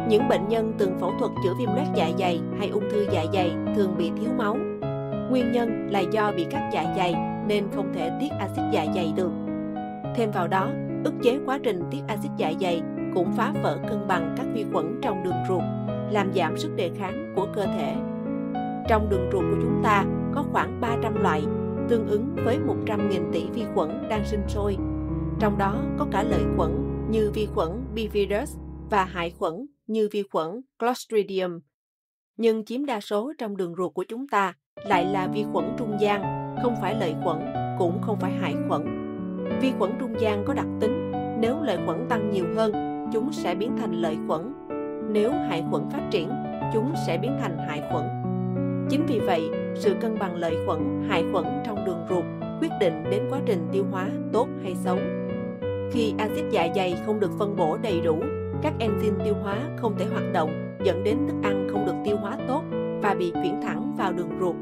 Những 0.07 0.27
bệnh 0.29 0.47
nhân 0.47 0.73
từng 0.77 0.99
phẫu 0.99 1.11
thuật 1.19 1.31
chữa 1.43 1.53
viêm 1.59 1.75
loét 1.75 1.87
dạ 1.95 2.09
dày 2.19 2.41
hay 2.59 2.69
ung 2.69 2.89
thư 2.91 3.07
dạ 3.11 3.25
dày 3.33 3.51
thường 3.75 3.95
bị 3.97 4.11
thiếu 4.19 4.29
máu. 4.37 4.57
Nguyên 5.29 5.51
nhân 5.51 5.87
là 5.91 5.99
do 5.99 6.31
bị 6.31 6.45
cắt 6.49 6.69
dạ 6.73 6.93
dày 6.97 7.15
nên 7.47 7.67
không 7.75 7.93
thể 7.93 8.11
tiết 8.21 8.29
axit 8.39 8.63
dạ 8.73 8.85
dày 8.95 9.13
được. 9.15 9.31
Thêm 10.15 10.31
vào 10.31 10.47
đó, 10.47 10.71
ức 11.03 11.13
chế 11.23 11.39
quá 11.45 11.59
trình 11.63 11.81
tiết 11.91 12.01
axit 12.07 12.31
dạ 12.37 12.53
dày 12.61 12.81
cũng 13.13 13.31
phá 13.37 13.53
vỡ 13.63 13.79
cân 13.89 14.07
bằng 14.07 14.35
các 14.37 14.45
vi 14.53 14.65
khuẩn 14.71 14.99
trong 15.01 15.23
đường 15.23 15.43
ruột, 15.47 15.63
làm 16.11 16.33
giảm 16.33 16.57
sức 16.57 16.75
đề 16.75 16.91
kháng 16.97 17.33
của 17.35 17.47
cơ 17.55 17.65
thể. 17.65 17.95
Trong 18.89 19.09
đường 19.09 19.29
ruột 19.31 19.43
của 19.51 19.57
chúng 19.61 19.81
ta 19.83 20.05
có 20.35 20.45
khoảng 20.51 20.81
300 20.81 21.21
loại, 21.21 21.43
tương 21.89 22.07
ứng 22.07 22.35
với 22.45 22.57
100.000 22.57 23.31
tỷ 23.31 23.45
vi 23.53 23.63
khuẩn 23.73 24.09
đang 24.09 24.25
sinh 24.25 24.43
sôi. 24.47 24.77
Trong 25.39 25.57
đó 25.57 25.83
có 25.97 26.07
cả 26.11 26.23
lợi 26.23 26.43
khuẩn 26.57 26.71
như 27.09 27.31
vi 27.33 27.45
khuẩn 27.45 27.69
Bifidus 27.95 28.59
và 28.89 29.05
hại 29.05 29.31
khuẩn 29.31 29.53
như 29.87 30.09
vi 30.11 30.23
khuẩn 30.31 30.61
Clostridium. 30.79 31.59
Nhưng 32.37 32.65
chiếm 32.65 32.85
đa 32.85 32.99
số 32.99 33.33
trong 33.37 33.57
đường 33.57 33.75
ruột 33.75 33.93
của 33.93 34.05
chúng 34.07 34.27
ta 34.27 34.53
lại 34.83 35.05
là 35.05 35.27
vi 35.27 35.45
khuẩn 35.53 35.65
trung 35.77 35.97
gian, 35.99 36.21
không 36.63 36.75
phải 36.81 36.95
lợi 36.95 37.15
khuẩn, 37.23 37.37
cũng 37.79 38.01
không 38.01 38.17
phải 38.19 38.31
hại 38.31 38.55
khuẩn. 38.67 38.81
Vi 39.61 39.71
khuẩn 39.79 39.91
trung 39.99 40.13
gian 40.19 40.43
có 40.45 40.53
đặc 40.53 40.67
tính, 40.79 41.11
nếu 41.39 41.55
lợi 41.63 41.77
khuẩn 41.85 42.05
tăng 42.09 42.31
nhiều 42.31 42.45
hơn, 42.55 42.71
chúng 43.13 43.31
sẽ 43.31 43.55
biến 43.55 43.77
thành 43.77 43.93
lợi 43.93 44.17
khuẩn. 44.27 44.53
Nếu 45.11 45.31
hại 45.31 45.63
khuẩn 45.69 45.89
phát 45.89 46.01
triển, 46.11 46.29
chúng 46.73 46.91
sẽ 47.07 47.17
biến 47.17 47.31
thành 47.41 47.57
hại 47.57 47.83
khuẩn. 47.91 48.03
Chính 48.89 49.05
vì 49.07 49.19
vậy, 49.19 49.49
sự 49.75 49.95
cân 50.01 50.19
bằng 50.19 50.35
lợi 50.35 50.55
khuẩn, 50.65 51.03
hại 51.09 51.23
khuẩn 51.31 51.45
trong 51.65 51.85
đường 51.85 52.05
ruột 52.09 52.23
quyết 52.61 52.71
định 52.79 53.03
đến 53.11 53.21
quá 53.29 53.39
trình 53.45 53.67
tiêu 53.71 53.85
hóa 53.91 54.07
tốt 54.33 54.47
hay 54.63 54.75
xấu. 54.75 54.97
Khi 55.91 56.13
axit 56.17 56.45
dạ 56.51 56.67
dày 56.75 56.95
không 57.05 57.19
được 57.19 57.31
phân 57.39 57.55
bổ 57.55 57.77
đầy 57.77 58.01
đủ, 58.01 58.19
các 58.61 58.73
enzyme 58.79 59.23
tiêu 59.23 59.33
hóa 59.43 59.57
không 59.77 59.95
thể 59.97 60.05
hoạt 60.05 60.33
động, 60.33 60.77
dẫn 60.83 61.03
đến 61.03 61.17
thức 61.27 61.35
ăn 61.43 61.67
không 61.71 61.85
được 61.85 61.95
tiêu 62.05 62.17
hóa 62.17 62.37
tốt 62.47 62.61
và 63.01 63.15
bị 63.19 63.31
chuyển 63.43 63.61
thẳng 63.61 63.95
vào 63.97 64.13
đường 64.13 64.31
ruột. 64.39 64.55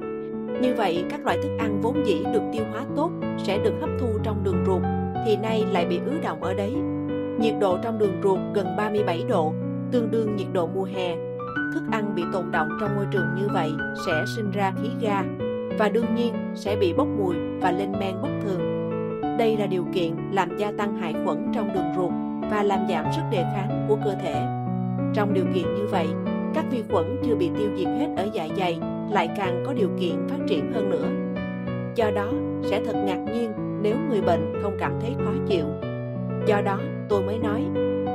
Như 0.61 0.73
vậy, 0.77 1.05
các 1.09 1.25
loại 1.25 1.37
thức 1.43 1.57
ăn 1.59 1.81
vốn 1.81 2.05
dĩ 2.05 2.23
được 2.33 2.41
tiêu 2.53 2.63
hóa 2.71 2.85
tốt 2.95 3.11
sẽ 3.43 3.57
được 3.57 3.73
hấp 3.81 3.89
thu 3.99 4.07
trong 4.23 4.43
đường 4.43 4.63
ruột, 4.65 4.81
thì 5.25 5.37
nay 5.37 5.65
lại 5.71 5.85
bị 5.85 5.99
ứ 6.05 6.19
động 6.23 6.43
ở 6.43 6.53
đấy. 6.53 6.73
Nhiệt 7.39 7.53
độ 7.59 7.77
trong 7.83 7.99
đường 7.99 8.21
ruột 8.23 8.39
gần 8.53 8.75
37 8.77 9.23
độ, 9.29 9.53
tương 9.91 10.11
đương 10.11 10.35
nhiệt 10.35 10.47
độ 10.53 10.67
mùa 10.67 10.83
hè. 10.83 11.15
Thức 11.73 11.83
ăn 11.91 12.15
bị 12.15 12.23
tồn 12.33 12.51
động 12.51 12.69
trong 12.81 12.95
môi 12.95 13.05
trường 13.11 13.35
như 13.35 13.47
vậy 13.53 13.71
sẽ 14.05 14.23
sinh 14.35 14.51
ra 14.51 14.73
khí 14.81 14.89
ga 15.01 15.23
và 15.79 15.89
đương 15.89 16.15
nhiên 16.15 16.33
sẽ 16.55 16.75
bị 16.75 16.93
bốc 16.93 17.07
mùi 17.17 17.35
và 17.61 17.71
lên 17.71 17.91
men 17.99 18.21
bất 18.21 18.29
thường. 18.43 18.61
Đây 19.37 19.57
là 19.57 19.65
điều 19.65 19.85
kiện 19.93 20.11
làm 20.31 20.57
gia 20.57 20.71
tăng 20.71 20.95
hại 20.95 21.13
khuẩn 21.25 21.51
trong 21.55 21.73
đường 21.73 21.93
ruột 21.95 22.11
và 22.51 22.63
làm 22.63 22.79
giảm 22.89 23.05
sức 23.15 23.21
đề 23.31 23.43
kháng 23.43 23.85
của 23.89 23.97
cơ 24.05 24.15
thể. 24.23 24.45
Trong 25.13 25.33
điều 25.33 25.45
kiện 25.53 25.75
như 25.75 25.87
vậy, 25.91 26.07
các 26.53 26.65
vi 26.71 26.83
khuẩn 26.91 27.21
chưa 27.25 27.35
bị 27.35 27.49
tiêu 27.57 27.69
diệt 27.77 27.87
hết 27.87 28.07
ở 28.17 28.27
dạ 28.33 28.47
dày 28.57 28.79
lại 29.11 29.29
càng 29.37 29.63
có 29.65 29.73
điều 29.73 29.89
kiện 29.99 30.27
phát 30.29 30.37
triển 30.47 30.71
hơn 30.73 30.89
nữa. 30.89 31.07
Do 31.95 32.11
đó, 32.11 32.31
sẽ 32.63 32.81
thật 32.85 32.95
ngạc 33.05 33.19
nhiên 33.33 33.51
nếu 33.81 33.95
người 34.09 34.21
bệnh 34.21 34.53
không 34.61 34.77
cảm 34.79 34.91
thấy 35.01 35.15
khó 35.25 35.31
chịu. 35.47 35.65
Do 36.45 36.61
đó, 36.61 36.79
tôi 37.09 37.21
mới 37.21 37.39
nói, 37.39 37.63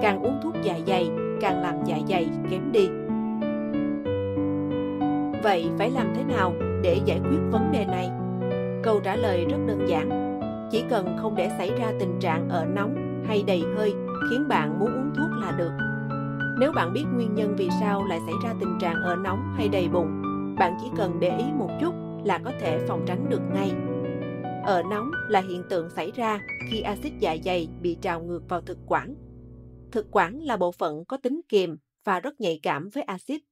càng 0.02 0.22
uống 0.22 0.40
thuốc 0.42 0.54
dạ 0.62 0.78
dày, 0.86 1.10
càng 1.40 1.62
làm 1.62 1.74
dạ 1.84 1.98
dày 2.08 2.28
kém 2.50 2.72
đi. 2.72 2.88
Vậy 5.42 5.70
phải 5.78 5.90
làm 5.90 6.06
thế 6.16 6.24
nào 6.24 6.54
để 6.82 7.00
giải 7.04 7.20
quyết 7.30 7.38
vấn 7.50 7.72
đề 7.72 7.84
này? 7.84 8.10
Câu 8.82 9.00
trả 9.00 9.16
lời 9.16 9.46
rất 9.50 9.58
đơn 9.66 9.88
giản. 9.88 10.38
Chỉ 10.70 10.84
cần 10.90 11.16
không 11.20 11.36
để 11.36 11.50
xảy 11.58 11.70
ra 11.78 11.92
tình 12.00 12.20
trạng 12.20 12.48
ở 12.48 12.64
nóng 12.64 13.22
hay 13.26 13.44
đầy 13.46 13.62
hơi 13.76 13.94
khiến 14.30 14.48
bạn 14.48 14.78
muốn 14.78 14.88
uống 14.88 15.10
thuốc 15.16 15.30
là 15.42 15.52
được. 15.58 15.72
Nếu 16.58 16.72
bạn 16.72 16.92
biết 16.92 17.04
nguyên 17.14 17.34
nhân 17.34 17.54
vì 17.56 17.68
sao 17.80 18.04
lại 18.08 18.18
xảy 18.26 18.34
ra 18.44 18.54
tình 18.60 18.78
trạng 18.80 19.02
ở 19.02 19.16
nóng 19.16 19.54
hay 19.56 19.68
đầy 19.68 19.88
bụng, 19.88 20.22
bạn 20.58 20.76
chỉ 20.80 20.86
cần 20.96 21.20
để 21.20 21.38
ý 21.38 21.44
một 21.58 21.70
chút 21.80 21.94
là 22.24 22.38
có 22.38 22.52
thể 22.60 22.78
phòng 22.88 23.04
tránh 23.06 23.28
được 23.28 23.40
ngay. 23.54 23.72
Ở 24.64 24.82
nóng 24.90 25.10
là 25.28 25.40
hiện 25.40 25.62
tượng 25.70 25.90
xảy 25.90 26.10
ra 26.10 26.40
khi 26.70 26.80
axit 26.80 27.12
dạ 27.20 27.36
dày 27.44 27.68
bị 27.80 27.98
trào 28.00 28.22
ngược 28.22 28.48
vào 28.48 28.60
thực 28.60 28.78
quản. 28.86 29.14
Thực 29.92 30.06
quản 30.10 30.38
là 30.42 30.56
bộ 30.56 30.72
phận 30.72 31.04
có 31.04 31.16
tính 31.16 31.40
kiềm 31.48 31.76
và 32.04 32.20
rất 32.20 32.40
nhạy 32.40 32.60
cảm 32.62 32.88
với 32.94 33.02
axit. 33.02 33.42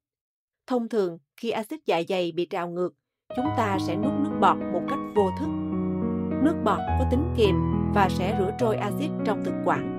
Thông 0.67 0.89
thường, 0.89 1.19
khi 1.37 1.51
axit 1.51 1.81
dạ 1.87 2.03
dày 2.09 2.33
bị 2.33 2.47
trào 2.47 2.69
ngược, 2.69 2.95
chúng 3.37 3.47
ta 3.57 3.79
sẽ 3.81 3.97
nuốt 3.97 4.13
nước 4.13 4.39
bọt 4.41 4.57
một 4.73 4.83
cách 4.89 4.99
vô 5.17 5.31
thức. 5.41 5.49
Nước 6.43 6.55
bọt 6.65 6.79
có 6.79 7.07
tính 7.11 7.35
kiềm 7.37 7.55
và 7.95 8.09
sẽ 8.09 8.37
rửa 8.39 8.51
trôi 8.59 8.77
axit 8.77 9.11
trong 9.25 9.45
thực 9.45 9.55
quản. 9.65 9.97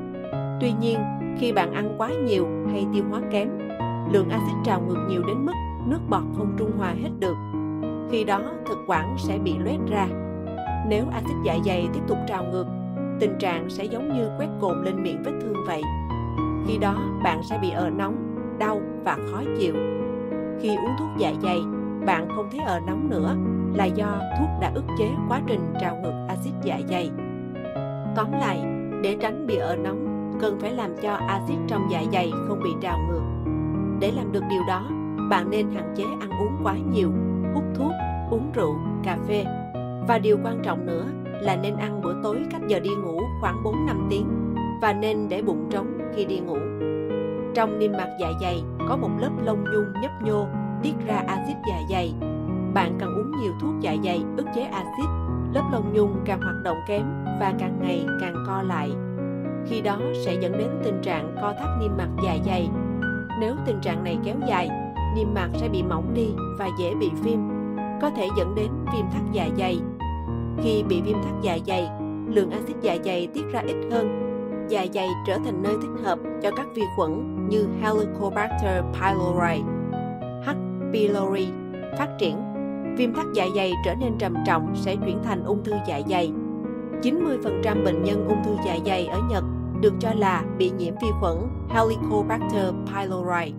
Tuy 0.62 0.72
nhiên, 0.82 0.99
khi 1.39 1.52
bạn 1.52 1.74
ăn 1.74 1.95
quá 1.97 2.10
nhiều 2.26 2.47
hay 2.72 2.86
tiêu 2.93 3.04
hóa 3.10 3.22
kém, 3.32 3.49
lượng 4.14 4.30
axit 4.30 4.56
trào 4.66 4.82
ngược 4.82 5.06
nhiều 5.10 5.24
đến 5.28 5.45
mức 5.45 5.52
nước 5.86 6.00
bọt 6.10 6.24
không 6.38 6.54
trung 6.58 6.72
hòa 6.78 6.90
hết 6.90 7.10
được. 7.20 7.36
Khi 8.12 8.24
đó, 8.24 8.42
thực 8.66 8.78
quản 8.88 9.16
sẽ 9.18 9.38
bị 9.38 9.58
loét 9.58 9.80
ra. 9.90 10.08
Nếu 10.88 11.06
axit 11.12 11.36
dạ 11.44 11.58
dày 11.66 11.88
tiếp 11.94 12.02
tục 12.08 12.18
trào 12.28 12.44
ngược, 12.44 12.66
tình 13.20 13.38
trạng 13.40 13.70
sẽ 13.70 13.84
giống 13.84 14.14
như 14.14 14.30
quét 14.38 14.48
cồn 14.62 14.84
lên 14.84 15.04
miệng 15.04 15.24
vết 15.24 15.32
thương 15.42 15.56
vậy. 15.68 15.82
Khi 16.68 16.78
đó, 16.78 16.96
bạn 17.24 17.44
sẽ 17.44 17.60
bị 17.62 17.70
ở 17.70 17.90
nóng, 17.90 18.16
đau 18.60 18.82
và 19.04 19.18
khó 19.32 19.42
chịu. 19.60 19.74
Khi 20.62 20.70
uống 20.70 20.96
thuốc 21.00 21.10
dạ 21.18 21.34
dày, 21.42 21.60
bạn 22.06 22.28
không 22.36 22.50
thấy 22.52 22.60
ở 22.60 22.80
nóng 22.80 23.10
nữa 23.10 23.36
là 23.74 23.86
do 23.86 24.20
thuốc 24.40 24.50
đã 24.62 24.72
ức 24.76 24.86
chế 25.00 25.10
quá 25.30 25.42
trình 25.48 25.74
trào 25.82 25.96
ngược 25.96 26.26
axit 26.28 26.54
dạ 26.64 26.80
dày. 26.90 27.12
Tóm 28.16 28.32
lại, 28.32 28.64
để 29.04 29.18
tránh 29.22 29.48
bị 29.48 29.56
ở 29.56 29.76
nóng, 29.76 30.08
cần 30.42 30.60
phải 30.60 30.72
làm 30.72 30.92
cho 31.02 31.14
axit 31.14 31.58
trong 31.68 31.88
dạ 31.92 32.04
dày 32.14 32.32
không 32.48 32.60
bị 32.64 32.70
trào 32.82 32.98
ngược. 33.10 33.22
Để 34.00 34.12
làm 34.12 34.32
được 34.32 34.44
điều 34.50 34.62
đó, 34.68 34.88
bạn 35.32 35.50
nên 35.50 35.72
hạn 35.72 35.94
chế 35.96 36.04
ăn 36.04 36.30
uống 36.30 36.60
quá 36.64 36.76
nhiều, 36.94 37.12
hút 37.54 37.64
thuốc, 37.76 37.92
uống 38.32 38.52
rượu, 38.54 38.76
cà 39.04 39.18
phê. 39.28 39.46
Và 40.08 40.20
điều 40.24 40.38
quan 40.44 40.60
trọng 40.64 40.86
nữa 40.86 41.06
là 41.42 41.56
nên 41.56 41.78
ăn 41.78 42.02
bữa 42.02 42.14
tối 42.24 42.38
cách 42.52 42.62
giờ 42.68 42.80
đi 42.80 42.90
ngủ 42.90 43.22
khoảng 43.42 43.64
4-5 43.64 44.08
tiếng 44.10 44.28
và 44.82 44.94
nên 44.94 45.30
để 45.30 45.42
bụng 45.42 45.68
trống 45.72 45.98
khi 46.16 46.26
đi 46.26 46.40
ngủ. 46.40 46.58
Trong 47.56 47.80
niêm 47.80 47.92
mạc 47.92 48.18
dạ 48.20 48.28
dày 48.42 48.64
có 48.90 48.98
một 48.98 49.10
lớp 49.20 49.30
lông 49.44 49.64
nhung 49.64 50.02
nhấp 50.02 50.12
nhô 50.22 50.48
tiết 50.84 50.94
ra 51.08 51.24
axit 51.28 51.58
dạ 51.70 51.80
dày. 51.90 52.14
Bạn 52.74 52.98
cần 53.00 53.16
uống 53.16 53.42
nhiều 53.42 53.52
thuốc 53.62 53.74
dạ 53.80 53.96
dày 54.04 54.24
ức 54.38 54.46
chế 54.56 54.62
axit, 54.62 55.10
lớp 55.54 55.64
lông 55.72 55.94
nhung 55.94 56.16
càng 56.26 56.42
hoạt 56.42 56.56
động 56.64 56.78
kém 56.88 57.26
và 57.40 57.54
càng 57.60 57.80
ngày 57.82 58.06
càng 58.22 58.36
co 58.48 58.62
lại. 58.62 58.92
Khi 59.66 59.82
đó 59.82 60.00
sẽ 60.26 60.36
dẫn 60.42 60.52
đến 60.52 60.68
tình 60.84 61.02
trạng 61.02 61.36
co 61.42 61.54
thắt 61.60 61.70
niêm 61.80 61.92
mạc 61.98 62.10
dạ 62.24 62.38
dày. 62.46 62.70
Nếu 63.40 63.56
tình 63.66 63.80
trạng 63.82 64.04
này 64.04 64.18
kéo 64.24 64.36
dài, 64.48 64.70
niêm 65.16 65.34
mạc 65.34 65.49
sẽ 65.53 65.70
bị 65.70 65.84
mỏng 65.84 66.14
đi 66.14 66.28
và 66.59 66.70
dễ 66.80 66.95
bị 66.95 67.12
viêm, 67.24 67.39
có 68.01 68.09
thể 68.09 68.28
dẫn 68.38 68.55
đến 68.55 68.68
viêm 68.93 69.05
thắt 69.12 69.22
dạ 69.32 69.49
dày. 69.57 69.80
Khi 70.64 70.84
bị 70.84 71.01
viêm 71.01 71.22
thắt 71.24 71.34
dạ 71.41 71.57
dày, 71.68 71.89
lượng 72.28 72.51
axit 72.51 72.76
dạ 72.82 72.97
dày 73.05 73.28
tiết 73.28 73.43
ra 73.51 73.59
ít 73.59 73.76
hơn. 73.91 74.28
Dạ 74.70 74.86
dày 74.93 75.07
trở 75.28 75.38
thành 75.45 75.64
nơi 75.64 75.74
thích 75.82 76.03
hợp 76.03 76.20
cho 76.41 76.51
các 76.51 76.68
vi 76.76 76.84
khuẩn 76.95 77.38
như 77.49 77.68
Helicobacter 77.82 78.84
pylori, 78.93 79.64
H. 80.45 80.49
pylori 80.93 81.47
phát 81.97 82.09
triển. 82.20 82.38
Viêm 82.97 83.14
thắt 83.14 83.26
dạ 83.34 83.45
dày 83.55 83.74
trở 83.86 83.95
nên 83.95 84.14
trầm 84.18 84.36
trọng 84.45 84.76
sẽ 84.76 84.95
chuyển 84.95 85.18
thành 85.24 85.43
ung 85.43 85.64
thư 85.64 85.74
dạ 85.88 86.01
dày. 86.09 86.32
90% 87.01 87.84
bệnh 87.86 88.03
nhân 88.03 88.28
ung 88.28 88.43
thư 88.45 88.51
dạ 88.66 88.78
dày 88.86 89.05
ở 89.05 89.20
Nhật 89.30 89.43
được 89.82 89.93
cho 89.99 90.14
là 90.14 90.43
bị 90.57 90.72
nhiễm 90.78 90.93
vi 91.01 91.07
khuẩn 91.20 91.38
Helicobacter 91.70 92.74
pylori. 92.86 93.53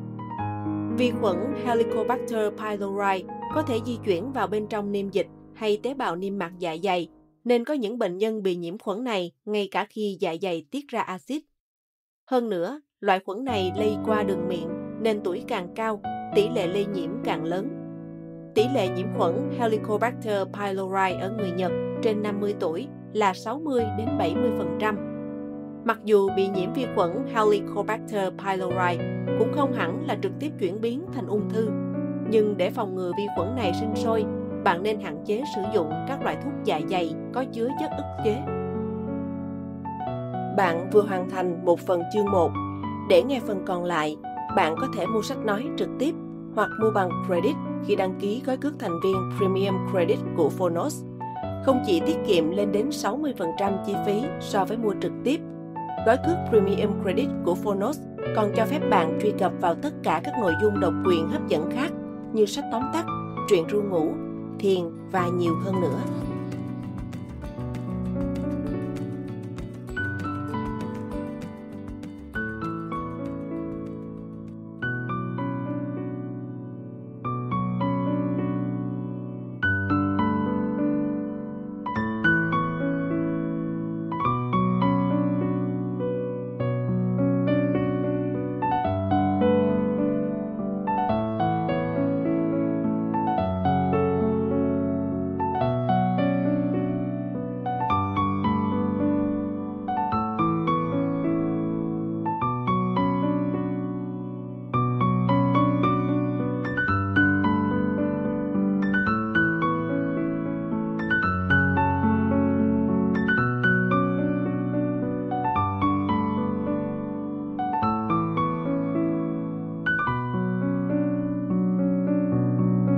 Vi 0.98 1.12
khuẩn 1.20 1.36
Helicobacter 1.64 2.52
pylori 2.58 3.24
có 3.54 3.62
thể 3.62 3.78
di 3.86 3.98
chuyển 4.04 4.32
vào 4.32 4.46
bên 4.46 4.66
trong 4.66 4.92
niêm 4.92 5.10
dịch 5.10 5.26
hay 5.54 5.80
tế 5.82 5.94
bào 5.94 6.16
niêm 6.16 6.38
mạc 6.38 6.52
dạ 6.58 6.76
dày, 6.82 7.08
nên 7.44 7.64
có 7.64 7.74
những 7.74 7.98
bệnh 7.98 8.18
nhân 8.18 8.42
bị 8.42 8.56
nhiễm 8.56 8.78
khuẩn 8.78 9.04
này 9.04 9.32
ngay 9.44 9.68
cả 9.70 9.86
khi 9.90 10.16
dạ 10.20 10.34
dày 10.42 10.66
tiết 10.70 10.88
ra 10.88 11.00
axit. 11.00 11.42
Hơn 12.26 12.48
nữa, 12.48 12.80
loại 13.00 13.20
khuẩn 13.26 13.44
này 13.44 13.72
lây 13.76 13.96
qua 14.06 14.22
đường 14.22 14.48
miệng 14.48 14.68
nên 15.00 15.20
tuổi 15.24 15.44
càng 15.48 15.68
cao, 15.74 16.00
tỷ 16.34 16.48
lệ 16.48 16.66
lây 16.66 16.86
nhiễm 16.86 17.10
càng 17.24 17.44
lớn. 17.44 17.68
Tỷ 18.54 18.64
lệ 18.74 18.88
nhiễm 18.88 19.06
khuẩn 19.16 19.50
Helicobacter 19.58 20.48
pylori 20.52 21.20
ở 21.20 21.34
người 21.38 21.50
Nhật 21.50 21.72
trên 22.02 22.22
50 22.22 22.54
tuổi 22.60 22.86
là 23.12 23.34
60 23.34 23.84
đến 23.98 24.08
70%. 24.18 25.11
Mặc 25.84 25.98
dù 26.04 26.30
bị 26.36 26.48
nhiễm 26.48 26.72
vi 26.72 26.86
khuẩn 26.94 27.10
Helicobacter 27.34 28.32
pylori 28.38 29.04
cũng 29.38 29.52
không 29.52 29.72
hẳn 29.72 30.06
là 30.06 30.16
trực 30.22 30.32
tiếp 30.40 30.52
chuyển 30.60 30.80
biến 30.80 31.04
thành 31.14 31.26
ung 31.26 31.48
thư, 31.50 31.68
nhưng 32.30 32.56
để 32.56 32.70
phòng 32.70 32.94
ngừa 32.94 33.12
vi 33.16 33.22
khuẩn 33.36 33.56
này 33.56 33.72
sinh 33.80 33.96
sôi, 33.96 34.24
bạn 34.64 34.82
nên 34.82 35.00
hạn 35.00 35.24
chế 35.26 35.42
sử 35.54 35.62
dụng 35.74 35.90
các 36.08 36.22
loại 36.22 36.36
thuốc 36.44 36.52
dạ 36.64 36.80
dày 36.90 37.14
có 37.32 37.44
chứa 37.52 37.68
chất 37.80 37.90
ức 37.96 38.22
chế. 38.24 38.34
Bạn 40.56 40.90
vừa 40.92 41.02
hoàn 41.02 41.30
thành 41.30 41.64
một 41.64 41.80
phần 41.80 42.02
chương 42.12 42.30
1. 42.30 42.50
Để 43.08 43.22
nghe 43.22 43.40
phần 43.46 43.62
còn 43.66 43.84
lại, 43.84 44.16
bạn 44.56 44.74
có 44.80 44.86
thể 44.96 45.06
mua 45.06 45.22
sách 45.22 45.38
nói 45.38 45.66
trực 45.76 45.88
tiếp 45.98 46.14
hoặc 46.54 46.70
mua 46.80 46.90
bằng 46.90 47.10
credit 47.26 47.56
khi 47.86 47.96
đăng 47.96 48.14
ký 48.20 48.42
gói 48.46 48.56
cước 48.56 48.78
thành 48.78 49.00
viên 49.04 49.16
Premium 49.38 49.74
Credit 49.90 50.18
của 50.36 50.48
Phonos. 50.48 51.04
Không 51.64 51.82
chỉ 51.86 52.00
tiết 52.06 52.16
kiệm 52.26 52.50
lên 52.50 52.72
đến 52.72 52.88
60% 52.88 53.84
chi 53.86 53.94
phí 54.06 54.22
so 54.40 54.64
với 54.64 54.76
mua 54.76 54.94
trực 55.00 55.12
tiếp, 55.24 55.40
gói 56.06 56.16
cước 56.26 56.36
Premium 56.48 57.02
Credit 57.02 57.28
của 57.44 57.54
Phonos 57.54 58.00
còn 58.36 58.52
cho 58.56 58.66
phép 58.66 58.80
bạn 58.90 59.18
truy 59.22 59.32
cập 59.38 59.52
vào 59.60 59.74
tất 59.74 59.90
cả 60.02 60.20
các 60.24 60.34
nội 60.40 60.52
dung 60.62 60.80
độc 60.80 60.94
quyền 61.06 61.28
hấp 61.28 61.48
dẫn 61.48 61.70
khác 61.70 61.90
như 62.32 62.46
sách 62.46 62.64
tóm 62.72 62.82
tắt, 62.92 63.04
truyện 63.48 63.64
ru 63.68 63.82
ngủ, 63.82 64.12
thiền 64.58 64.84
và 65.10 65.28
nhiều 65.28 65.54
hơn 65.64 65.80
nữa. 65.80 65.98